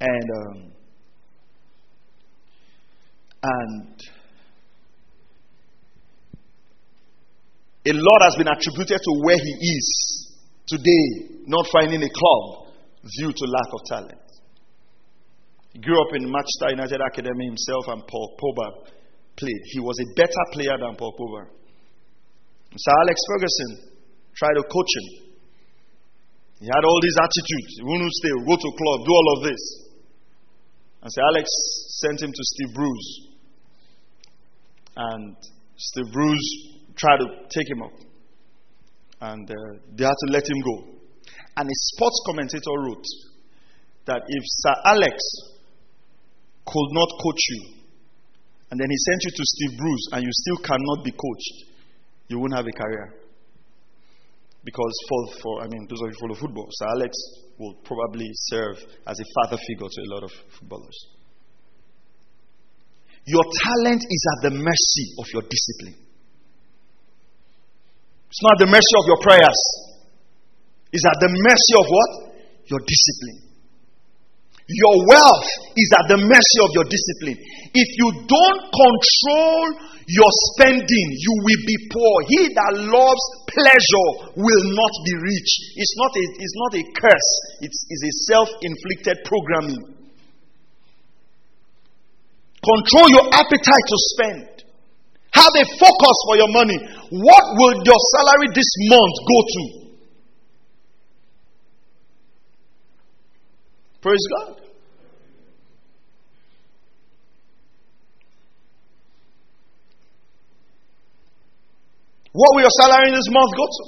And 0.03 0.27
um, 0.43 0.74
and 3.45 3.93
a 7.85 7.93
lot 7.93 8.21
has 8.25 8.35
been 8.37 8.49
attributed 8.49 8.97
to 8.97 9.11
where 9.21 9.37
he 9.37 9.53
is 9.77 9.87
today, 10.65 11.37
not 11.45 11.65
finding 11.71 12.01
a 12.01 12.09
club 12.09 12.73
due 13.19 13.31
to 13.31 13.43
lack 13.45 13.69
of 13.73 13.81
talent. 13.85 14.25
He 15.73 15.79
grew 15.79 16.01
up 16.01 16.15
in 16.15 16.25
Manchester 16.25 16.73
United 16.73 17.01
Academy 17.01 17.45
himself, 17.45 17.85
and 17.89 18.01
Paul 18.07 18.33
Pogba 18.41 18.89
played. 19.37 19.61
He 19.75 19.79
was 19.79 19.99
a 20.01 20.07
better 20.15 20.43
player 20.53 20.77
than 20.79 20.95
Paul 20.95 21.13
Pogba. 21.13 21.51
Sir 22.75 22.95
Alex 23.03 23.17
Ferguson 23.29 23.71
tried 24.33 24.55
to 24.57 24.63
coach 24.63 24.91
him. 24.97 25.07
He 26.59 26.67
had 26.67 26.83
all 26.83 26.99
these 27.03 27.19
attitudes. 27.19 27.71
He 27.77 27.83
wouldn't 27.83 28.13
stay, 28.13 28.31
go 28.31 28.55
to 28.55 28.69
club, 28.73 28.97
do 29.05 29.11
all 29.11 29.29
of 29.37 29.43
this. 29.43 29.61
And 31.03 31.11
Sir 31.13 31.21
Alex 31.21 31.45
sent 32.01 32.23
him 32.23 32.31
to 32.31 32.43
Steve 32.55 32.73
Bruce. 32.73 33.24
And 34.95 35.35
Steve 35.75 36.11
Bruce 36.11 36.49
tried 36.95 37.19
to 37.19 37.27
take 37.49 37.69
him 37.69 37.83
up. 37.83 37.93
And 39.21 39.49
uh, 39.49 39.55
they 39.95 40.03
had 40.03 40.15
to 40.27 40.31
let 40.31 40.43
him 40.43 40.61
go. 40.61 40.95
And 41.57 41.67
a 41.69 41.73
sports 41.73 42.21
commentator 42.25 42.71
wrote 42.83 43.05
that 44.05 44.21
if 44.27 44.43
Sir 44.43 44.75
Alex 44.85 45.17
could 46.65 46.89
not 46.91 47.09
coach 47.23 47.41
you, 47.49 47.61
and 48.71 48.79
then 48.79 48.87
he 48.89 48.97
sent 48.97 49.23
you 49.23 49.31
to 49.31 49.43
Steve 49.43 49.77
Bruce, 49.77 50.07
and 50.13 50.23
you 50.23 50.29
still 50.31 50.57
cannot 50.57 51.03
be 51.03 51.11
coached, 51.11 51.55
you 52.27 52.39
won't 52.39 52.55
have 52.55 52.65
a 52.65 52.71
career. 52.71 53.13
Because 54.63 54.95
for, 55.07 55.41
for 55.41 55.63
I 55.63 55.67
mean, 55.67 55.87
those 55.87 56.01
of 56.01 56.09
you 56.09 56.15
who 56.19 56.27
follow 56.27 56.39
football, 56.39 56.67
Sir 56.71 56.87
Alex 56.87 57.15
will 57.59 57.75
probably 57.83 58.27
serve 58.33 58.77
as 59.07 59.19
a 59.19 59.25
father 59.35 59.61
figure 59.67 59.87
to 59.87 60.01
a 60.01 60.09
lot 60.13 60.23
of 60.23 60.31
footballers. 60.59 61.14
Your 63.25 63.41
talent 63.41 64.05
is 64.05 64.23
at 64.37 64.39
the 64.49 64.53
mercy 64.53 65.05
of 65.17 65.25
your 65.33 65.41
discipline. 65.41 65.97
It's 68.29 68.43
not 68.43 68.59
the 68.59 68.69
mercy 68.69 68.93
of 69.01 69.05
your 69.09 69.19
prayers. 69.25 69.61
It's 70.93 71.05
at 71.05 71.17
the 71.17 71.31
mercy 71.33 71.73
of 71.79 71.85
what? 71.89 72.11
Your 72.69 72.81
discipline. 72.85 73.45
Your 74.67 74.95
wealth 75.09 75.49
is 75.77 75.89
at 76.01 76.05
the 76.09 76.19
mercy 76.21 76.59
of 76.61 76.69
your 76.73 76.85
discipline. 76.89 77.37
If 77.73 77.89
you 77.97 78.09
don't 78.25 78.61
control 78.69 79.65
your 80.05 80.31
spending, 80.53 81.07
you 81.17 81.33
will 81.41 81.63
be 81.65 81.77
poor. 81.89 82.13
He 82.29 82.41
that 82.53 82.73
loves 82.93 83.25
pleasure 83.49 84.09
will 84.37 84.65
not 84.69 84.93
be 85.05 85.13
rich. 85.17 85.51
It's 85.77 85.95
not 85.97 86.11
a, 86.13 86.23
it's 86.37 86.57
not 86.61 86.71
a 86.77 86.83
curse, 86.93 87.31
it's, 87.61 87.79
it's 87.89 88.05
a 88.05 88.13
self 88.29 88.49
inflicted 88.61 89.17
programming. 89.25 89.94
Control 92.65 93.07
your 93.13 93.25
appetite 93.29 93.85
to 93.93 93.97
spend. 94.09 94.65
Have 95.37 95.53
a 95.53 95.65
focus 95.77 96.17
for 96.25 96.35
your 96.37 96.49
money. 96.49 96.79
What 97.11 97.45
will 97.59 97.75
your 97.85 98.01
salary 98.17 98.49
this 98.55 98.71
month 98.89 99.15
go 99.29 99.37
to? 99.53 99.63
Praise 104.01 104.25
God. 104.33 104.61
What 112.31 112.49
will 112.55 112.61
your 112.61 112.75
salary 112.81 113.11
this 113.11 113.29
month 113.29 113.51
go 113.55 113.65
to? 113.65 113.83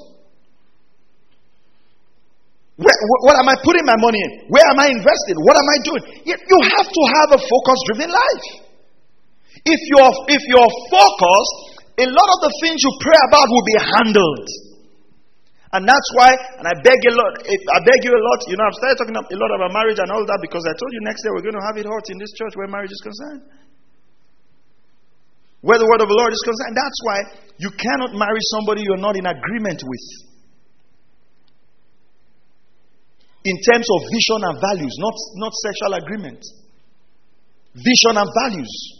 Where, 2.78 2.98
what 3.26 3.36
am 3.42 3.50
I 3.50 3.56
putting 3.64 3.86
my 3.86 3.98
money 3.98 4.22
in? 4.22 4.32
Where 4.54 4.64
am 4.70 4.80
I 4.80 4.88
investing? 4.94 5.36
What 5.42 5.58
am 5.58 5.66
I 5.66 5.78
doing? 5.82 6.04
You 6.30 6.38
have 6.78 6.88
to 6.94 7.02
have 7.18 7.30
a 7.34 7.40
focus 7.42 7.78
driven 7.90 8.14
life. 8.14 8.66
If 9.68 9.82
you're, 9.91 10.13
if 10.32 10.43
you're 10.47 10.74
focused, 10.88 11.57
a 11.99 12.07
lot 12.07 12.30
of 12.32 12.39
the 12.47 12.51
things 12.63 12.80
you 12.80 12.93
pray 13.03 13.20
about 13.28 13.47
will 13.51 13.68
be 13.68 13.78
handled. 13.84 14.47
And 15.76 15.84
that's 15.84 16.09
why, 16.15 16.32
and 16.32 16.65
I 16.65 16.74
beg 16.80 16.95
a 16.95 17.13
lot, 17.13 17.43
I 17.43 17.80
beg 17.84 17.99
you 18.07 18.15
a 18.15 18.24
lot, 18.24 18.39
you 18.47 18.55
know, 18.55 18.63
I've 18.63 18.80
started 18.80 18.97
talking 19.03 19.18
a 19.20 19.39
lot 19.43 19.51
about 19.51 19.76
marriage 19.76 19.99
and 19.99 20.07
all 20.07 20.24
that 20.24 20.39
because 20.39 20.63
I 20.63 20.72
told 20.80 20.91
you 20.95 21.01
next 21.03 21.20
year 21.28 21.36
we're 21.36 21.43
going 21.43 21.59
to 21.59 21.65
have 21.68 21.76
it 21.76 21.84
hot 21.84 22.07
in 22.07 22.18
this 22.24 22.32
church 22.39 22.55
where 22.55 22.72
marriage 22.72 22.95
is 22.95 23.03
concerned. 23.03 23.43
Where 25.59 25.76
the 25.76 25.89
word 25.89 25.99
of 25.99 26.07
the 26.07 26.15
Lord 26.15 26.32
is 26.32 26.39
concerned. 26.47 26.72
That's 26.72 26.99
why 27.03 27.18
you 27.59 27.70
cannot 27.76 28.15
marry 28.15 28.39
somebody 28.55 28.88
you're 28.88 29.03
not 29.03 29.20
in 29.20 29.28
agreement 29.28 29.84
with. 29.84 30.05
In 33.43 33.57
terms 33.68 33.88
of 33.91 33.99
vision 34.07 34.39
and 34.47 34.55
values, 34.63 34.95
not, 35.03 35.15
not 35.43 35.51
sexual 35.51 35.93
agreement. 35.99 36.39
Vision 37.76 38.15
and 38.15 38.30
values. 38.32 38.97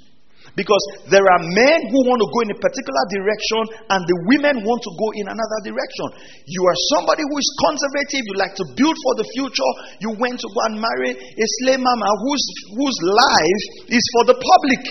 Because 0.58 0.82
there 1.14 1.22
are 1.22 1.42
men 1.54 1.80
who 1.94 2.00
want 2.10 2.18
to 2.18 2.30
go 2.34 2.42
in 2.42 2.50
a 2.50 2.58
particular 2.58 3.04
direction 3.14 3.62
and 3.94 4.02
the 4.10 4.18
women 4.26 4.66
want 4.66 4.82
to 4.82 4.92
go 4.98 5.14
in 5.14 5.30
another 5.30 5.60
direction. 5.62 6.08
You 6.50 6.66
are 6.66 6.78
somebody 6.98 7.22
who 7.22 7.38
is 7.38 7.50
conservative, 7.62 8.26
you 8.26 8.36
like 8.42 8.58
to 8.58 8.66
build 8.74 8.98
for 9.06 9.14
the 9.22 9.28
future. 9.38 9.72
You 10.02 10.18
went 10.18 10.42
to 10.42 10.50
go 10.50 10.60
and 10.66 10.82
marry 10.82 11.14
a 11.14 11.46
slave 11.62 11.78
mama 11.78 12.10
whose, 12.26 12.46
whose 12.74 12.98
life 13.06 13.64
is 13.86 14.02
for 14.18 14.34
the 14.34 14.38
public. 14.42 14.82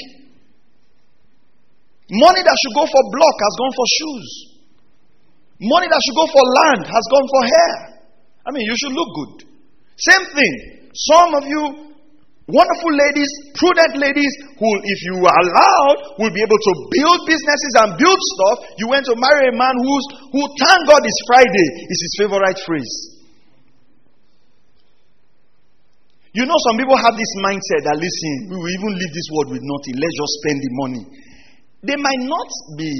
Money 2.14 2.46
that 2.46 2.56
should 2.62 2.76
go 2.78 2.86
for 2.86 3.02
block 3.10 3.36
has 3.42 3.54
gone 3.58 3.74
for 3.74 3.86
shoes. 3.90 4.28
Money 5.66 5.90
that 5.90 5.98
should 5.98 6.14
go 6.14 6.30
for 6.30 6.44
land 6.62 6.82
has 6.86 7.04
gone 7.10 7.26
for 7.26 7.42
hair. 7.42 7.74
I 8.46 8.54
mean, 8.54 8.62
you 8.62 8.76
should 8.78 8.94
look 8.94 9.10
good. 9.18 9.50
Same 9.98 10.30
thing. 10.30 10.54
Some 10.94 11.34
of 11.34 11.42
you 11.50 11.85
Wonderful 12.46 12.94
ladies, 12.94 13.26
prudent 13.58 13.98
ladies, 13.98 14.30
who, 14.54 14.70
if 14.86 14.98
you 15.10 15.18
are 15.18 15.38
allowed, 15.42 15.98
will 16.22 16.30
be 16.30 16.38
able 16.38 16.60
to 16.62 16.72
build 16.94 17.18
businesses 17.26 17.72
and 17.82 17.88
build 17.98 18.20
stuff. 18.38 18.70
You 18.78 18.86
went 18.86 19.02
to 19.10 19.18
marry 19.18 19.50
a 19.50 19.54
man 19.58 19.74
who's, 19.74 20.06
who, 20.30 20.46
thank 20.62 20.80
God, 20.86 21.02
is 21.02 21.18
Friday, 21.26 21.68
is 21.90 21.98
his 22.06 22.14
favorite 22.22 22.60
phrase. 22.62 22.94
You 26.38 26.46
know, 26.46 26.54
some 26.70 26.78
people 26.78 26.94
have 26.94 27.18
this 27.18 27.32
mindset 27.42 27.82
that, 27.82 27.98
listen, 27.98 28.34
we 28.46 28.56
will 28.62 28.70
even 28.78 28.92
leave 28.94 29.10
this 29.10 29.26
world 29.34 29.50
with 29.50 29.64
nothing. 29.66 29.98
Let's 29.98 30.14
just 30.14 30.32
spend 30.38 30.58
the 30.62 30.72
money. 30.86 31.02
They 31.82 31.98
might 31.98 32.22
not 32.30 32.46
be, 32.78 32.92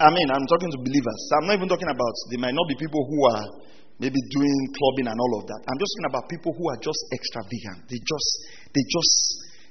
I 0.00 0.08
mean, 0.08 0.32
I'm 0.32 0.46
talking 0.48 0.72
to 0.72 0.78
believers. 0.80 1.20
I'm 1.36 1.52
not 1.52 1.60
even 1.60 1.68
talking 1.68 1.92
about, 1.92 2.14
they 2.32 2.40
might 2.40 2.56
not 2.56 2.64
be 2.72 2.76
people 2.80 3.04
who 3.04 3.18
are 3.36 3.44
maybe 3.98 4.20
doing 4.30 4.58
clubbing 4.76 5.08
and 5.08 5.18
all 5.18 5.40
of 5.40 5.46
that. 5.46 5.60
I'm 5.68 5.78
just 5.78 5.92
talking 5.96 6.10
about 6.12 6.28
people 6.28 6.52
who 6.52 6.68
are 6.70 6.80
just 6.80 7.00
extravagant. 7.12 7.88
They 7.88 8.00
just, 8.00 8.30
they 8.74 8.84
just, 8.84 9.14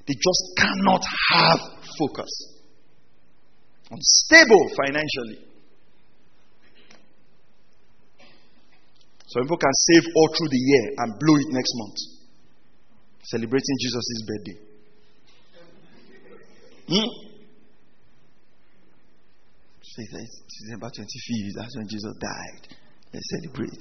they 0.07 0.17
just 0.17 0.43
cannot 0.57 1.03
have 1.31 1.59
focus. 1.97 2.31
Unstable 3.91 4.65
financially. 4.75 5.45
So 9.27 9.41
people 9.41 9.57
can 9.57 9.75
save 9.93 10.05
all 10.15 10.29
through 10.37 10.49
the 10.49 10.61
year 10.61 10.85
and 10.97 11.19
blow 11.19 11.35
it 11.37 11.49
next 11.53 11.73
month. 11.75 11.97
Celebrating 13.23 13.75
Jesus' 13.81 14.21
birthday. 14.25 14.57
Hmm? 16.87 17.09
It's 19.97 20.73
about 20.75 20.91
25 20.93 21.07
years. 21.29 21.53
That's 21.57 21.75
when 21.77 21.87
Jesus 21.87 22.13
died. 22.19 22.75
Let's 23.13 23.27
celebrate 23.31 23.79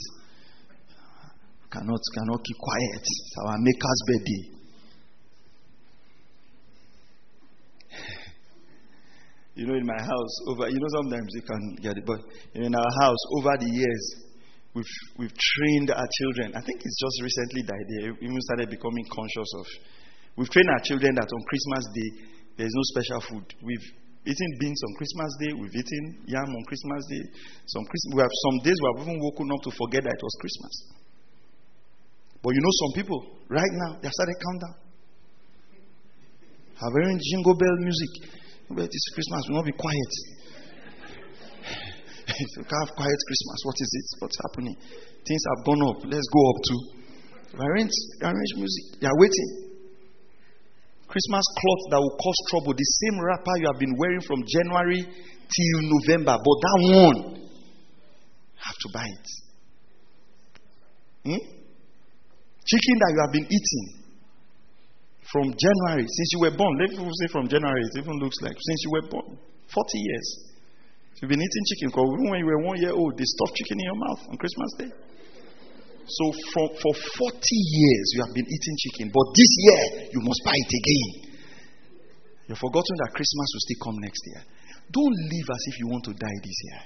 cannot, 1.75 2.01
cannot 2.15 2.41
keep 2.45 2.59
quiet. 2.59 3.03
It's 3.03 3.35
our 3.47 3.59
Maker's 3.59 4.03
birthday. 4.07 4.43
You 9.55 9.69
know, 9.71 9.79
in 9.79 9.87
my 9.87 10.03
house, 10.03 10.35
over 10.51 10.67
you 10.67 10.81
know, 10.83 10.91
sometimes 10.99 11.31
you 11.31 11.43
can 11.47 11.79
get 11.79 11.95
it, 11.95 12.03
but 12.05 12.19
in 12.59 12.75
our 12.75 12.93
house, 12.99 13.23
over 13.39 13.55
the 13.63 13.71
years, 13.71 14.05
we've 14.75 14.95
we've 15.15 15.31
trained 15.31 15.95
our 15.95 16.09
children. 16.19 16.51
I 16.59 16.63
think 16.67 16.83
it's 16.83 16.99
just 16.99 17.23
recently 17.23 17.63
that 17.63 17.79
they 17.87 18.03
even 18.19 18.41
started 18.51 18.67
becoming 18.67 19.07
conscious 19.15 19.47
of. 19.55 19.67
We've 20.35 20.51
trained 20.51 20.75
our 20.75 20.83
children 20.83 21.15
that 21.15 21.31
on 21.31 21.43
Christmas 21.47 21.87
Day 21.95 22.11
there 22.59 22.67
is 22.67 22.75
no 22.75 22.83
special 22.99 23.21
food. 23.31 23.47
We've 23.63 23.87
eaten 24.27 24.51
beans 24.59 24.81
on 24.91 24.93
Christmas 24.99 25.31
Day. 25.39 25.53
We've 25.55 25.79
eaten 25.79 26.27
yam 26.27 26.51
on 26.51 26.65
Christmas 26.67 27.07
Day. 27.07 27.23
Some 27.71 27.87
we 28.11 28.19
have 28.27 28.35
some 28.51 28.59
days 28.67 28.75
we 28.75 28.87
have 28.91 29.07
even 29.07 29.23
woken 29.23 29.55
up 29.55 29.63
to 29.63 29.71
forget 29.71 30.03
that 30.03 30.19
it 30.19 30.25
was 30.27 30.35
Christmas. 30.43 31.04
But 32.45 32.53
you 32.53 32.61
know, 32.61 32.75
some 32.77 32.93
people 33.01 33.19
right 33.49 33.73
now 33.89 33.97
they 34.05 34.13
started 34.13 34.37
countdown. 34.37 34.77
Have 36.77 36.93
hearing 36.93 37.17
jingle 37.17 37.57
bell 37.57 37.77
music. 37.81 38.13
But 38.69 38.85
it's 38.93 39.09
Christmas, 39.17 39.49
we 39.49 39.57
will 39.57 39.65
not 39.65 39.69
be 39.73 39.73
quiet. 39.73 40.13
you 42.37 42.65
can't 42.69 42.85
have 42.85 42.93
quiet 43.01 43.17
Christmas. 43.25 43.59
What 43.65 43.77
is 43.81 43.89
it? 43.89 44.07
What's 44.21 44.39
happening? 44.45 44.77
Things 45.25 45.43
have 45.57 45.65
gone 45.65 45.83
up. 45.89 46.05
Let's 46.05 46.29
go 46.29 46.41
up 46.53 46.59
too. 46.69 46.81
Arrange, 47.65 47.97
arrange 48.21 48.53
music. 48.61 49.01
They 49.01 49.09
are 49.09 49.17
waiting. 49.17 49.65
Christmas 51.09 51.45
cloth 51.49 51.83
that 51.93 52.01
will 52.01 52.17
cause 52.21 52.41
trouble. 52.51 52.75
The 52.77 52.85
same 52.85 53.25
wrapper 53.25 53.57
you 53.57 53.67
have 53.73 53.81
been 53.81 53.95
wearing 53.97 54.21
from 54.21 54.45
January 54.45 55.01
till 55.01 55.79
November, 55.81 56.37
but 56.37 56.57
that 56.61 56.79
one, 56.93 57.41
have 58.59 58.77
to 58.85 58.89
buy 58.93 59.07
it. 59.09 59.29
Hmm? 61.25 61.54
Chicken 62.65 62.97
that 63.01 63.11
you 63.13 63.21
have 63.21 63.33
been 63.33 63.49
eating, 63.49 64.05
from 65.35 65.51
January, 65.51 66.07
since 66.07 66.29
you 66.37 66.41
were 66.47 66.55
born, 66.55 66.79
let 66.79 66.91
people 66.91 67.11
say 67.11 67.29
from 67.33 67.49
January, 67.49 67.83
it 67.83 67.99
even 67.99 68.23
looks 68.23 68.39
like 68.39 68.55
since 68.55 68.81
you 68.87 68.91
were 68.95 69.07
born, 69.09 69.35
40 69.35 69.99
years. 69.99 70.27
You've 71.19 71.31
been 71.31 71.43
eating 71.43 71.65
chicken 71.75 71.89
because 71.91 72.07
even 72.07 72.31
when 72.31 72.39
you 72.39 72.47
were 72.47 72.63
one 72.63 72.79
year 72.79 72.93
old, 72.93 73.17
they 73.17 73.25
stuffed 73.25 73.57
chicken 73.57 73.81
in 73.81 73.87
your 73.89 73.99
mouth 73.99 74.21
on 74.31 74.37
Christmas 74.37 74.71
Day. 74.79 74.91
So 76.07 76.25
for, 76.53 76.67
for 76.79 76.93
40 76.95 77.35
years, 77.41 78.07
you 78.15 78.21
have 78.23 78.35
been 78.35 78.45
eating 78.45 78.77
chicken, 78.77 79.07
but 79.09 79.27
this 79.33 79.53
year, 79.57 79.83
you 80.13 80.21
must 80.21 80.41
buy 80.45 80.53
it 80.53 80.73
again. 80.77 81.11
You've 82.47 82.61
forgotten 82.61 82.95
that 83.03 83.17
Christmas 83.17 83.49
will 83.57 83.65
still 83.65 83.83
come 83.83 83.99
next 84.05 84.23
year. 84.29 84.43
Don't 84.93 85.17
live 85.33 85.49
as 85.49 85.63
if 85.73 85.81
you 85.81 85.89
want 85.89 86.05
to 86.05 86.13
die 86.13 86.39
this 86.45 86.59
year. 86.69 86.81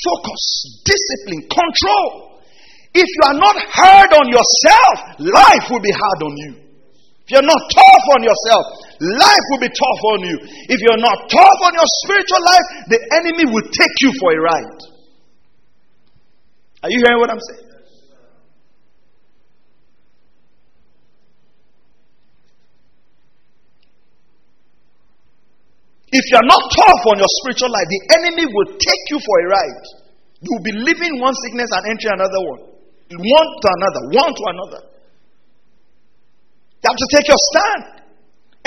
Focus, 0.00 0.42
discipline, 0.84 1.44
control. 1.48 2.40
If 2.94 3.06
you 3.06 3.22
are 3.30 3.38
not 3.38 3.56
hard 3.70 4.10
on 4.16 4.26
yourself, 4.32 5.20
life 5.20 5.64
will 5.70 5.84
be 5.84 5.92
hard 5.92 6.20
on 6.26 6.34
you. 6.36 6.52
If 7.30 7.38
you're 7.38 7.46
not 7.46 7.62
tough 7.70 8.06
on 8.18 8.22
yourself, 8.26 8.64
life 8.98 9.46
will 9.54 9.62
be 9.62 9.70
tough 9.70 10.02
on 10.16 10.20
you. 10.26 10.36
If 10.66 10.80
you're 10.82 10.98
not 10.98 11.30
tough 11.30 11.58
on 11.62 11.72
your 11.78 11.86
spiritual 12.02 12.42
life, 12.42 12.66
the 12.90 12.98
enemy 13.22 13.46
will 13.46 13.62
take 13.70 13.96
you 14.02 14.10
for 14.18 14.34
a 14.34 14.40
ride. 14.40 14.80
Are 16.82 16.90
you 16.90 16.98
hearing 16.98 17.20
what 17.20 17.30
I'm 17.30 17.38
saying? 17.38 17.69
If 26.10 26.24
you're 26.34 26.50
not 26.50 26.62
tough 26.74 27.02
on 27.14 27.16
your 27.22 27.30
spiritual 27.42 27.70
life, 27.70 27.86
the 27.86 28.02
enemy 28.18 28.46
will 28.50 28.70
take 28.74 29.04
you 29.14 29.18
for 29.22 29.34
a 29.42 29.46
ride. 29.54 29.84
You'll 30.42 30.66
be 30.66 30.74
living 30.74 31.20
one 31.22 31.36
sickness 31.46 31.70
and 31.70 31.94
entering 31.94 32.18
another 32.18 32.42
one 32.42 32.70
one 33.18 33.48
to 33.58 33.68
another, 33.74 34.02
one 34.14 34.30
to 34.30 34.44
another. 34.54 34.80
You 36.78 36.86
have 36.86 37.00
to 37.00 37.08
take 37.10 37.26
your 37.26 37.42
stand. 37.50 37.82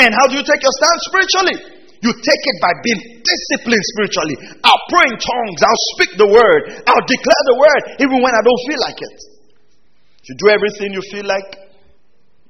And 0.04 0.12
how 0.12 0.28
do 0.28 0.36
you 0.36 0.44
take 0.44 0.60
your 0.60 0.76
stand 0.76 0.98
spiritually? 1.08 1.58
You 2.04 2.12
take 2.12 2.44
it 2.44 2.58
by 2.60 2.74
being 2.84 3.24
disciplined 3.24 3.86
spiritually. 3.96 4.36
I'll 4.68 4.86
pray 4.92 5.08
in 5.08 5.16
tongues. 5.16 5.60
I'll 5.64 5.86
speak 5.96 6.12
the 6.20 6.28
word. 6.28 6.84
I'll 6.84 7.08
declare 7.08 7.44
the 7.48 7.58
word 7.58 7.82
even 8.04 8.20
when 8.20 8.34
I 8.36 8.42
don't 8.44 8.62
feel 8.68 8.82
like 8.84 9.00
it. 9.00 9.18
If 10.20 10.26
you 10.28 10.36
do 10.36 10.48
everything 10.52 10.92
you 10.92 11.04
feel 11.08 11.24
like, 11.24 11.48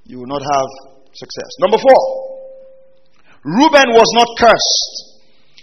you 0.06 0.18
will 0.20 0.32
not 0.32 0.41
have 0.41 0.70
success. 1.14 1.52
Number 1.62 1.78
four, 1.78 2.33
Reuben 3.44 3.89
was 3.91 4.10
not 4.16 4.30
cursed. 4.39 5.14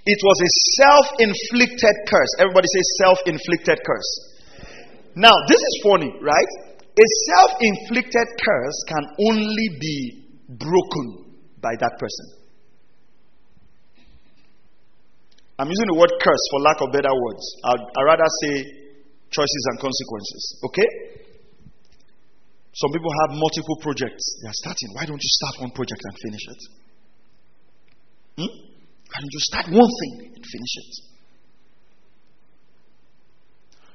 It 0.05 0.21
was 0.21 0.39
a 0.41 0.51
self 0.81 1.07
inflicted 1.21 1.97
curse. 2.09 2.33
Everybody 2.41 2.69
say 2.69 2.83
self 3.05 3.19
inflicted 3.27 3.79
curse. 3.85 4.13
Now, 5.17 5.33
this 5.49 5.61
is 5.61 5.75
funny, 5.85 6.13
right? 6.21 6.51
A 6.77 7.07
self 7.37 7.57
inflicted 7.61 8.29
curse 8.41 8.79
can 8.89 9.05
only 9.29 9.69
be 9.81 9.97
broken 10.49 11.37
by 11.61 11.73
that 11.81 11.97
person. 11.99 12.41
I'm 15.61 15.69
using 15.69 15.89
the 15.93 15.99
word 16.01 16.13
curse 16.25 16.45
for 16.51 16.61
lack 16.65 16.81
of 16.81 16.89
better 16.93 17.13
words. 17.13 17.45
I'd, 17.65 17.85
I'd 17.85 18.09
rather 18.09 18.31
say 18.45 18.65
choices 19.29 19.65
and 19.73 19.77
consequences. 19.77 20.43
Okay? 20.73 20.89
Some 22.73 22.91
people 22.97 23.13
have 23.25 23.37
multiple 23.37 23.77
projects. 23.85 24.25
They 24.41 24.49
are 24.49 24.57
starting. 24.57 24.89
Why 24.97 25.05
don't 25.05 25.21
you 25.21 25.33
start 25.37 25.61
one 25.61 25.73
project 25.77 26.01
and 26.01 26.15
finish 26.17 26.45
it? 26.49 26.61
Hmm? 28.41 28.53
Don't 29.21 29.33
you 29.33 29.43
start 29.53 29.67
one 29.69 29.93
thing 30.01 30.33
and 30.33 30.45
finish 30.45 30.75
it? 30.81 30.93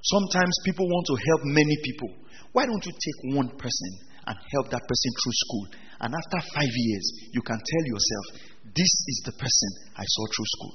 Sometimes 0.06 0.54
people 0.64 0.86
want 0.86 1.06
to 1.10 1.16
help 1.18 1.42
many 1.50 1.76
people. 1.82 2.14
Why 2.54 2.66
don't 2.66 2.86
you 2.86 2.94
take 2.94 3.36
one 3.36 3.50
person 3.58 3.92
and 4.28 4.38
help 4.54 4.70
that 4.70 4.86
person 4.86 5.12
through 5.18 5.38
school? 5.50 5.66
And 6.00 6.14
after 6.14 6.40
five 6.54 6.70
years, 6.70 7.06
you 7.34 7.42
can 7.42 7.58
tell 7.58 7.84
yourself, 7.90 8.26
This 8.70 8.92
is 9.10 9.18
the 9.26 9.34
person 9.34 9.70
I 9.98 10.06
saw 10.06 10.24
through 10.30 10.50
school. 10.54 10.74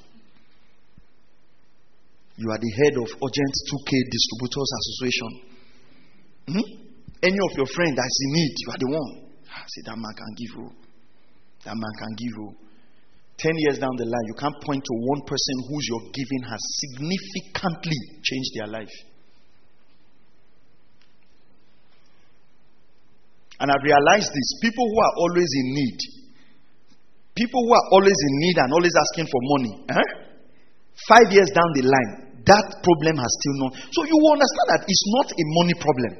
You 2.35 2.49
are 2.51 2.59
the 2.59 2.73
head 2.83 2.95
of 2.99 3.07
Urgent 3.07 3.53
2K 3.71 3.91
Distributors 4.11 4.69
Association. 4.81 5.31
Hmm? 6.51 6.67
Any 7.23 7.39
of 7.39 7.51
your 7.55 7.67
friends 7.67 7.95
that's 7.95 8.19
in 8.25 8.31
need, 8.33 8.53
you 8.65 8.69
are 8.71 8.81
the 8.81 8.89
one. 8.91 9.11
I 9.47 9.61
ah, 9.61 9.65
say, 9.67 9.81
That 9.85 9.95
man 9.95 10.13
can 10.17 10.31
give 10.35 10.51
you. 10.59 10.67
That 11.63 11.75
man 11.77 11.93
can 12.01 12.11
give 12.17 12.33
you. 12.35 12.60
10 13.41 13.57
years 13.57 13.81
down 13.81 13.89
the 13.97 14.05
line, 14.05 14.25
you 14.29 14.37
can't 14.37 14.53
point 14.61 14.85
to 14.85 14.93
one 15.01 15.21
person 15.25 15.55
whose 15.65 15.85
your 15.89 16.01
giving 16.13 16.43
has 16.45 16.61
significantly 16.77 17.97
changed 18.21 18.51
their 18.53 18.69
life. 18.69 18.93
And 23.57 23.69
I've 23.69 23.81
realized 23.81 24.29
this 24.29 24.49
people 24.61 24.85
who 24.85 24.99
are 25.01 25.13
always 25.25 25.49
in 25.49 25.67
need, 25.73 25.97
people 27.33 27.61
who 27.65 27.73
are 27.73 27.87
always 27.97 28.13
in 28.13 28.33
need 28.45 28.57
and 28.61 28.69
always 28.73 28.93
asking 28.93 29.25
for 29.25 29.41
money, 29.57 29.73
eh? 29.89 30.07
five 31.09 31.33
years 31.33 31.49
down 31.49 31.69
the 31.73 31.85
line, 31.85 32.45
that 32.45 32.67
problem 32.85 33.15
has 33.17 33.31
still 33.41 33.57
not. 33.65 33.73
So 33.89 34.05
you 34.05 34.17
will 34.21 34.33
understand 34.37 34.67
that 34.69 34.81
it's 34.85 35.05
not 35.17 35.27
a 35.33 35.45
money 35.57 35.75
problem. 35.81 36.13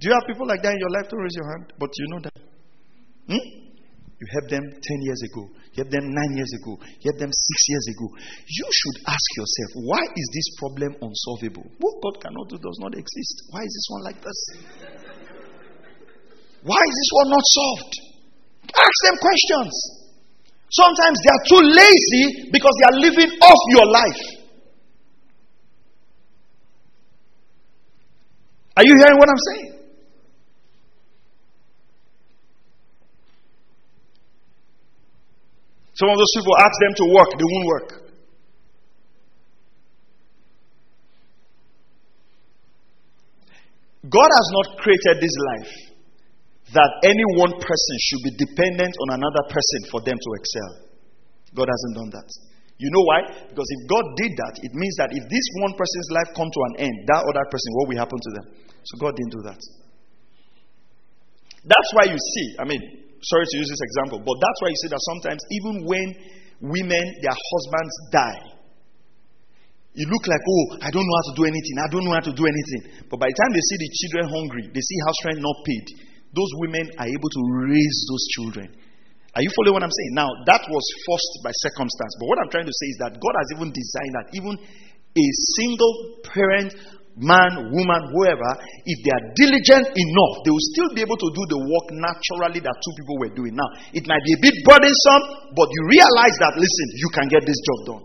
Do 0.00 0.08
you 0.08 0.12
have 0.12 0.28
people 0.28 0.44
like 0.48 0.60
that 0.60 0.72
in 0.76 0.80
your 0.80 0.92
life? 0.92 1.08
to 1.08 1.16
raise 1.16 1.36
your 1.36 1.48
hand, 1.48 1.72
but 1.80 1.88
you 1.96 2.06
know 2.12 2.20
that. 2.24 2.36
Hmm? 3.28 3.63
You 4.20 4.26
helped 4.30 4.50
them 4.50 4.62
10 4.62 4.78
years 5.02 5.20
ago, 5.26 5.42
you 5.74 5.82
helped 5.82 5.90
them 5.90 6.06
9 6.06 6.38
years 6.38 6.52
ago, 6.62 6.78
you 6.78 7.06
helped 7.10 7.18
them 7.18 7.34
6 7.34 7.68
years 7.68 7.86
ago. 7.92 8.06
You 8.46 8.66
should 8.70 8.98
ask 9.10 9.28
yourself, 9.36 9.70
why 9.90 10.02
is 10.06 10.26
this 10.30 10.48
problem 10.62 10.90
unsolvable? 11.02 11.66
What 11.82 11.94
God 11.98 12.22
cannot 12.22 12.46
do 12.48 12.56
does 12.62 12.78
not 12.78 12.94
exist. 12.94 13.34
Why 13.50 13.60
is 13.66 13.72
this 13.74 13.86
one 13.90 14.02
like 14.06 14.20
this? 14.22 14.38
Why 16.62 16.78
is 16.78 16.94
this 16.94 17.10
one 17.20 17.28
not 17.34 17.44
solved? 17.44 17.92
Ask 18.70 18.98
them 19.04 19.16
questions. 19.18 19.74
Sometimes 20.70 21.16
they 21.18 21.30
are 21.34 21.44
too 21.50 21.62
lazy 21.74 22.50
because 22.50 22.74
they 22.78 22.86
are 22.94 22.98
living 23.02 23.30
off 23.42 23.62
your 23.74 23.86
life. 23.90 24.22
Are 28.78 28.84
you 28.86 28.94
hearing 28.94 29.18
what 29.18 29.28
I'm 29.28 29.44
saying? 29.52 29.73
Some 35.94 36.10
of 36.10 36.16
those 36.18 36.32
people 36.34 36.54
ask 36.58 36.76
them 36.82 36.94
to 36.98 37.04
work, 37.14 37.30
they 37.38 37.46
won't 37.46 37.68
work. 37.70 37.90
God 44.04 44.30
has 44.30 44.48
not 44.52 44.66
created 44.84 45.16
this 45.22 45.36
life 45.54 45.72
that 46.76 46.90
any 47.06 47.24
one 47.40 47.54
person 47.56 47.94
should 48.04 48.22
be 48.26 48.32
dependent 48.36 48.92
on 49.06 49.16
another 49.16 49.44
person 49.48 49.80
for 49.88 50.02
them 50.04 50.18
to 50.18 50.30
excel. 50.36 50.70
God 51.54 51.70
hasn't 51.70 51.94
done 51.96 52.10
that. 52.12 52.28
You 52.76 52.90
know 52.90 53.04
why? 53.06 53.20
Because 53.48 53.68
if 53.70 53.80
God 53.86 54.04
did 54.18 54.34
that, 54.34 54.54
it 54.60 54.72
means 54.74 54.94
that 54.98 55.14
if 55.14 55.22
this 55.30 55.46
one 55.62 55.78
person's 55.78 56.10
life 56.10 56.34
come 56.34 56.50
to 56.50 56.60
an 56.74 56.90
end, 56.90 56.96
that 57.06 57.22
other 57.22 57.46
person, 57.46 57.70
what 57.78 57.88
will 57.88 58.02
happen 58.02 58.18
to 58.18 58.30
them? 58.34 58.46
So 58.82 58.92
God 58.98 59.14
didn't 59.14 59.32
do 59.32 59.42
that. 59.46 59.60
That's 61.64 61.90
why 61.94 62.10
you 62.10 62.18
see, 62.18 62.46
I 62.58 62.64
mean, 62.66 62.82
sorry 63.24 63.46
to 63.48 63.56
use 63.58 63.68
this 63.68 63.80
example, 63.80 64.18
but 64.20 64.36
that's 64.38 64.58
why 64.60 64.68
you 64.68 64.78
see 64.84 64.90
that 64.92 65.02
sometimes 65.14 65.40
even 65.50 65.74
when 65.84 66.06
women, 66.60 67.04
their 67.20 67.36
husbands 67.36 67.94
die, 68.12 68.54
you 69.94 70.10
look 70.10 70.26
like, 70.26 70.42
oh, 70.42 70.64
I 70.82 70.90
don't 70.90 71.06
know 71.06 71.18
how 71.22 71.26
to 71.30 71.36
do 71.38 71.44
anything. 71.46 71.76
I 71.78 71.86
don't 71.86 72.02
know 72.02 72.16
how 72.18 72.26
to 72.26 72.34
do 72.34 72.44
anything. 72.50 73.06
But 73.06 73.22
by 73.22 73.30
the 73.30 73.36
time 73.38 73.54
they 73.54 73.62
see 73.62 73.78
the 73.78 73.90
children 73.94 74.24
hungry, 74.26 74.64
they 74.74 74.82
see 74.82 74.98
house 75.06 75.20
rent 75.22 75.38
not 75.38 75.54
paid, 75.62 75.86
those 76.34 76.50
women 76.66 76.90
are 76.98 77.06
able 77.06 77.30
to 77.30 77.42
raise 77.70 77.98
those 78.10 78.24
children. 78.34 78.74
Are 79.38 79.42
you 79.42 79.50
following 79.54 79.78
what 79.78 79.86
I'm 79.86 79.94
saying? 79.94 80.14
Now, 80.18 80.30
that 80.50 80.62
was 80.66 80.84
forced 81.06 81.34
by 81.46 81.50
circumstance. 81.62 82.12
But 82.18 82.26
what 82.26 82.38
I'm 82.42 82.50
trying 82.50 82.66
to 82.66 82.74
say 82.74 82.88
is 82.90 82.98
that 83.06 83.18
God 83.18 83.34
has 83.38 83.48
even 83.54 83.70
designed 83.70 84.14
that 84.18 84.26
even 84.34 84.54
a 84.58 85.26
single 85.58 85.94
parent, 86.26 86.70
man, 87.16 87.70
woman, 87.70 88.02
whoever, 88.10 88.50
if 88.82 88.98
they 89.06 89.12
are 89.14 89.24
diligent 89.38 89.86
enough, 89.94 90.34
they 90.42 90.50
will 90.50 90.68
still 90.74 90.90
be 90.94 91.02
able 91.06 91.18
to 91.18 91.30
do 91.30 91.42
the 91.46 91.60
work 91.62 91.86
naturally 91.94 92.58
that 92.58 92.74
two 92.74 92.94
people 92.98 93.16
were 93.22 93.30
doing. 93.30 93.54
Now, 93.54 93.70
it 93.94 94.02
might 94.10 94.22
be 94.26 94.34
a 94.34 94.40
bit 94.42 94.56
burdensome, 94.66 95.54
but 95.54 95.70
you 95.70 95.80
realize 95.86 96.36
that, 96.42 96.58
listen, 96.58 96.88
you 96.98 97.08
can 97.14 97.26
get 97.30 97.46
this 97.46 97.60
job 97.62 97.78
done. 97.86 98.04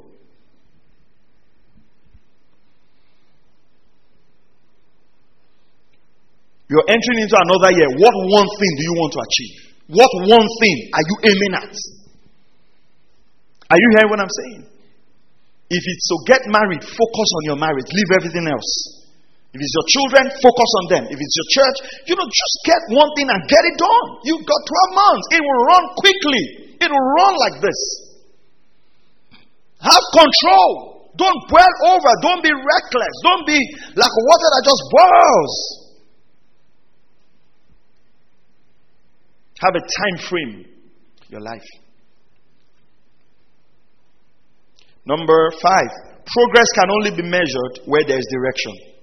You're 6.70 6.86
entering 6.86 7.26
into 7.26 7.34
another 7.34 7.74
year. 7.74 7.90
What 7.98 8.14
one 8.30 8.46
thing 8.46 8.72
do 8.78 8.84
you 8.86 8.94
want 8.94 9.12
to 9.18 9.22
achieve? 9.26 9.56
What 9.90 10.12
one 10.30 10.48
thing 10.62 10.78
are 10.94 11.02
you 11.02 11.16
aiming 11.34 11.54
at? 11.66 11.74
Are 13.74 13.80
you 13.82 13.90
hearing 13.98 14.10
what 14.14 14.22
I'm 14.22 14.30
saying? 14.30 14.70
If 15.70 15.82
it's 15.82 16.06
to 16.10 16.18
get 16.30 16.42
married, 16.46 16.86
focus 16.86 17.30
on 17.42 17.44
your 17.46 17.58
marriage, 17.58 17.90
leave 17.90 18.12
everything 18.14 18.46
else. 18.46 18.99
If 19.50 19.58
it's 19.58 19.74
your 19.74 19.88
children, 19.90 20.24
focus 20.46 20.72
on 20.78 20.86
them. 20.94 21.04
If 21.10 21.18
it's 21.18 21.36
your 21.42 21.50
church, 21.50 21.78
you 22.06 22.14
know, 22.14 22.28
just 22.30 22.56
get 22.70 22.82
one 22.94 23.10
thing 23.18 23.34
and 23.34 23.42
get 23.50 23.64
it 23.66 23.76
done. 23.82 24.06
You've 24.22 24.46
got 24.46 24.62
12 24.94 25.02
months. 25.02 25.26
It 25.34 25.42
will 25.42 25.62
run 25.66 25.84
quickly. 25.98 26.44
It 26.78 26.90
will 26.90 27.08
run 27.18 27.34
like 27.50 27.58
this. 27.66 27.80
Have 29.82 30.06
control. 30.14 31.10
Don't 31.18 31.42
boil 31.50 31.76
over. 31.98 32.12
Don't 32.22 32.44
be 32.46 32.54
reckless. 32.54 33.16
Don't 33.26 33.46
be 33.48 33.58
like 33.98 34.14
water 34.30 34.50
that 34.54 34.64
just 34.70 34.84
boils. 34.94 35.56
Have 39.66 39.76
a 39.76 39.82
time 39.82 40.18
frame 40.30 40.66
your 41.28 41.42
life. 41.42 41.66
Number 45.06 45.52
five, 45.62 45.90
progress 46.22 46.70
can 46.76 46.92
only 46.92 47.12
be 47.18 47.24
measured 47.24 47.82
where 47.86 48.06
there 48.06 48.20
is 48.20 48.28
direction. 48.30 48.99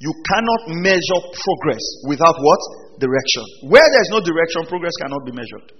You 0.00 0.12
cannot 0.24 0.80
measure 0.80 1.20
progress 1.28 1.84
without 2.08 2.32
what? 2.40 2.60
Direction. 2.96 3.44
Where 3.68 3.84
there 3.84 4.04
is 4.08 4.12
no 4.12 4.20
direction, 4.24 4.64
progress 4.64 4.96
cannot 5.00 5.24
be 5.28 5.32
measured. 5.32 5.76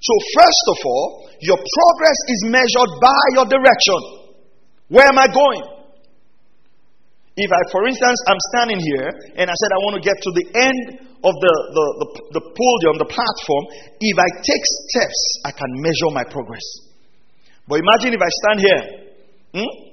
So, 0.00 0.14
first 0.40 0.64
of 0.72 0.78
all, 0.88 1.28
your 1.40 1.58
progress 1.60 2.18
is 2.32 2.40
measured 2.48 2.92
by 3.00 3.22
your 3.36 3.44
direction. 3.44 4.00
Where 4.88 5.04
am 5.04 5.18
I 5.20 5.28
going? 5.28 5.64
If 7.36 7.50
I, 7.52 7.60
for 7.70 7.86
instance, 7.86 8.18
I'm 8.26 8.40
standing 8.50 8.80
here 8.80 9.10
and 9.36 9.46
I 9.46 9.54
said 9.54 9.70
I 9.70 9.80
want 9.84 10.00
to 10.00 10.02
get 10.02 10.16
to 10.16 10.30
the 10.32 10.46
end 10.58 10.80
of 11.22 11.34
the, 11.34 11.54
the, 11.76 11.86
the, 11.98 12.08
the 12.40 12.42
podium, 12.42 12.94
the 12.98 13.10
platform, 13.10 13.64
if 14.00 14.16
I 14.16 14.28
take 14.42 14.64
steps, 14.90 15.20
I 15.44 15.52
can 15.52 15.70
measure 15.82 16.10
my 16.10 16.24
progress. 16.24 16.64
But 17.68 17.84
imagine 17.84 18.16
if 18.16 18.22
I 18.22 18.30
stand 18.32 18.58
here 18.64 18.82
hmm, 19.54 19.87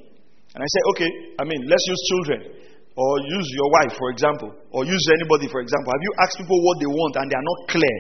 and 0.56 0.64
I 0.64 0.68
say, 0.72 0.82
okay, 0.96 1.10
I 1.36 1.44
mean, 1.44 1.68
let's 1.68 1.84
use 1.84 2.02
children 2.16 2.40
or 2.96 3.12
use 3.28 3.48
your 3.52 3.70
wife, 3.76 3.92
for 4.00 4.08
example, 4.08 4.56
or 4.72 4.88
use 4.88 5.04
anybody, 5.12 5.52
for 5.52 5.60
example. 5.60 5.92
Have 5.92 6.00
you 6.00 6.14
asked 6.24 6.40
people 6.40 6.56
what 6.64 6.80
they 6.80 6.88
want 6.88 7.20
and 7.20 7.28
they 7.28 7.36
are 7.36 7.44
not 7.44 7.60
clear? 7.68 7.98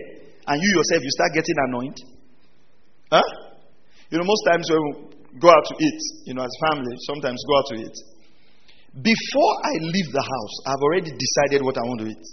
And 0.48 0.56
you 0.56 0.70
yourself, 0.80 1.04
you 1.04 1.14
start 1.20 1.32
getting 1.36 1.58
annoyed? 1.68 1.98
Huh? 3.12 3.28
You 4.08 4.24
know, 4.24 4.24
most 4.24 4.44
times 4.48 4.72
when 4.72 4.80
we 4.88 4.92
go 5.36 5.52
out 5.52 5.68
to 5.68 5.76
eat, 5.76 6.02
you 6.32 6.34
know, 6.34 6.48
as 6.48 6.56
family, 6.72 6.96
sometimes 7.12 7.44
go 7.44 7.54
out 7.60 7.68
to 7.74 7.76
eat. 7.84 7.98
Before 9.04 9.54
I 9.60 9.74
leave 9.92 10.10
the 10.16 10.24
house, 10.24 10.56
I've 10.72 10.80
already 10.80 11.12
decided 11.12 11.60
what 11.60 11.76
I 11.76 11.84
want 11.84 12.08
to 12.08 12.08
eat. 12.08 12.26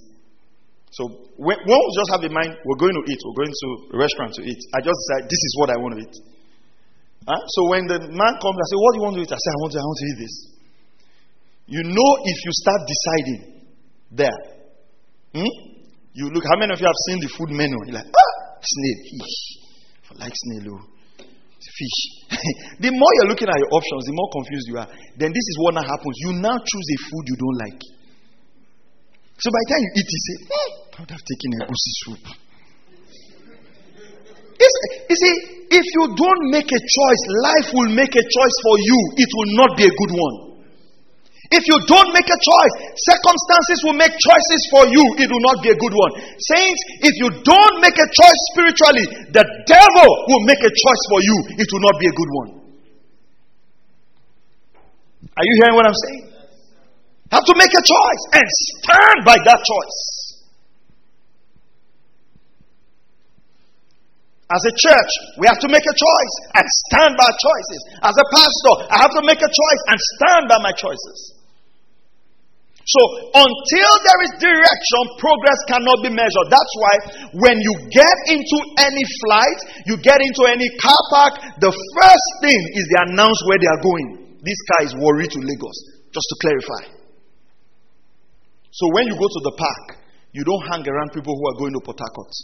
So 0.94 1.34
when, 1.34 1.58
when 1.66 1.78
we 1.82 1.90
just 1.98 2.14
have 2.14 2.22
in 2.22 2.30
mind, 2.30 2.54
we're 2.62 2.78
going 2.78 2.94
to 2.94 3.04
eat, 3.10 3.18
we're 3.26 3.42
going 3.42 3.50
to 3.50 3.68
a 3.90 3.98
restaurant 3.98 4.38
to 4.38 4.42
eat. 4.46 4.60
I 4.70 4.78
just 4.86 4.94
decide 4.94 5.26
this 5.26 5.42
is 5.42 5.52
what 5.58 5.74
I 5.74 5.76
want 5.82 5.98
to 5.98 6.00
eat. 6.06 6.14
Huh? 7.26 7.42
So 7.54 7.60
when 7.70 7.86
the 7.86 7.98
man 7.98 8.34
comes, 8.42 8.56
I 8.58 8.66
say, 8.66 8.78
"What 8.78 8.90
do 8.92 8.96
you 8.98 9.04
want 9.06 9.16
to 9.16 9.22
eat?" 9.22 9.32
I 9.32 9.38
say, 9.38 9.50
"I 9.50 9.58
want 9.62 9.72
to, 9.72 9.78
I 9.78 9.86
want 9.86 9.98
to 9.98 10.06
eat 10.10 10.18
this." 10.22 10.34
You 11.66 11.82
know, 11.86 12.10
if 12.26 12.38
you 12.42 12.52
start 12.52 12.80
deciding 12.84 13.40
there, 14.10 14.38
hmm? 15.32 15.52
you 16.12 16.28
look. 16.34 16.44
How 16.44 16.58
many 16.58 16.74
of 16.74 16.80
you 16.80 16.86
have 16.86 17.00
seen 17.08 17.20
the 17.22 17.30
food 17.30 17.50
menu? 17.54 17.78
You're 17.86 18.02
like, 18.02 18.10
ah, 18.10 18.34
snail. 18.60 18.98
I 20.10 20.24
like 20.26 20.34
snail. 20.34 20.76
Oh 20.76 20.92
fish. 21.72 21.98
the 22.84 22.90
more 22.90 23.12
you're 23.20 23.30
looking 23.32 23.48
at 23.48 23.58
your 23.58 23.72
options, 23.72 24.04
the 24.04 24.14
more 24.14 24.30
confused 24.32 24.66
you 24.68 24.76
are. 24.78 24.88
Then 25.16 25.30
this 25.32 25.46
is 25.46 25.56
what 25.62 25.74
now 25.74 25.86
happens. 25.86 26.14
You 26.26 26.36
now 26.38 26.56
choose 26.58 26.86
a 26.92 26.98
food 27.08 27.24
you 27.30 27.36
don't 27.38 27.58
like. 27.68 27.80
So 29.38 29.50
by 29.50 29.60
the 29.62 29.68
time 29.70 29.82
you 29.82 29.92
eat, 29.98 30.08
you 30.10 30.20
say, 30.22 30.36
hmm, 30.46 30.70
I 30.92 30.96
would 31.02 31.12
have 31.12 31.24
taken 31.24 31.48
egusi 31.62 31.92
soup. 32.04 32.24
It's, 34.62 34.76
you 35.10 35.16
see, 35.16 35.34
if 35.72 35.86
you 35.96 36.04
don't 36.12 36.42
make 36.52 36.68
a 36.68 36.82
choice, 36.84 37.22
life 37.40 37.68
will 37.72 37.90
make 37.96 38.12
a 38.12 38.24
choice 38.24 38.56
for 38.60 38.76
you. 38.76 38.98
It 39.16 39.30
will 39.32 39.52
not 39.56 39.70
be 39.80 39.88
a 39.88 39.92
good 39.92 40.12
one. 40.12 40.52
If 41.52 41.68
you 41.68 41.76
don't 41.84 42.10
make 42.16 42.28
a 42.28 42.40
choice, 42.40 42.74
circumstances 42.96 43.78
will 43.84 43.96
make 44.00 44.12
choices 44.16 44.62
for 44.72 44.88
you. 44.88 45.04
It 45.20 45.28
will 45.28 45.44
not 45.52 45.60
be 45.60 45.68
a 45.68 45.76
good 45.76 45.92
one. 45.92 46.12
Saints, 46.40 46.80
if 47.04 47.14
you 47.20 47.28
don't 47.44 47.76
make 47.84 47.92
a 47.92 48.08
choice 48.08 48.40
spiritually, 48.56 49.04
the 49.36 49.44
devil 49.68 50.08
will 50.32 50.44
make 50.48 50.64
a 50.64 50.72
choice 50.72 51.02
for 51.12 51.20
you. 51.20 51.36
It 51.60 51.68
will 51.68 51.84
not 51.84 51.96
be 52.00 52.08
a 52.08 52.14
good 52.16 52.32
one. 52.32 52.48
Are 55.36 55.44
you 55.44 55.54
hearing 55.60 55.76
what 55.76 55.84
I'm 55.84 56.00
saying? 56.08 56.24
Have 57.32 57.44
to 57.44 57.54
make 57.56 57.72
a 57.72 57.84
choice 57.84 58.22
and 58.32 58.46
stand 58.48 59.18
by 59.24 59.36
that 59.36 59.60
choice. 59.60 60.21
As 64.52 64.62
a 64.68 64.74
church, 64.76 65.12
we 65.40 65.48
have 65.48 65.56
to 65.64 65.70
make 65.72 65.80
a 65.80 65.96
choice 65.96 66.34
and 66.60 66.64
stand 66.84 67.16
by 67.16 67.24
our 67.24 67.38
choices. 67.40 67.80
As 68.04 68.12
a 68.12 68.26
pastor, 68.28 68.74
I 68.92 68.96
have 69.00 69.14
to 69.16 69.24
make 69.24 69.40
a 69.40 69.48
choice 69.48 69.82
and 69.88 69.96
stand 69.96 70.44
by 70.52 70.60
my 70.60 70.76
choices. 70.76 71.40
So, 72.84 73.00
until 73.32 73.92
there 74.04 74.20
is 74.26 74.32
direction, 74.42 75.02
progress 75.16 75.60
cannot 75.70 76.02
be 76.04 76.10
measured. 76.12 76.50
That's 76.52 76.74
why 76.76 76.94
when 77.32 77.56
you 77.62 77.72
get 77.88 78.18
into 78.28 78.58
any 78.76 79.04
flight, 79.24 79.58
you 79.86 79.96
get 80.02 80.20
into 80.20 80.44
any 80.50 80.68
car 80.82 81.00
park, 81.14 81.32
the 81.62 81.72
first 81.72 82.28
thing 82.44 82.60
is 82.76 82.82
they 82.92 83.00
announce 83.08 83.38
where 83.48 83.56
they 83.56 83.70
are 83.70 83.80
going. 83.80 84.36
This 84.42 84.58
car 84.68 84.80
is 84.84 84.92
Warri 84.98 85.30
to 85.30 85.38
Lagos, 85.40 85.78
just 86.12 86.26
to 86.28 86.36
clarify. 86.42 86.82
So, 88.68 88.84
when 88.92 89.06
you 89.06 89.16
go 89.16 89.30
to 89.30 89.40
the 89.46 89.54
park, 89.56 90.02
you 90.36 90.44
don't 90.44 90.66
hang 90.68 90.84
around 90.84 91.14
people 91.14 91.32
who 91.38 91.44
are 91.54 91.58
going 91.62 91.72
to 91.72 91.80
Port 91.80 92.02
Harcourt. 92.02 92.34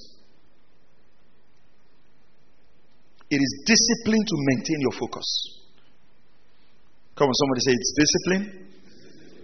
It 3.31 3.37
is 3.37 3.53
discipline 3.67 4.25
to 4.25 4.37
maintain 4.49 4.81
your 4.81 4.97
focus. 4.97 5.29
Come 7.17 7.29
on, 7.29 7.35
somebody 7.35 7.61
say 7.61 7.73
it's 7.77 7.95
discipline 7.99 8.45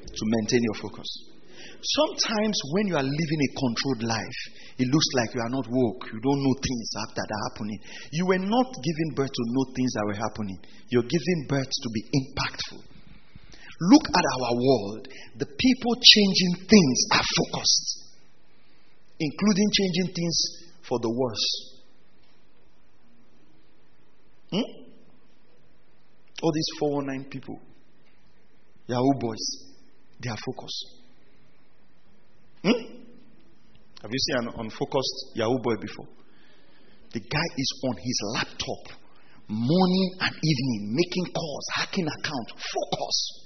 to 0.09 0.23
maintain 0.25 0.63
your 0.63 0.79
focus. 0.81 1.09
Sometimes 1.85 2.57
when 2.73 2.87
you 2.89 2.97
are 2.97 3.05
living 3.05 3.41
a 3.45 3.51
controlled 3.61 4.09
life, 4.09 4.41
it 4.79 4.89
looks 4.89 5.11
like 5.21 5.35
you 5.35 5.43
are 5.45 5.53
not 5.53 5.69
woke. 5.69 6.09
You 6.09 6.17
don't 6.17 6.41
know 6.41 6.57
things 6.57 6.89
after 7.05 7.21
that 7.21 7.29
are 7.29 7.45
happening. 7.53 7.79
You 8.13 8.25
were 8.25 8.41
not 8.41 8.73
giving 8.73 9.11
birth 9.13 9.29
to 9.29 9.45
know 9.53 9.65
things 9.77 9.93
that 9.93 10.07
were 10.07 10.17
happening. 10.17 10.59
You're 10.89 11.05
giving 11.05 11.41
birth 11.45 11.69
to 11.69 11.89
be 11.93 12.03
impactful. 12.09 12.81
Look 12.81 14.07
at 14.17 14.25
our 14.25 14.55
world. 14.55 15.09
The 15.37 15.51
people 15.51 15.93
changing 16.01 16.65
things 16.65 16.99
are 17.13 17.27
focused, 17.37 18.17
including 19.21 19.69
changing 19.77 20.15
things 20.15 20.37
for 20.89 20.99
the 21.03 21.11
worse. 21.11 21.74
Hmm? 24.55 24.85
All 26.43 26.53
these 26.53 26.71
419 26.79 27.31
people, 27.31 27.59
Yahoo 28.87 29.19
boys, 29.19 29.45
their 30.21 30.37
focus. 30.47 30.73
Hmm? 32.63 32.71
Have 34.03 34.11
you 34.13 34.19
seen 34.19 34.49
an 34.49 34.55
unfocused 34.59 35.33
Yahoo 35.35 35.59
boy 35.59 35.75
before? 35.81 36.07
The 37.13 37.21
guy 37.21 37.47
is 37.57 37.81
on 37.89 37.97
his 37.97 38.21
laptop 38.35 39.01
morning 39.49 40.11
and 40.21 40.35
evening 40.35 40.95
making 40.95 41.33
calls, 41.35 41.67
hacking 41.75 42.07
account, 42.07 42.49
focus. 42.51 43.41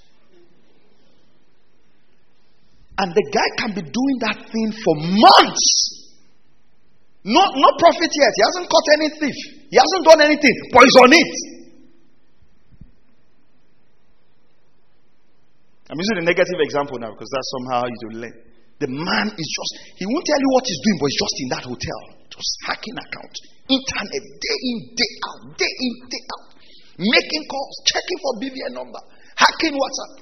And 2.99 3.15
the 3.15 3.31
guy 3.33 3.65
can 3.65 3.75
be 3.75 3.83
doing 3.83 4.17
that 4.21 4.51
thing 4.51 4.73
for 4.73 4.95
months. 4.97 5.98
Not, 7.29 7.51
not 7.61 7.75
profit 7.77 8.09
yet. 8.09 8.33
He 8.33 8.43
hasn't 8.49 8.67
caught 8.73 8.89
any 8.97 9.09
thief. 9.21 9.39
He 9.69 9.77
hasn't 9.77 10.05
done 10.09 10.21
anything, 10.25 10.57
but 10.73 10.81
he's 10.81 10.99
on 11.05 11.13
it. 11.13 11.33
I'm 15.93 16.01
using 16.01 16.19
a 16.21 16.25
negative 16.25 16.61
example 16.61 16.97
now 17.01 17.13
because 17.13 17.29
that's 17.29 17.51
somehow 17.61 17.85
you 17.85 18.09
learn. 18.17 18.37
The 18.81 18.89
man 18.89 19.27
is 19.29 19.49
just, 19.49 19.73
he 20.01 20.05
won't 20.07 20.25
tell 20.25 20.41
you 20.41 20.51
what 20.57 20.65
he's 20.65 20.81
doing, 20.85 20.99
but 21.01 21.09
he's 21.11 21.21
just 21.21 21.37
in 21.43 21.49
that 21.53 21.65
hotel, 21.67 22.01
just 22.33 22.53
hacking 22.65 22.97
account, 22.97 23.35
internet, 23.67 24.25
day 24.39 24.59
in, 24.71 24.77
day 24.95 25.13
out, 25.29 25.43
day 25.59 25.73
in, 25.73 25.93
day 26.09 26.23
out, 26.33 26.49
making 26.97 27.45
calls, 27.51 27.75
checking 27.91 28.19
for 28.23 28.33
BVN 28.39 28.73
number, 28.79 29.03
hacking 29.37 29.75
WhatsApp. 29.75 30.15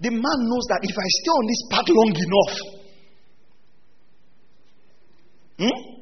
The 0.00 0.10
man 0.14 0.38
knows 0.48 0.64
that 0.72 0.80
if 0.86 0.94
I 0.96 1.06
stay 1.20 1.34
on 1.34 1.44
this 1.46 1.62
path 1.70 1.88
long 1.90 2.12
enough, 2.14 2.54
Hmm? 5.58 5.97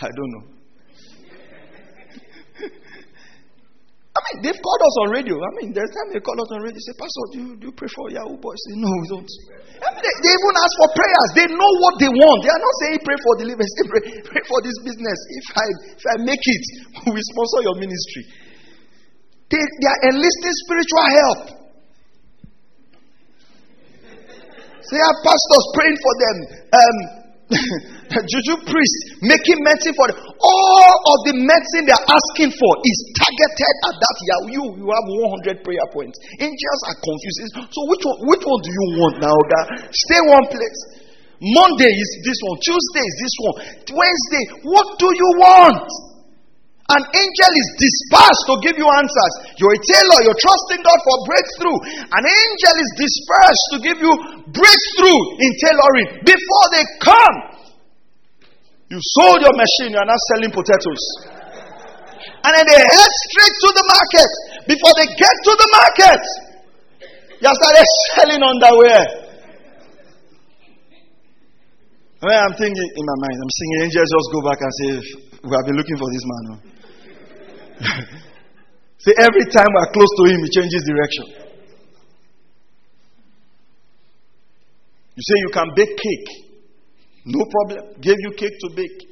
I 0.00 0.08
don't 0.12 0.32
know. 0.32 0.56
I 4.16 4.20
mean, 4.32 4.48
they've 4.48 4.60
called 4.64 4.80
us 4.80 4.96
on 5.04 5.08
radio. 5.12 5.36
I 5.36 5.52
mean, 5.60 5.76
there's 5.76 5.92
time 5.92 6.08
they 6.08 6.24
call 6.24 6.40
us 6.40 6.48
on 6.56 6.64
radio. 6.64 6.72
They 6.72 6.88
Say, 6.88 6.96
Pastor, 6.96 7.24
do 7.36 7.36
you, 7.36 7.50
do 7.60 7.64
you 7.68 7.74
pray 7.76 7.90
for 7.92 8.08
Yahoo 8.08 8.40
boys? 8.40 8.56
Say, 8.64 8.80
no, 8.80 8.88
we 8.88 9.06
don't. 9.12 9.28
I 9.76 9.92
mean, 9.92 10.00
they, 10.00 10.14
they, 10.24 10.32
even 10.32 10.56
ask 10.56 10.72
for 10.80 10.88
prayers. 10.96 11.28
They 11.36 11.48
know 11.52 11.72
what 11.84 11.94
they 12.00 12.08
want. 12.08 12.38
They 12.40 12.48
are 12.48 12.64
not 12.64 12.74
saying 12.80 13.04
pray 13.04 13.18
for 13.20 13.32
deliverance. 13.36 13.72
They 13.76 13.86
pray, 13.92 14.02
pray 14.24 14.42
for 14.48 14.58
this 14.64 14.76
business. 14.88 15.18
If 15.36 15.46
I 15.52 15.66
if 16.00 16.04
I 16.08 16.16
make 16.24 16.40
it, 16.40 16.64
we 17.12 17.20
sponsor 17.20 17.60
your 17.68 17.76
ministry. 17.76 18.24
They, 19.52 19.60
they 19.60 19.88
are 19.92 20.00
enlisting 20.08 20.54
spiritual 20.64 21.06
help. 21.12 21.40
Say, 24.80 24.96
our 24.96 25.16
pastors 25.28 25.64
praying 25.76 25.98
for 26.00 26.14
them. 26.24 26.36
Um, 26.72 27.25
juju 28.26 28.54
priest 28.66 29.22
making 29.22 29.58
medicine 29.62 29.94
for 29.94 30.10
them. 30.10 30.18
All 30.18 30.94
of 30.98 31.18
the 31.30 31.34
medicine 31.38 31.86
they're 31.86 32.06
asking 32.10 32.50
for 32.58 32.72
is 32.82 32.98
targeted 33.14 33.74
at 33.86 33.94
that 33.94 34.16
year. 34.26 34.38
You, 34.58 34.62
you 34.82 34.86
have 34.90 35.06
100 35.54 35.62
prayer 35.62 35.86
points. 35.94 36.18
Angels 36.42 36.80
are 36.90 36.98
confused. 36.98 37.38
So 37.70 37.80
which 37.86 38.02
one, 38.02 38.18
which 38.26 38.42
one 38.42 38.60
do 38.66 38.70
you 38.74 38.86
want 38.98 39.14
now, 39.22 39.36
God? 39.38 39.66
Stay 39.94 40.20
one 40.26 40.46
place. 40.50 41.06
Monday 41.38 41.92
is 41.92 42.10
this 42.24 42.38
one. 42.50 42.58
Tuesday 42.64 43.04
is 43.04 43.16
this 43.22 43.34
one. 43.38 43.56
Wednesday, 43.94 44.44
what 44.66 44.86
do 44.98 45.06
you 45.06 45.30
want? 45.38 45.86
An 46.86 47.02
angel 47.02 47.50
is 47.50 47.68
dispersed 47.82 48.44
to 48.46 48.54
give 48.62 48.78
you 48.78 48.86
answers. 48.86 49.32
You're 49.58 49.74
a 49.74 49.82
tailor, 49.82 50.20
you're 50.22 50.38
trusting 50.38 50.86
God 50.86 51.00
for 51.02 51.16
breakthrough. 51.26 51.78
An 52.14 52.24
angel 52.30 52.74
is 52.78 52.90
dispersed 52.94 53.66
to 53.74 53.76
give 53.82 53.98
you 53.98 54.12
breakthrough 54.54 55.20
in 55.42 55.50
tailoring 55.66 56.08
before 56.22 56.66
they 56.70 56.84
come. 57.02 57.36
You 58.86 59.02
sold 59.18 59.42
your 59.42 59.56
machine, 59.58 59.98
you're 59.98 60.06
not 60.06 60.22
selling 60.30 60.54
potatoes. 60.54 61.02
And 62.46 62.54
then 62.54 62.64
they 62.70 62.78
head 62.78 63.12
straight 63.34 63.56
to 63.66 63.70
the 63.74 63.84
market. 63.90 64.30
Before 64.70 64.94
they 64.94 65.10
get 65.18 65.34
to 65.42 65.52
the 65.58 65.68
market, 65.74 66.22
you 67.42 67.50
started 67.50 67.86
selling 68.14 68.42
underwear. 68.46 69.26
I'm 72.22 72.54
thinking 72.54 72.88
in 72.94 73.04
my 73.06 73.18
mind, 73.26 73.38
I'm 73.42 73.50
singing 73.50 73.78
angels 73.90 74.06
just 74.06 74.28
go 74.30 74.40
back 74.46 74.58
and 74.62 74.72
say, 74.78 74.90
We 75.42 75.50
have 75.50 75.66
been 75.66 75.76
looking 75.78 75.98
for 75.98 76.10
this 76.14 76.22
man. 76.22 76.42
Oh. 76.54 76.75
See, 78.98 79.12
every 79.18 79.44
time 79.52 79.66
we're 79.68 79.92
close 79.92 80.08
to 80.18 80.24
him, 80.32 80.40
he 80.42 80.48
changes 80.50 80.82
direction. 80.86 81.46
You 85.16 85.22
say 85.22 85.34
you 85.40 85.50
can 85.52 85.70
bake 85.74 85.96
cake. 85.96 86.28
No 87.26 87.44
problem. 87.50 87.94
Gave 88.00 88.16
you 88.20 88.32
cake 88.32 88.58
to 88.60 88.68
bake. 88.76 89.08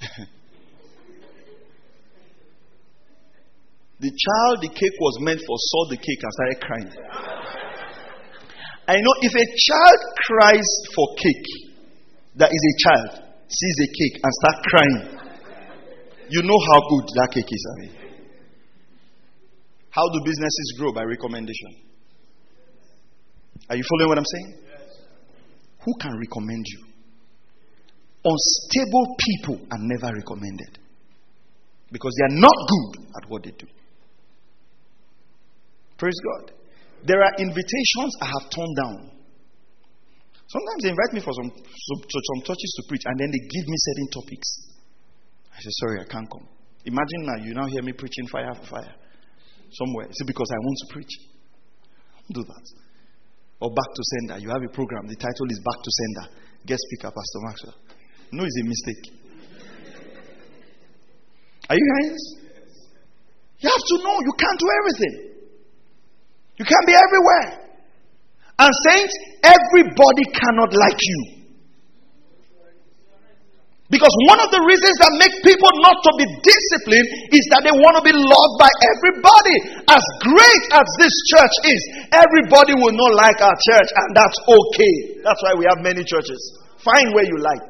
the 4.00 4.10
child 4.10 4.62
the 4.62 4.68
cake 4.68 4.98
was 5.00 5.18
meant 5.20 5.40
for 5.40 5.56
saw 5.58 5.88
the 5.90 5.96
cake 5.96 6.22
and 6.22 6.32
started 6.32 6.60
crying. 6.60 6.92
I 8.86 8.94
know 8.94 9.14
if 9.20 9.34
a 9.34 9.44
child 9.44 10.00
cries 10.26 10.70
for 10.94 11.14
cake, 11.16 11.48
that 12.36 12.50
is 12.52 12.62
a 12.62 12.74
child, 12.88 13.10
sees 13.48 13.76
a 13.82 13.88
cake 13.88 14.20
and 14.22 14.32
start 14.32 14.64
crying, 14.64 15.17
you 16.30 16.42
know 16.42 16.58
how 16.72 16.80
good 16.88 17.06
that 17.16 17.28
cake 17.32 17.48
is. 17.50 17.66
I 17.66 17.80
mean. 17.80 17.94
How 19.90 20.04
do 20.12 20.20
businesses 20.24 20.74
grow? 20.78 20.92
By 20.92 21.02
recommendation. 21.02 21.88
Are 23.70 23.76
you 23.76 23.84
following 23.88 24.08
what 24.08 24.18
I'm 24.18 24.24
saying? 24.24 24.54
Who 25.84 25.92
can 26.00 26.18
recommend 26.18 26.64
you? 26.66 26.84
Unstable 28.24 29.16
people 29.18 29.66
are 29.70 29.78
never 29.80 30.14
recommended 30.14 30.78
because 31.90 32.12
they 32.18 32.34
are 32.34 32.40
not 32.40 32.54
good 32.68 33.06
at 33.16 33.30
what 33.30 33.42
they 33.42 33.52
do. 33.52 33.66
Praise 35.96 36.18
God. 36.24 36.52
There 37.04 37.22
are 37.22 37.32
invitations 37.38 38.12
I 38.20 38.26
have 38.26 38.50
turned 38.50 38.76
down. 38.76 39.10
Sometimes 40.48 40.80
they 40.82 40.90
invite 40.90 41.12
me 41.12 41.20
for 41.20 41.32
some, 41.32 41.50
some, 41.50 42.00
some 42.08 42.40
churches 42.42 42.70
to 42.80 42.88
preach, 42.88 43.02
and 43.04 43.20
then 43.20 43.30
they 43.30 43.38
give 43.38 43.66
me 43.68 43.76
certain 43.76 44.08
topics. 44.14 44.48
I 45.58 45.60
said, 45.60 45.74
Sorry, 45.82 46.00
I 46.00 46.06
can't 46.06 46.30
come. 46.30 46.46
Imagine 46.86 47.26
now 47.26 47.42
you 47.42 47.52
now 47.52 47.66
hear 47.66 47.82
me 47.82 47.92
preaching 47.92 48.26
fire 48.30 48.54
for 48.54 48.78
fire 48.78 48.94
somewhere. 49.74 50.06
Is 50.06 50.16
it 50.22 50.26
because 50.26 50.46
I 50.54 50.58
want 50.62 50.78
to 50.86 50.94
preach? 50.94 51.10
Do 52.30 52.44
that. 52.46 52.64
Or 53.60 53.74
back 53.74 53.90
to 53.90 54.02
sender. 54.14 54.38
You 54.38 54.50
have 54.50 54.62
a 54.62 54.70
program. 54.70 55.08
The 55.08 55.16
title 55.16 55.50
is 55.50 55.58
Back 55.58 55.82
to 55.82 55.90
Sender. 55.90 56.26
Guest 56.64 56.78
speaker, 56.86 57.10
Pastor 57.10 57.40
Maxwell. 57.42 57.74
No, 58.30 58.44
it's 58.44 58.60
a 58.60 58.66
mistake. 58.68 59.04
Are 61.68 61.74
you 61.74 61.82
hearing 61.82 62.12
this? 62.14 62.26
You 63.58 63.68
have 63.68 63.84
to 63.90 63.96
know 63.98 64.14
you 64.22 64.34
can't 64.38 64.60
do 64.60 64.68
everything. 64.78 65.14
You 66.56 66.64
can't 66.64 66.86
be 66.86 66.94
everywhere. 66.94 67.66
And 68.58 68.72
saints, 68.86 69.14
everybody 69.42 70.24
cannot 70.38 70.72
like 70.74 70.98
you. 71.00 71.37
Because 73.88 74.12
one 74.28 74.36
of 74.44 74.52
the 74.52 74.60
reasons 74.68 74.96
that 75.00 75.16
make 75.16 75.32
people 75.40 75.72
not 75.80 75.96
to 76.04 76.12
be 76.20 76.28
disciplined 76.44 77.08
is 77.32 77.40
that 77.48 77.64
they 77.64 77.72
want 77.72 77.96
to 77.96 78.04
be 78.04 78.12
loved 78.12 78.54
by 78.60 78.68
everybody. 78.68 79.56
As 79.88 80.04
great 80.28 80.64
as 80.76 80.84
this 81.00 81.14
church 81.32 81.54
is, 81.72 81.80
everybody 82.12 82.76
will 82.76 82.92
not 82.92 83.16
like 83.16 83.40
our 83.40 83.56
church, 83.56 83.88
and 83.88 84.08
that's 84.12 84.38
okay. 84.44 85.24
That's 85.24 85.40
why 85.40 85.56
we 85.56 85.64
have 85.72 85.80
many 85.80 86.04
churches. 86.04 86.36
Find 86.84 87.16
where 87.16 87.24
you 87.24 87.40
like. 87.40 87.68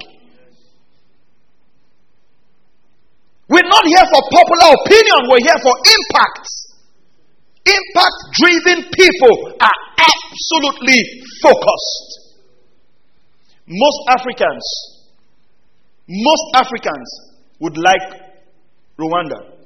We're 3.47 3.71
not 3.71 3.87
here 3.87 4.07
for 4.11 4.23
popular 4.35 4.75
opinion, 4.75 5.31
we're 5.31 5.47
here 5.47 5.61
for 5.63 5.75
impact. 5.87 6.47
Impact 7.63 8.19
driven 8.43 8.91
people 8.91 9.55
are 9.55 9.79
absolutely 10.03 10.99
focused. 11.47 12.43
Most 13.71 13.99
Africans 14.19 14.98
most 16.09 16.45
Africans 16.57 17.09
would 17.61 17.77
like 17.77 18.29
Rwanda. 18.99 19.59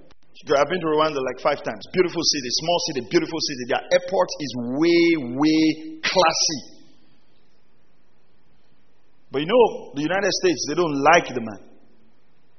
I've 0.43 0.69
been 0.69 0.81
to 0.81 0.91
Rwanda 0.91 1.23
like 1.23 1.39
five 1.39 1.63
times. 1.63 1.87
Beautiful 1.93 2.21
city, 2.21 2.49
small 2.51 2.79
city, 2.91 3.01
beautiful 3.09 3.39
city. 3.39 3.63
Their 3.71 3.85
airport 3.95 4.29
is 4.41 4.51
way, 4.75 5.05
way 5.39 6.01
classy. 6.03 6.61
But 9.31 9.41
you 9.43 9.47
know, 9.47 9.95
the 9.95 10.03
United 10.03 10.33
States, 10.43 10.67
they 10.69 10.75
don't 10.75 10.99
like 11.15 11.31
the 11.31 11.41
man 11.41 11.63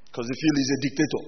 because 0.08 0.26
they 0.32 0.38
feel 0.40 0.54
he's 0.56 0.72
a 0.72 0.82
dictator. 0.82 1.24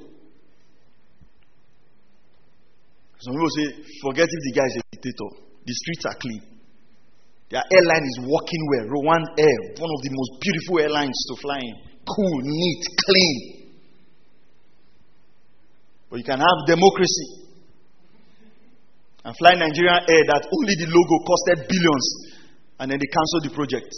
Some 3.20 3.34
people 3.34 3.54
say, 3.58 3.68
forget 4.02 4.28
if 4.32 4.42
the 4.48 4.54
guy 4.56 4.66
is 4.66 4.76
a 4.80 4.84
dictator. 4.96 5.30
The 5.66 5.74
streets 5.74 6.06
are 6.06 6.18
clean. 6.22 6.44
Their 7.50 7.66
airline 7.68 8.06
is 8.06 8.18
working 8.22 8.64
well. 8.72 8.86
Rwanda 8.96 9.28
Air, 9.38 9.60
one 9.76 9.92
of 9.92 10.02
the 10.02 10.12
most 10.14 10.32
beautiful 10.40 10.80
airlines 10.80 11.18
to 11.30 11.42
fly 11.42 11.60
in 11.60 11.85
cool, 12.08 12.40
neat, 12.42 12.84
clean. 13.06 13.38
But 16.10 16.20
you 16.20 16.26
can 16.26 16.40
have 16.40 16.58
democracy 16.68 17.46
and 19.26 19.34
fly 19.38 19.56
Nigerian 19.58 20.06
Air 20.08 20.24
that 20.30 20.48
only 20.54 20.76
the 20.78 20.88
logo 20.88 21.18
costed 21.26 21.68
billions 21.68 22.06
and 22.80 22.92
then 22.92 23.00
they 23.00 23.10
cancel 23.10 23.42
the 23.42 23.50
project. 23.54 23.90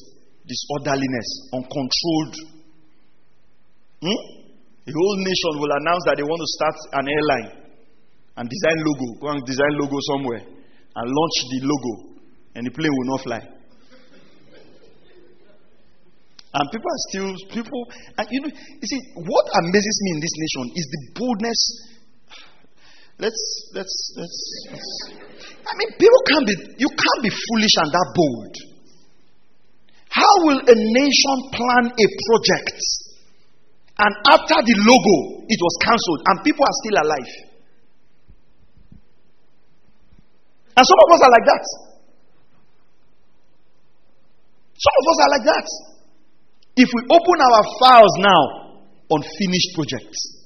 Disorderliness, 0.47 1.51
uncontrolled. 1.51 2.35
Hmm? 4.01 4.21
The 4.87 4.93
whole 4.95 5.17
nation 5.19 5.59
will 5.59 5.73
announce 5.83 6.03
that 6.07 6.15
they 6.15 6.23
want 6.23 6.39
to 6.39 6.49
start 6.55 6.75
an 6.95 7.05
airline 7.11 7.51
and 8.37 8.47
design 8.47 8.79
logo, 8.87 9.19
go 9.19 9.27
and 9.35 9.43
design 9.45 9.73
logo 9.75 9.97
somewhere 10.15 10.41
and 10.95 11.05
launch 11.11 11.37
the 11.51 11.59
logo, 11.67 12.23
and 12.55 12.65
the 12.65 12.71
plane 12.71 12.89
will 12.95 13.11
not 13.17 13.21
fly. 13.23 13.56
And 16.57 16.65
people 16.73 16.89
are 16.89 17.03
still 17.13 17.29
people. 17.53 17.81
And 18.17 18.25
you 18.33 18.41
know, 18.41 18.49
you 18.49 18.87
see, 18.89 19.01
what 19.13 19.45
amazes 19.61 19.97
me 20.01 20.09
in 20.17 20.19
this 20.25 20.35
nation 20.41 20.63
is 20.73 20.85
the 20.89 21.01
boldness. 21.13 21.61
Let's 23.21 23.41
let's 23.77 23.95
let's. 24.17 24.39
let's 24.73 24.91
I 25.61 25.73
mean, 25.77 25.89
people 26.01 26.21
can't 26.33 26.47
be. 26.49 26.55
You 26.81 26.89
can't 26.89 27.21
be 27.21 27.29
foolish 27.29 27.75
and 27.77 27.89
that 27.93 28.07
bold. 28.17 28.53
How 30.09 30.33
will 30.49 30.61
a 30.65 30.75
nation 30.77 31.37
plan 31.53 31.93
a 31.93 32.07
project, 32.25 32.79
and 34.01 34.13
after 34.33 34.57
the 34.57 34.75
logo 34.81 35.45
it 35.45 35.59
was 35.61 35.75
cancelled, 35.85 36.21
and 36.25 36.35
people 36.41 36.65
are 36.65 36.77
still 36.81 36.97
alive? 37.05 37.33
And 40.73 40.85
some 40.85 40.99
of 41.05 41.09
us 41.13 41.21
are 41.21 41.33
like 41.37 41.45
that. 41.45 41.65
Some 44.73 44.95
of 44.97 45.05
us 45.05 45.17
are 45.21 45.31
like 45.37 45.45
that. 45.53 45.96
If 46.77 46.89
we 46.93 47.01
open 47.09 47.37
our 47.41 47.63
files 47.81 48.15
now 48.21 48.43
on 49.09 49.19
finished 49.25 49.69
projects, 49.73 50.37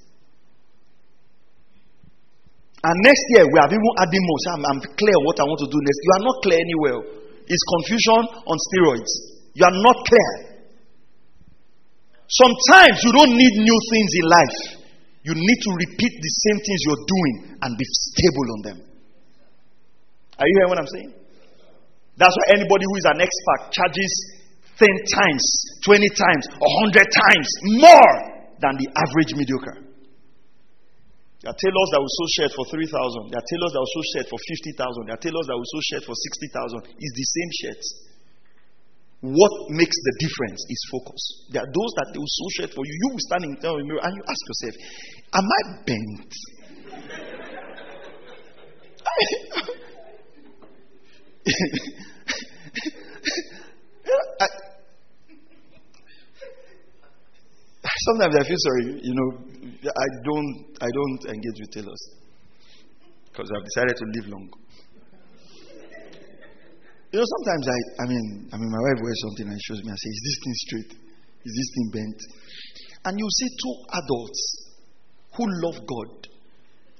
and 2.81 2.95
next 3.03 3.23
year 3.35 3.45
we 3.45 3.57
have 3.59 3.69
even 3.69 3.93
adding 3.99 4.23
more. 4.25 4.39
So 4.41 4.49
I'm, 4.55 4.63
I'm 4.65 4.81
clear 4.81 5.17
what 5.27 5.37
I 5.37 5.45
want 5.45 5.59
to 5.61 5.69
do 5.69 5.77
next. 5.77 5.99
You 6.01 6.11
are 6.17 6.25
not 6.25 6.37
clear 6.41 6.59
anywhere. 6.63 6.97
It's 7.45 7.63
confusion 7.67 8.21
on 8.47 8.55
steroids. 8.71 9.11
You 9.53 9.63
are 9.67 9.77
not 9.85 9.97
clear. 10.07 10.31
Sometimes 12.31 13.03
you 13.03 13.11
don't 13.11 13.35
need 13.35 13.53
new 13.59 13.79
things 13.91 14.11
in 14.23 14.25
life. 14.31 14.57
You 15.27 15.35
need 15.35 15.59
to 15.67 15.71
repeat 15.77 16.13
the 16.15 16.31
same 16.47 16.57
things 16.63 16.79
you're 16.87 17.05
doing 17.05 17.35
and 17.61 17.77
be 17.77 17.85
stable 17.85 18.47
on 18.55 18.61
them. 18.65 18.77
Are 20.39 20.47
you 20.47 20.53
hearing 20.57 20.71
what 20.71 20.79
I'm 20.79 20.89
saying? 20.95 21.11
That's 22.17 22.33
why 22.33 22.55
anybody 22.55 22.87
who 22.87 22.95
is 22.97 23.05
an 23.13 23.19
expert 23.21 23.75
charges 23.75 24.40
10 24.77 24.87
times, 24.87 25.43
20 25.83 26.07
times, 26.15 26.47
100 26.57 27.03
times 27.03 27.47
more 27.81 28.31
than 28.61 28.77
the 28.77 28.85
average 28.93 29.33
mediocre. 29.35 29.81
There 31.41 31.49
are 31.49 31.57
tailors 31.57 31.89
that 31.89 31.97
will 31.97 32.13
sew 32.21 32.29
shirt 32.37 32.53
for 32.53 32.69
3,000. 32.69 33.33
There 33.33 33.41
are 33.41 33.49
tailors 33.49 33.73
that 33.73 33.81
will 33.81 33.89
sew 33.97 34.05
shirt 34.13 34.29
for 34.29 34.37
50,000. 34.37 35.09
There 35.09 35.17
are 35.17 35.23
tailors 35.25 35.49
that 35.49 35.57
will 35.57 35.65
sew 35.73 35.81
shirt 35.89 36.05
for 36.05 36.13
60,000. 36.13 36.85
It's 37.01 37.17
the 37.17 37.25
same 37.25 37.49
shirt. 37.65 37.81
What 39.21 39.69
makes 39.73 39.97
the 39.97 40.13
difference 40.21 40.61
is 40.69 40.81
focus. 40.93 41.49
There 41.49 41.65
are 41.65 41.71
those 41.73 41.91
that 41.97 42.13
they 42.13 42.21
will 42.21 42.29
sew 42.29 42.49
shirt 42.61 42.77
for 42.77 42.85
you. 42.85 42.93
You 42.93 43.09
will 43.17 43.25
stand 43.25 43.41
in 43.45 43.57
front 43.57 43.73
the 43.73 43.85
mirror 43.89 44.05
and 44.05 44.13
you 44.17 44.23
ask 44.29 44.41
yourself, 44.49 44.75
Am 45.33 45.49
I 45.49 45.61
bent? 45.81 46.29
I, 54.41 54.47
sometimes 58.09 58.35
I 58.35 58.43
feel 58.47 58.61
sorry. 58.61 58.85
You 59.03 59.13
know, 59.13 59.29
I 59.89 60.07
don't, 60.25 60.51
I 60.81 60.89
don't 60.89 61.21
engage 61.35 61.57
with 61.61 61.71
tailors 61.71 62.03
because 63.29 63.49
I've 63.51 63.65
decided 63.65 63.95
to 63.97 64.05
live 64.15 64.27
long. 64.29 64.49
You 67.11 67.19
know, 67.19 67.27
sometimes 67.27 67.65
I, 67.67 67.79
I 68.01 68.05
mean, 68.07 68.25
I 68.51 68.55
mean, 68.55 68.71
my 68.71 68.81
wife 68.87 68.99
wears 69.03 69.19
something 69.27 69.47
and 69.51 69.59
shows 69.67 69.83
me. 69.83 69.91
I 69.91 69.99
say, 69.99 70.09
"Is 70.15 70.21
this 70.23 70.37
thing 70.39 70.55
straight? 70.55 70.91
Is 71.43 71.53
this 71.59 71.69
thing 71.75 71.87
bent?" 71.91 72.19
And 73.03 73.19
you 73.19 73.27
see 73.27 73.49
two 73.59 73.75
adults 73.99 74.41
who 75.35 75.43
love 75.67 75.83
God 75.83 76.31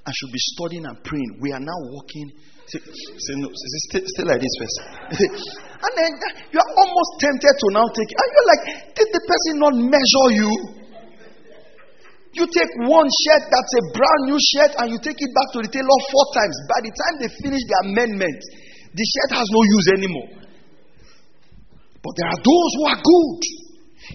and 0.04 0.12
should 0.12 0.32
be 0.32 0.42
studying 0.58 0.84
and 0.84 0.98
praying. 1.04 1.38
We 1.40 1.52
are 1.52 1.60
now 1.60 1.80
walking. 1.96 2.32
Say, 2.66 3.34
no, 3.36 3.48
stay, 3.88 4.02
stay 4.04 4.24
like 4.24 4.40
this 4.40 4.54
first. 4.58 4.78
and 5.84 5.92
then 5.96 6.12
you 6.52 6.58
are 6.58 6.72
almost 6.76 7.10
tempted 7.20 7.54
to 7.54 7.66
now 7.72 7.86
take. 7.88 8.10
And 8.10 8.28
you're 8.32 8.48
like, 8.52 8.62
did 8.96 9.08
the 9.12 9.22
person 9.22 9.52
not 9.60 9.74
measure 9.76 10.28
you? 10.36 10.81
You 12.32 12.48
take 12.48 12.72
one 12.88 13.08
shirt 13.08 13.42
that's 13.44 13.72
a 13.76 13.82
brand 13.92 14.22
new 14.32 14.40
shirt 14.40 14.72
and 14.80 14.86
you 14.88 14.98
take 15.04 15.20
it 15.20 15.32
back 15.36 15.48
to 15.52 15.58
the 15.60 15.68
tailor 15.68 15.98
four 16.08 16.26
times. 16.32 16.56
By 16.64 16.80
the 16.80 16.92
time 16.96 17.14
they 17.20 17.30
finish 17.44 17.60
the 17.60 17.78
amendment, 17.92 18.40
the 18.96 19.04
shirt 19.04 19.36
has 19.36 19.48
no 19.52 19.60
use 19.60 19.86
anymore. 20.00 20.28
But 22.00 22.12
there 22.16 22.28
are 22.32 22.40
those 22.40 22.70
who 22.80 22.84
are 22.88 23.00
good. 23.04 23.40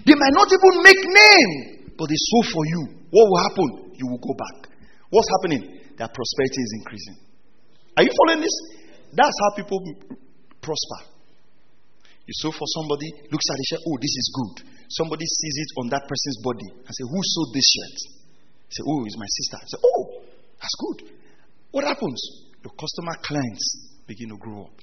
They 0.02 0.16
might 0.18 0.34
not 0.34 0.50
even 0.50 0.74
make 0.82 1.00
name, 1.06 1.50
but 1.94 2.10
they 2.10 2.18
sew 2.18 2.42
for 2.50 2.62
you. 2.66 2.80
What 3.14 3.24
will 3.30 3.42
happen? 3.48 3.68
You 3.94 4.06
will 4.10 4.22
go 4.22 4.34
back. 4.34 4.68
What's 5.08 5.30
happening? 5.38 5.78
Their 5.96 6.10
prosperity 6.10 6.60
is 6.60 6.72
increasing. 6.82 7.16
Are 7.96 8.02
you 8.02 8.12
following 8.12 8.42
this? 8.42 8.54
That's 9.14 9.34
how 9.42 9.50
people 9.56 9.78
prosper. 10.60 11.00
You 12.26 12.34
sew 12.36 12.52
for 12.52 12.68
somebody, 12.76 13.08
looks 13.32 13.46
at 13.48 13.56
the 13.56 13.66
shirt, 13.72 13.82
oh, 13.88 13.96
this 13.96 14.12
is 14.12 14.26
good. 14.36 14.54
Somebody 14.88 15.26
sees 15.26 15.56
it 15.56 15.70
on 15.80 15.88
that 15.90 16.08
person's 16.08 16.38
body 16.42 16.68
and 16.80 16.88
say, 16.88 17.04
Who 17.04 17.20
sewed 17.20 17.50
this 17.52 17.68
shirt? 17.68 17.98
Say, 18.70 18.82
Oh, 18.86 19.04
it's 19.04 19.16
my 19.16 19.28
sister. 19.28 19.58
Say, 19.66 19.78
Oh, 19.84 20.22
that's 20.60 20.76
good. 20.80 21.12
What 21.70 21.84
happens? 21.84 22.48
Your 22.64 22.72
customer 22.72 23.14
clients 23.22 24.00
begin 24.06 24.30
to 24.30 24.36
grow 24.36 24.62
up. 24.64 24.80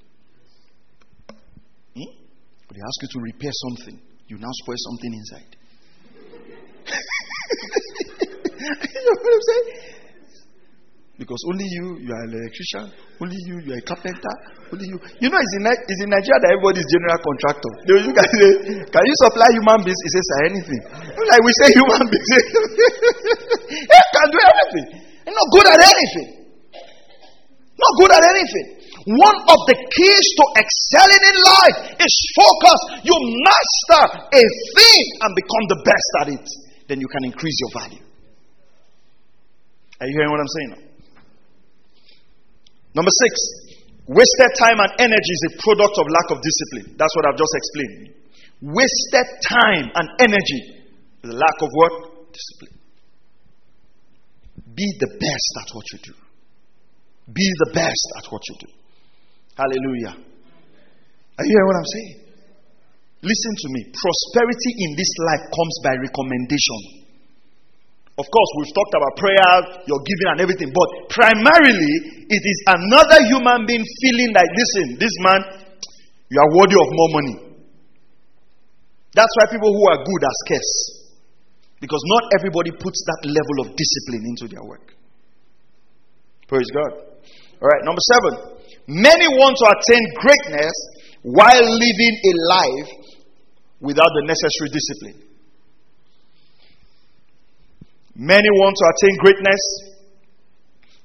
Hmm? 1.95 2.11
They 2.69 2.81
ask 2.81 3.01
you 3.01 3.09
to 3.11 3.19
repair 3.21 3.51
something. 3.53 3.99
You 4.27 4.37
now 4.37 4.51
spoil 4.63 4.77
something 4.77 5.13
inside. 5.13 5.55
you 8.59 9.01
know 9.05 9.15
what 9.21 9.33
I'm 9.33 9.41
saying? 9.41 9.94
Because 11.15 11.39
only 11.47 11.63
you, 11.63 11.95
you 12.03 12.11
are 12.11 12.23
an 12.27 12.33
electrician. 12.35 12.91
Only 13.23 13.39
you, 13.47 13.55
you 13.63 13.71
are 13.71 13.79
a 13.79 13.85
carpenter. 13.87 14.35
Only 14.67 14.83
you. 14.91 14.99
You 15.23 15.31
know, 15.31 15.39
it's 15.39 15.55
in, 15.55 15.63
it's 15.63 16.01
in 16.03 16.11
Nigeria 16.11 16.39
that 16.43 16.51
everybody 16.51 16.83
is 16.83 16.87
general 16.91 17.15
contractor. 17.23 17.71
They 17.87 18.03
guys 18.11 18.31
say, 18.35 18.51
Can 18.83 19.03
you 19.07 19.15
supply 19.23 19.47
human 19.55 19.79
beings? 19.87 19.95
He 19.95 20.11
says, 20.11 20.27
anything. 20.43 20.81
Like 21.15 21.39
we 21.39 21.51
say 21.63 21.67
human 21.71 22.03
beings. 22.11 22.29
he 23.79 24.01
can 24.11 24.27
do 24.27 24.39
everything. 24.43 24.87
He's 25.23 25.35
not 25.39 25.47
good 25.55 25.67
at 25.71 25.79
anything. 25.87 26.29
Not 27.79 27.93
good 27.95 28.11
at 28.11 28.23
anything. 28.35 28.67
One 29.15 29.37
of 29.39 29.59
the 29.71 29.75
keys 29.79 30.25
to 30.35 30.43
excelling 30.59 31.23
in 31.31 31.37
life 31.47 31.79
is 31.95 32.13
focus. 32.35 32.79
You 33.07 33.15
master 33.15 34.03
a 34.35 34.43
thing 34.43 35.03
and 35.23 35.31
become 35.31 35.63
the 35.71 35.79
best 35.79 36.09
at 36.19 36.27
it. 36.35 36.45
Then 36.91 36.99
you 36.99 37.07
can 37.07 37.23
increase 37.23 37.55
your 37.63 37.71
value. 37.79 38.03
Are 40.03 40.07
you 40.07 40.13
hearing 40.19 40.31
what 40.35 40.43
I'm 40.43 40.51
saying? 40.59 40.94
Number 42.95 43.11
six, 43.11 43.33
wasted 44.07 44.51
time 44.55 44.79
and 44.79 44.91
energy 45.03 45.33
is 45.35 45.43
a 45.51 45.53
product 45.59 45.95
of 45.99 46.05
lack 46.07 46.27
of 46.31 46.39
discipline. 46.39 46.95
That's 46.95 47.13
what 47.19 47.27
I've 47.27 47.37
just 47.37 47.55
explained. 47.59 48.15
Wasted 48.63 49.27
time 49.43 49.85
and 49.91 50.07
energy 50.23 50.61
is 51.21 51.29
a 51.29 51.35
lack 51.35 51.57
of 51.59 51.69
what? 51.75 51.93
Discipline. 52.31 52.79
Be 54.73 54.87
the 54.99 55.11
best 55.19 55.51
at 55.59 55.69
what 55.75 55.85
you 55.91 55.99
do. 56.07 56.15
Be 57.31 57.47
the 57.67 57.71
best 57.75 58.05
at 58.17 58.31
what 58.31 58.41
you 58.47 58.55
do. 58.63 58.71
Hallelujah. 59.59 60.15
Are 60.15 61.43
you 61.43 61.51
hearing 61.51 61.67
what 61.67 61.79
I'm 61.79 61.91
saying? 61.91 62.15
Listen 63.23 63.53
to 63.59 63.67
me. 63.75 63.81
Prosperity 63.91 64.71
in 64.87 64.95
this 64.95 65.11
life 65.27 65.43
comes 65.51 65.75
by 65.83 65.93
recommendation. 65.99 67.04
Of 68.15 68.23
course, 68.31 68.51
we've 68.59 68.71
talked 68.71 68.95
about 68.95 69.13
prayer, 69.19 69.53
your 69.91 69.99
giving, 70.07 70.29
and 70.31 70.39
everything, 70.39 70.71
but 70.71 70.87
primarily, 71.11 72.23
it 72.31 72.43
is 72.47 72.59
another 72.71 73.19
human 73.27 73.67
being 73.67 73.83
feeling 73.99 74.31
like, 74.31 74.47
listen, 74.55 74.95
this 74.95 75.11
man, 75.19 75.41
you 76.31 76.39
are 76.39 76.51
worthy 76.55 76.79
of 76.79 76.87
more 76.95 77.11
money. 77.11 77.35
That's 79.11 79.31
why 79.35 79.51
people 79.51 79.67
who 79.67 79.83
are 79.91 79.99
good 79.99 80.21
are 80.23 80.37
scarce. 80.47 80.73
Because 81.83 81.99
not 82.07 82.23
everybody 82.39 82.71
puts 82.71 83.03
that 83.03 83.27
level 83.27 83.67
of 83.67 83.75
discipline 83.75 84.23
into 84.23 84.47
their 84.47 84.63
work. 84.63 84.95
Praise 86.47 86.71
God. 86.71 87.19
All 87.59 87.67
right, 87.67 87.83
number 87.83 88.01
seven. 88.15 88.63
Many 88.87 89.27
want 89.27 89.59
to 89.59 89.65
attain 89.75 90.03
greatness 90.23 90.75
while 91.23 91.67
living 91.67 92.15
a 92.15 92.33
life 92.47 92.89
without 93.81 94.07
the 94.07 94.23
necessary 94.23 94.69
discipline. 94.71 95.24
Many 98.15 98.47
want 98.47 98.75
to 98.79 98.85
attain 98.95 99.15
greatness 99.19 99.63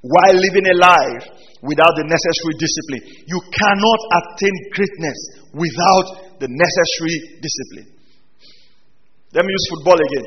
while 0.02 0.34
living 0.34 0.66
a 0.70 0.76
life 0.78 1.26
without 1.62 1.92
the 1.98 2.06
necessary 2.06 2.54
discipline. 2.56 3.02
You 3.26 3.40
cannot 3.50 4.00
attain 4.14 4.56
greatness 4.72 5.18
without 5.52 6.38
the 6.40 6.48
necessary 6.48 7.42
discipline. 7.42 8.00
Let 9.34 9.44
me 9.44 9.52
use 9.52 9.66
football 9.74 9.98
again. 9.98 10.26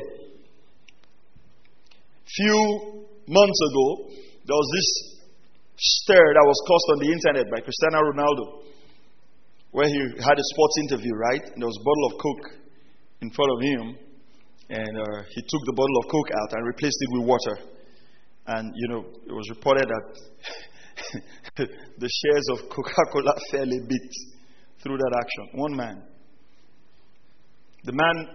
Few 2.36 3.06
months 3.28 3.60
ago, 3.70 3.86
there 4.44 4.56
was 4.56 4.68
this 4.76 4.88
stir 5.76 6.24
that 6.34 6.44
was 6.44 6.60
caused 6.68 6.88
on 6.92 6.98
the 7.00 7.10
internet 7.12 7.50
by 7.50 7.60
Cristiano 7.60 7.98
Ronaldo, 8.12 8.62
where 9.72 9.88
he 9.88 9.98
had 10.20 10.36
a 10.38 10.46
sports 10.52 10.76
interview, 10.84 11.14
right? 11.16 11.42
And 11.42 11.58
there 11.60 11.66
was 11.66 11.78
a 11.80 11.84
bottle 11.84 12.06
of 12.06 12.14
Coke 12.20 12.48
in 13.22 13.30
front 13.30 13.50
of 13.52 13.58
him, 13.60 14.03
and 14.68 14.98
uh, 14.98 15.22
he 15.28 15.42
took 15.42 15.62
the 15.66 15.74
bottle 15.76 15.98
of 15.98 16.10
Coke 16.10 16.30
out 16.30 16.52
and 16.56 16.66
replaced 16.66 16.96
it 17.00 17.08
with 17.12 17.26
water. 17.28 17.56
And, 18.46 18.72
you 18.74 18.88
know, 18.88 19.04
it 19.26 19.32
was 19.32 19.48
reported 19.50 19.88
that 19.88 20.20
the 21.98 22.08
shares 22.08 22.46
of 22.52 22.68
Coca 22.68 23.04
Cola 23.12 23.32
a 23.54 23.66
bit 23.66 24.10
through 24.82 24.96
that 24.96 25.14
action. 25.18 25.60
One 25.60 25.76
man. 25.76 26.02
The 27.84 27.92
man 27.92 28.28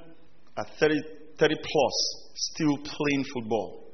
at 0.57 0.67
30, 0.79 0.95
30 1.39 1.55
plus, 1.55 2.29
still 2.35 2.77
playing 2.77 3.25
football. 3.33 3.85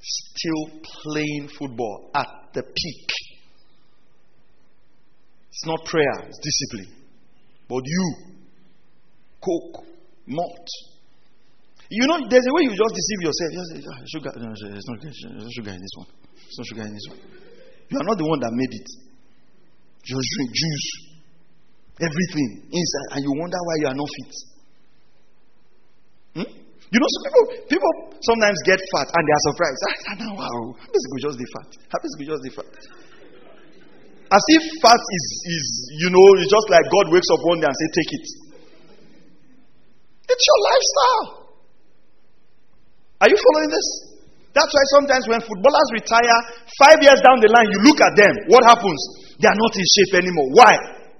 Still 0.00 0.80
playing 1.02 1.48
football 1.58 2.10
at 2.14 2.28
the 2.54 2.62
peak. 2.62 3.10
It's 5.50 5.66
not 5.66 5.84
prayer, 5.84 6.28
it's 6.28 6.38
discipline. 6.38 7.04
But 7.68 7.82
you, 7.84 8.14
coke, 9.44 9.84
malt, 10.26 10.68
you 11.88 12.04
know, 12.04 12.20
there's 12.28 12.44
a 12.44 12.52
way 12.52 12.68
you 12.68 12.74
just 12.76 12.94
deceive 12.94 13.20
yourself. 13.24 13.50
Just, 13.56 13.70
sugar, 14.12 14.32
no, 14.36 14.52
there's 14.52 14.88
no, 14.88 14.94
sugar 15.56 15.72
in 15.72 15.80
this 15.80 15.94
one. 15.96 16.08
There's 16.36 16.58
no 16.60 16.64
sugar 16.68 16.84
in 16.84 16.92
this 16.92 17.06
one. 17.08 17.20
You 17.88 17.96
are 17.96 18.06
not 18.12 18.16
the 18.20 18.28
one 18.28 18.40
that 18.44 18.52
made 18.52 18.72
it. 18.76 18.88
Just 20.04 20.28
drink 20.36 20.50
juice, 20.52 20.88
everything 21.96 22.48
inside, 22.68 23.08
and 23.16 23.20
you 23.24 23.32
wonder 23.40 23.56
why 23.64 23.74
you 23.80 23.86
are 23.88 23.96
not 23.96 24.08
fit. 24.08 24.34
Hmm? 26.36 26.48
You 26.88 26.98
know, 27.00 27.08
some 27.08 27.24
people, 27.28 27.44
people 27.68 27.92
sometimes 28.20 28.56
get 28.64 28.80
fat 28.80 29.08
and 29.12 29.22
they 29.24 29.34
are 29.36 29.44
surprised. 29.52 29.80
Ah, 29.84 30.14
now, 30.16 30.32
wow, 30.40 30.60
it 30.76 31.20
just 31.20 31.36
the 31.36 31.48
fat? 31.56 31.68
How 31.88 32.00
it 32.00 32.24
just 32.24 32.44
the 32.44 32.52
fat? 32.52 32.72
As 34.28 34.44
if 34.44 34.62
fat 34.84 35.00
is, 35.00 35.26
is, 35.56 35.66
you 36.04 36.08
know, 36.12 36.24
it's 36.36 36.52
just 36.52 36.68
like 36.68 36.84
God 36.92 37.12
wakes 37.12 37.28
up 37.32 37.40
one 37.48 37.60
day 37.60 37.68
and 37.68 37.76
say, 37.76 37.88
take 37.96 38.12
it. 38.12 38.26
It's 40.28 40.44
your 40.44 40.60
lifestyle. 40.68 41.47
Are 43.20 43.28
you 43.28 43.38
following 43.38 43.70
this? 43.70 43.88
That's 44.54 44.72
why 44.72 44.84
sometimes 44.98 45.24
when 45.28 45.40
footballers 45.42 45.88
retire, 45.94 46.38
five 46.82 46.98
years 47.02 47.20
down 47.22 47.38
the 47.38 47.50
line, 47.50 47.68
you 47.68 47.80
look 47.86 48.00
at 48.02 48.14
them. 48.18 48.34
What 48.50 48.64
happens? 48.64 49.00
They 49.38 49.46
are 49.46 49.58
not 49.58 49.72
in 49.76 49.86
shape 49.86 50.14
anymore. 50.18 50.48
Why? 50.54 50.72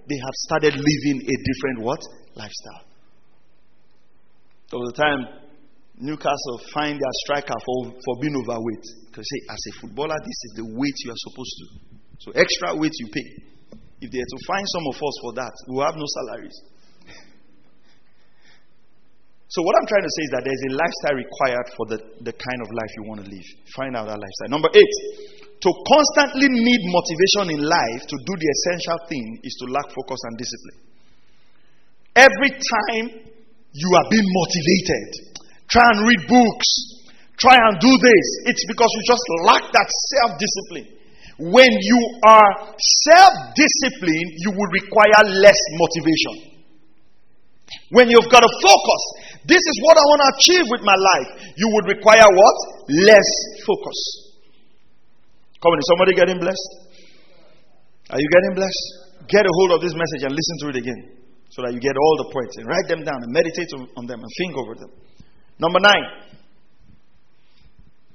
They 0.09 0.19
have 0.19 0.37
started 0.49 0.75
living 0.75 1.19
a 1.23 1.35
different 1.37 1.79
what? 1.85 2.01
Lifestyle. 2.35 2.89
There 4.71 4.81
a 4.81 4.93
time 4.93 5.21
Newcastle 5.99 6.59
find 6.73 6.95
their 6.95 7.15
striker 7.27 7.59
for, 7.59 7.91
for 8.05 8.15
being 8.23 8.37
overweight. 8.39 8.87
Because 9.11 9.27
say, 9.27 9.41
as 9.51 9.59
a 9.59 9.73
footballer, 9.83 10.15
this 10.23 10.39
is 10.47 10.53
the 10.63 10.67
weight 10.71 10.99
you 11.03 11.11
are 11.11 11.23
supposed 11.27 11.55
to. 11.59 11.67
So 12.23 12.29
extra 12.39 12.79
weight 12.79 12.95
you 12.95 13.09
pay. 13.11 13.29
If 14.01 14.11
they 14.15 14.23
are 14.23 14.31
to 14.31 14.41
find 14.47 14.67
some 14.67 14.87
of 14.87 14.97
us 14.97 15.17
for 15.23 15.33
that, 15.35 15.55
we 15.67 15.75
will 15.75 15.87
have 15.87 15.99
no 15.99 16.07
salaries. 16.07 16.55
So 19.49 19.65
what 19.65 19.75
I'm 19.81 19.89
trying 19.89 20.05
to 20.05 20.13
say 20.13 20.23
is 20.29 20.33
that 20.37 20.43
there's 20.45 20.65
a 20.69 20.73
lifestyle 20.77 21.17
required 21.17 21.67
for 21.73 21.85
the, 21.89 21.99
the 22.21 22.35
kind 22.37 22.61
of 22.61 22.69
life 22.69 22.93
you 23.01 23.05
want 23.09 23.25
to 23.25 23.29
live. 23.33 23.49
Find 23.73 23.97
out 23.97 24.05
that 24.13 24.21
lifestyle. 24.21 24.53
Number 24.53 24.69
eight, 24.77 24.95
to 25.65 25.71
constantly 25.89 26.53
need 26.53 26.83
motivation 26.85 27.57
in 27.57 27.61
life 27.65 28.03
to 28.05 28.17
do 28.29 28.33
the 28.37 28.49
essential 28.49 28.99
thing 29.09 29.41
is 29.43 29.57
to 29.65 29.73
lack 29.73 29.89
focus 29.91 30.21
and 30.29 30.35
discipline. 30.37 30.81
Every 32.13 32.53
time 32.61 33.05
you 33.73 33.89
are 33.97 34.07
being 34.13 34.29
motivated, 34.29 35.09
try 35.67 35.87
and 35.97 36.05
read 36.05 36.23
books, 36.29 36.69
try 37.41 37.57
and 37.57 37.81
do 37.81 37.91
this, 37.91 38.27
it's 38.53 38.65
because 38.69 38.91
you 38.93 39.03
just 39.09 39.25
lack 39.49 39.65
that 39.65 39.89
self 39.89 40.31
discipline. 40.37 40.89
When 41.41 41.71
you 41.73 42.01
are 42.27 42.53
self 42.77 43.33
disciplined, 43.57 44.31
you 44.45 44.51
will 44.53 44.71
require 44.77 45.25
less 45.41 45.61
motivation. 45.73 46.59
When 47.91 48.11
you've 48.11 48.31
got 48.31 48.43
a 48.43 48.53
focus, 48.63 49.03
this 49.49 49.65
is 49.65 49.77
what 49.81 49.97
I 49.97 50.05
want 50.05 50.21
to 50.21 50.31
achieve 50.37 50.67
with 50.69 50.85
my 50.85 50.93
life, 50.93 51.41
you 51.57 51.73
would 51.73 51.89
require 51.89 52.29
what? 52.29 52.57
Less 52.93 53.31
focus. 53.65 53.99
Come 55.65 55.73
on, 55.73 55.81
is 55.81 55.89
somebody 55.89 56.13
getting 56.13 56.37
blessed? 56.37 56.71
Are 58.13 58.21
you 58.21 58.29
getting 58.29 58.61
blessed? 58.61 58.85
Get 59.25 59.49
a 59.49 59.53
hold 59.65 59.73
of 59.73 59.81
this 59.81 59.97
message 59.97 60.29
and 60.29 60.33
listen 60.37 60.57
to 60.63 60.67
it 60.69 60.77
again 60.77 61.01
so 61.49 61.65
that 61.65 61.73
you 61.73 61.81
get 61.81 61.97
all 61.97 62.15
the 62.21 62.29
points 62.29 62.61
and 62.61 62.69
write 62.69 62.89
them 62.93 63.03
down 63.09 63.25
and 63.25 63.33
meditate 63.33 63.73
on 63.97 64.05
them 64.05 64.21
and 64.21 64.31
think 64.37 64.53
over 64.53 64.77
them. 64.77 64.93
Number 65.57 65.81
nine. 65.81 66.05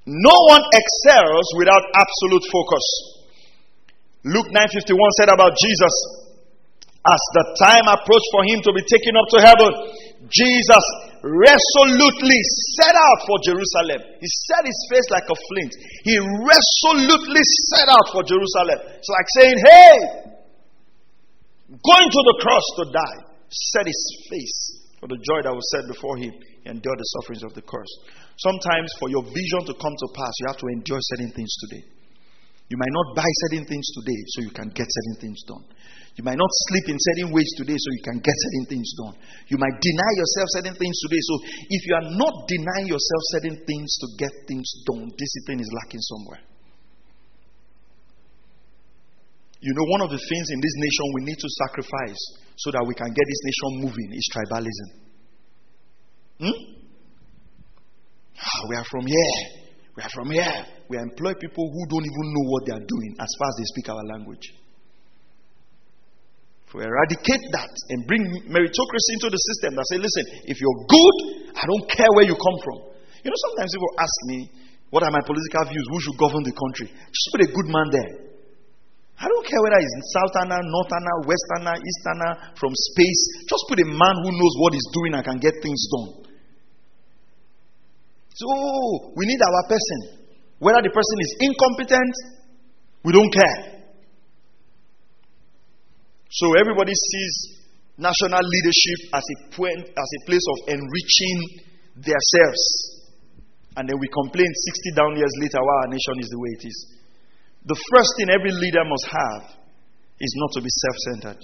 No 0.05 0.37
one 0.53 0.63
excels 0.69 1.47
without 1.57 1.81
absolute 1.97 2.45
focus. 2.53 2.85
Luke 4.23 4.53
9:51 4.53 5.11
said 5.17 5.29
about 5.33 5.57
Jesus, 5.57 5.95
as 7.03 7.21
the 7.35 7.45
time 7.59 7.85
approached 7.89 8.29
for 8.31 8.43
him 8.47 8.61
to 8.63 8.71
be 8.71 8.83
taken 8.85 9.17
up 9.17 9.27
to 9.33 9.39
heaven, 9.41 9.71
Jesus 10.29 10.85
resolutely 11.23 12.39
set 12.75 12.91
out 12.91 13.19
for 13.23 13.39
Jerusalem. 13.47 14.03
He 14.19 14.27
set 14.27 14.67
his 14.67 14.79
face 14.91 15.07
like 15.07 15.23
a 15.31 15.37
flint. 15.39 15.71
He 16.03 16.19
resolutely 16.19 17.43
set 17.71 17.87
out 17.87 18.11
for 18.11 18.27
Jerusalem. 18.27 18.79
It's 18.99 19.07
like 19.07 19.27
saying, 19.39 19.57
Hey, 19.63 19.95
going 21.79 22.09
to 22.11 22.21
the 22.27 22.35
cross 22.43 22.65
to 22.79 22.83
die. 22.91 23.19
Set 23.47 23.87
his 23.87 24.03
face 24.29 24.59
for 24.99 25.07
the 25.07 25.15
joy 25.15 25.39
that 25.47 25.55
was 25.55 25.63
set 25.71 25.87
before 25.87 26.17
him 26.17 26.33
endure 26.65 26.95
the 26.95 27.07
sufferings 27.19 27.43
of 27.43 27.53
the 27.53 27.61
cross. 27.61 27.87
Sometimes, 28.37 28.91
for 28.99 29.09
your 29.09 29.23
vision 29.23 29.61
to 29.67 29.73
come 29.75 29.93
to 29.93 30.07
pass, 30.15 30.33
you 30.39 30.47
have 30.47 30.59
to 30.59 30.67
endure 30.67 30.99
certain 30.99 31.31
things 31.31 31.51
today. 31.67 31.83
You 32.69 32.77
might 32.79 32.91
not 32.91 33.15
buy 33.15 33.29
certain 33.47 33.65
things 33.67 33.85
today 34.01 34.19
so 34.33 34.41
you 34.41 34.51
can 34.51 34.69
get 34.73 34.87
certain 34.89 35.17
things 35.21 35.43
done. 35.43 35.63
You 36.15 36.23
might 36.23 36.37
not 36.37 36.49
sleep 36.69 36.85
in 36.93 36.97
certain 36.99 37.33
ways 37.33 37.49
today 37.57 37.73
so 37.73 37.89
you 37.89 38.03
can 38.05 38.21
get 38.21 38.35
certain 38.37 38.65
things 38.69 38.85
done. 39.01 39.17
You 39.49 39.57
might 39.57 39.81
deny 39.81 40.11
yourself 40.13 40.47
certain 40.53 40.75
things 40.77 40.93
today. 41.09 41.21
So 41.25 41.33
if 41.73 41.81
you 41.89 41.93
are 41.97 42.07
not 42.13 42.33
denying 42.45 42.85
yourself 42.85 43.21
certain 43.33 43.57
things 43.65 43.89
to 43.97 44.05
get 44.21 44.33
things 44.45 44.69
done, 44.85 45.09
discipline 45.09 45.59
is 45.59 45.69
lacking 45.73 46.01
somewhere. 46.05 46.41
You 49.63 49.73
know, 49.73 49.85
one 49.89 50.01
of 50.01 50.11
the 50.11 50.21
things 50.21 50.47
in 50.53 50.59
this 50.61 50.75
nation 50.77 51.05
we 51.15 51.21
need 51.23 51.39
to 51.39 51.49
sacrifice 51.65 52.21
so 52.57 52.69
that 52.71 52.85
we 52.85 52.93
can 52.93 53.07
get 53.07 53.25
this 53.25 53.41
nation 53.49 53.69
moving 53.81 54.09
is 54.13 54.29
tribalism. 54.29 54.89
Hmm? 56.45 56.59
Ah, 58.37 58.61
we 58.69 58.75
are 58.75 58.85
from 58.85 59.07
here. 59.07 59.63
We 59.95 60.03
are 60.03 60.09
from 60.09 60.29
here. 60.29 60.65
We 60.89 60.97
employ 60.97 61.33
people 61.41 61.71
who 61.71 61.81
don't 61.89 62.05
even 62.05 62.25
know 62.37 62.45
what 62.51 62.65
they 62.65 62.73
are 62.73 62.85
doing 62.85 63.15
as 63.17 63.29
far 63.39 63.47
as 63.49 63.55
they 63.57 63.65
speak 63.65 63.89
our 63.89 64.03
language. 64.03 64.53
If 66.73 66.81
we 66.81 66.89
eradicate 66.89 67.45
that 67.53 67.69
and 67.93 68.01
bring 68.09 68.25
meritocracy 68.49 69.11
into 69.13 69.29
the 69.29 69.37
system 69.37 69.77
that 69.77 69.85
say, 69.93 70.01
listen, 70.01 70.25
if 70.49 70.57
you're 70.57 70.79
good, 70.89 71.15
I 71.53 71.69
don't 71.69 71.85
care 71.85 72.09
where 72.17 72.25
you 72.25 72.33
come 72.33 72.57
from. 72.65 72.89
You 73.21 73.29
know, 73.29 73.39
sometimes 73.45 73.77
people 73.77 73.93
ask 74.01 74.17
me, 74.25 74.49
what 74.89 75.05
are 75.05 75.13
my 75.13 75.21
political 75.21 75.69
views? 75.69 75.85
Who 75.85 76.01
should 76.01 76.17
govern 76.17 76.41
the 76.41 76.49
country? 76.57 76.89
Just 76.89 77.29
put 77.29 77.45
a 77.45 77.49
good 77.53 77.69
man 77.69 77.93
there. 77.93 78.11
I 79.21 79.29
don't 79.29 79.45
care 79.45 79.61
whether 79.61 79.77
he's 79.77 79.93
southerner, 80.17 80.65
northerner, 80.65 81.15
westerner, 81.29 81.77
easterner, 81.77 82.57
from 82.57 82.73
space. 82.73 83.21
Just 83.45 83.69
put 83.69 83.77
a 83.77 83.85
man 83.93 84.15
who 84.25 84.33
knows 84.33 84.53
what 84.57 84.73
he's 84.73 84.89
doing 84.97 85.13
and 85.13 85.21
can 85.21 85.37
get 85.37 85.53
things 85.61 85.77
done. 85.93 86.25
So, 88.33 88.49
we 89.13 89.29
need 89.29 89.37
our 89.45 89.61
person. 89.69 90.25
Whether 90.57 90.81
the 90.81 90.89
person 90.89 91.17
is 91.21 91.37
incompetent, 91.37 92.13
we 93.05 93.13
don't 93.13 93.29
care. 93.29 93.72
So, 96.33 96.57
everybody 96.57 96.93
sees 96.97 97.61
national 97.97 98.41
leadership 98.41 98.99
as 99.13 99.21
a, 99.21 99.37
point, 99.53 99.85
as 99.85 100.09
a 100.17 100.21
place 100.25 100.41
of 100.49 100.57
enriching 100.73 101.39
themselves. 101.93 102.63
And 103.77 103.85
then 103.85 103.97
we 104.01 104.09
complain 104.09 104.49
60 104.49 104.97
down 104.97 105.13
years 105.13 105.33
later 105.37 105.61
why 105.61 105.75
our 105.85 105.89
nation 105.93 106.17
is 106.17 106.29
the 106.33 106.41
way 106.41 106.49
it 106.57 106.63
is. 106.65 106.77
The 107.69 107.77
first 107.77 108.09
thing 108.17 108.33
every 108.33 108.49
leader 108.49 108.81
must 108.81 109.07
have 109.13 109.43
is 110.19 110.33
not 110.41 110.51
to 110.57 110.61
be 110.61 110.69
self 110.73 110.97
centered. 111.13 111.41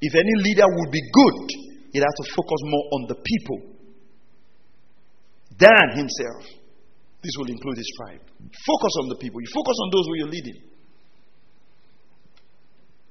If 0.00 0.14
any 0.14 0.34
leader 0.46 0.66
would 0.66 0.90
be 0.94 1.02
good, 1.02 1.38
it 1.90 2.00
has 2.06 2.14
to 2.22 2.24
focus 2.38 2.60
more 2.70 2.86
on 2.94 3.02
the 3.10 3.18
people 3.18 3.60
than 5.58 5.98
himself. 5.98 6.46
This 7.18 7.34
will 7.34 7.50
include 7.50 7.82
his 7.82 7.90
tribe. 7.98 8.22
Focus 8.62 8.94
on 9.02 9.08
the 9.10 9.18
people. 9.18 9.42
You 9.42 9.50
focus 9.50 9.74
on 9.74 9.88
those 9.90 10.06
who 10.06 10.14
you're 10.22 10.34
leading. 10.38 10.58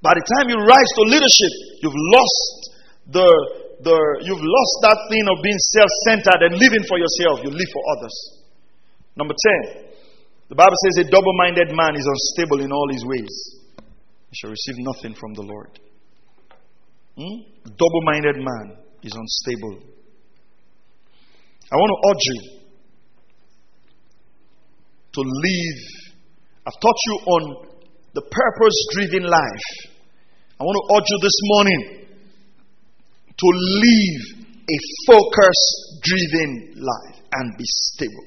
By 0.08 0.16
the 0.16 0.24
time 0.24 0.48
you 0.48 0.56
rise 0.64 0.92
to 0.96 1.04
leadership, 1.12 1.54
you've 1.84 2.00
lost 2.16 2.48
the, 3.12 3.28
the 3.84 3.98
you've 4.24 4.40
lost 4.40 4.74
that 4.88 5.00
thing 5.12 5.28
of 5.28 5.44
being 5.44 5.60
self-centered 5.76 6.48
and 6.48 6.56
living 6.56 6.88
for 6.88 6.96
yourself. 6.96 7.44
You 7.44 7.52
live 7.52 7.72
for 7.76 7.84
others. 8.00 8.16
Number 9.20 9.36
10. 9.76 9.84
The 10.48 10.56
Bible 10.56 10.80
says 10.88 11.04
a 11.04 11.12
double-minded 11.12 11.76
man 11.76 12.00
is 12.00 12.08
unstable 12.08 12.64
in 12.64 12.72
all 12.72 12.88
his 12.88 13.04
ways. 13.04 13.36
He 14.32 14.36
shall 14.40 14.56
receive 14.56 14.80
nothing 14.80 15.12
from 15.12 15.36
the 15.36 15.44
Lord. 15.44 15.76
Hmm? 17.20 17.44
Double-minded 17.68 18.40
man 18.40 18.80
is 19.04 19.12
unstable 19.12 19.98
I 21.70 21.76
want 21.76 21.92
to 21.92 22.00
urge 22.10 22.26
you 22.32 22.40
to 25.16 25.22
live. 25.22 25.80
I've 26.66 26.80
taught 26.80 27.00
you 27.08 27.16
on 27.28 27.68
the 28.14 28.22
purpose 28.22 28.78
driven 28.96 29.30
life. 29.30 29.97
I 30.60 30.64
want 30.64 30.74
to 30.74 30.86
urge 30.98 31.06
you 31.10 31.20
this 31.22 31.38
morning 31.44 32.08
to 33.38 33.48
live 33.86 34.48
a 34.68 34.78
focus 35.06 35.60
driven 36.02 36.74
life 36.76 37.22
and 37.32 37.58
be 37.58 37.64
stable. 37.66 38.26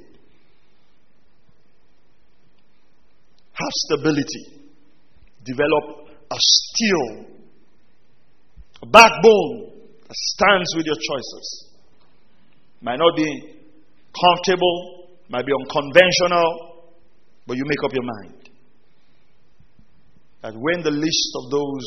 Have 3.52 3.72
stability. 3.72 4.62
Develop 5.44 6.08
a 6.30 6.36
steel, 6.38 7.26
a 8.82 8.86
backbone 8.86 9.72
that 10.06 10.14
stands 10.14 10.70
with 10.76 10.86
your 10.86 10.94
choices 10.94 11.70
might 12.80 12.98
not 12.98 13.16
be 13.16 13.56
comfortable, 14.14 15.08
might 15.28 15.44
be 15.44 15.52
unconventional, 15.52 16.84
but 17.46 17.56
you 17.56 17.64
make 17.66 17.82
up 17.84 17.92
your 17.92 18.04
mind. 18.04 18.39
That 20.42 20.54
when 20.56 20.82
the 20.82 20.90
list 20.90 21.30
of 21.44 21.50
those 21.50 21.86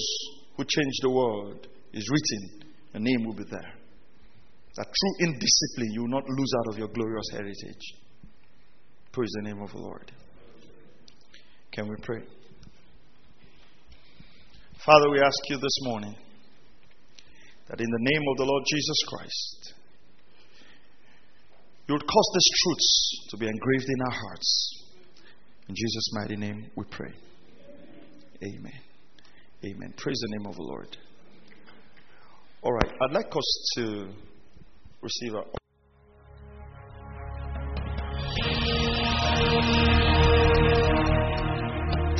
who 0.55 0.63
changed 0.63 0.99
the 1.01 1.09
world 1.09 1.67
is 1.93 2.09
written, 2.09 2.73
your 2.93 3.01
name 3.01 3.25
will 3.25 3.33
be 3.33 3.45
there. 3.49 3.73
That 4.75 4.85
through 4.85 5.27
indiscipline, 5.27 5.93
you 5.93 6.01
will 6.01 6.09
not 6.09 6.27
lose 6.27 6.51
out 6.59 6.73
of 6.73 6.79
your 6.79 6.87
glorious 6.87 7.25
heritage. 7.31 7.83
Praise 9.11 9.31
the 9.35 9.49
name 9.49 9.61
of 9.61 9.71
the 9.71 9.77
Lord. 9.77 10.11
Can 11.71 11.87
we 11.87 11.95
pray? 12.01 12.21
Father, 14.85 15.09
we 15.11 15.19
ask 15.19 15.49
you 15.49 15.57
this 15.57 15.77
morning 15.81 16.15
that 17.69 17.79
in 17.79 17.89
the 17.89 18.11
name 18.11 18.23
of 18.31 18.37
the 18.37 18.43
Lord 18.43 18.63
Jesus 18.67 18.97
Christ, 19.07 19.73
you 21.87 21.93
would 21.93 22.07
cause 22.07 22.31
these 22.33 22.51
truths 22.63 23.27
to 23.29 23.37
be 23.37 23.47
engraved 23.47 23.85
in 23.87 24.01
our 24.07 24.11
hearts. 24.11 24.83
In 25.69 25.75
Jesus' 25.75 26.09
mighty 26.13 26.35
name 26.35 26.71
we 26.75 26.83
pray. 26.91 27.13
Amen. 28.43 28.79
Amen. 29.63 29.93
Praise 29.95 30.19
the 30.19 30.37
name 30.37 30.45
of 30.47 30.55
the 30.55 30.63
Lord. 30.63 30.97
All 32.61 32.73
right, 32.73 32.91
I'd 33.01 33.13
like 33.13 33.33
us 33.35 33.73
to 33.77 34.09
receive 35.01 35.35
our. 35.35 35.45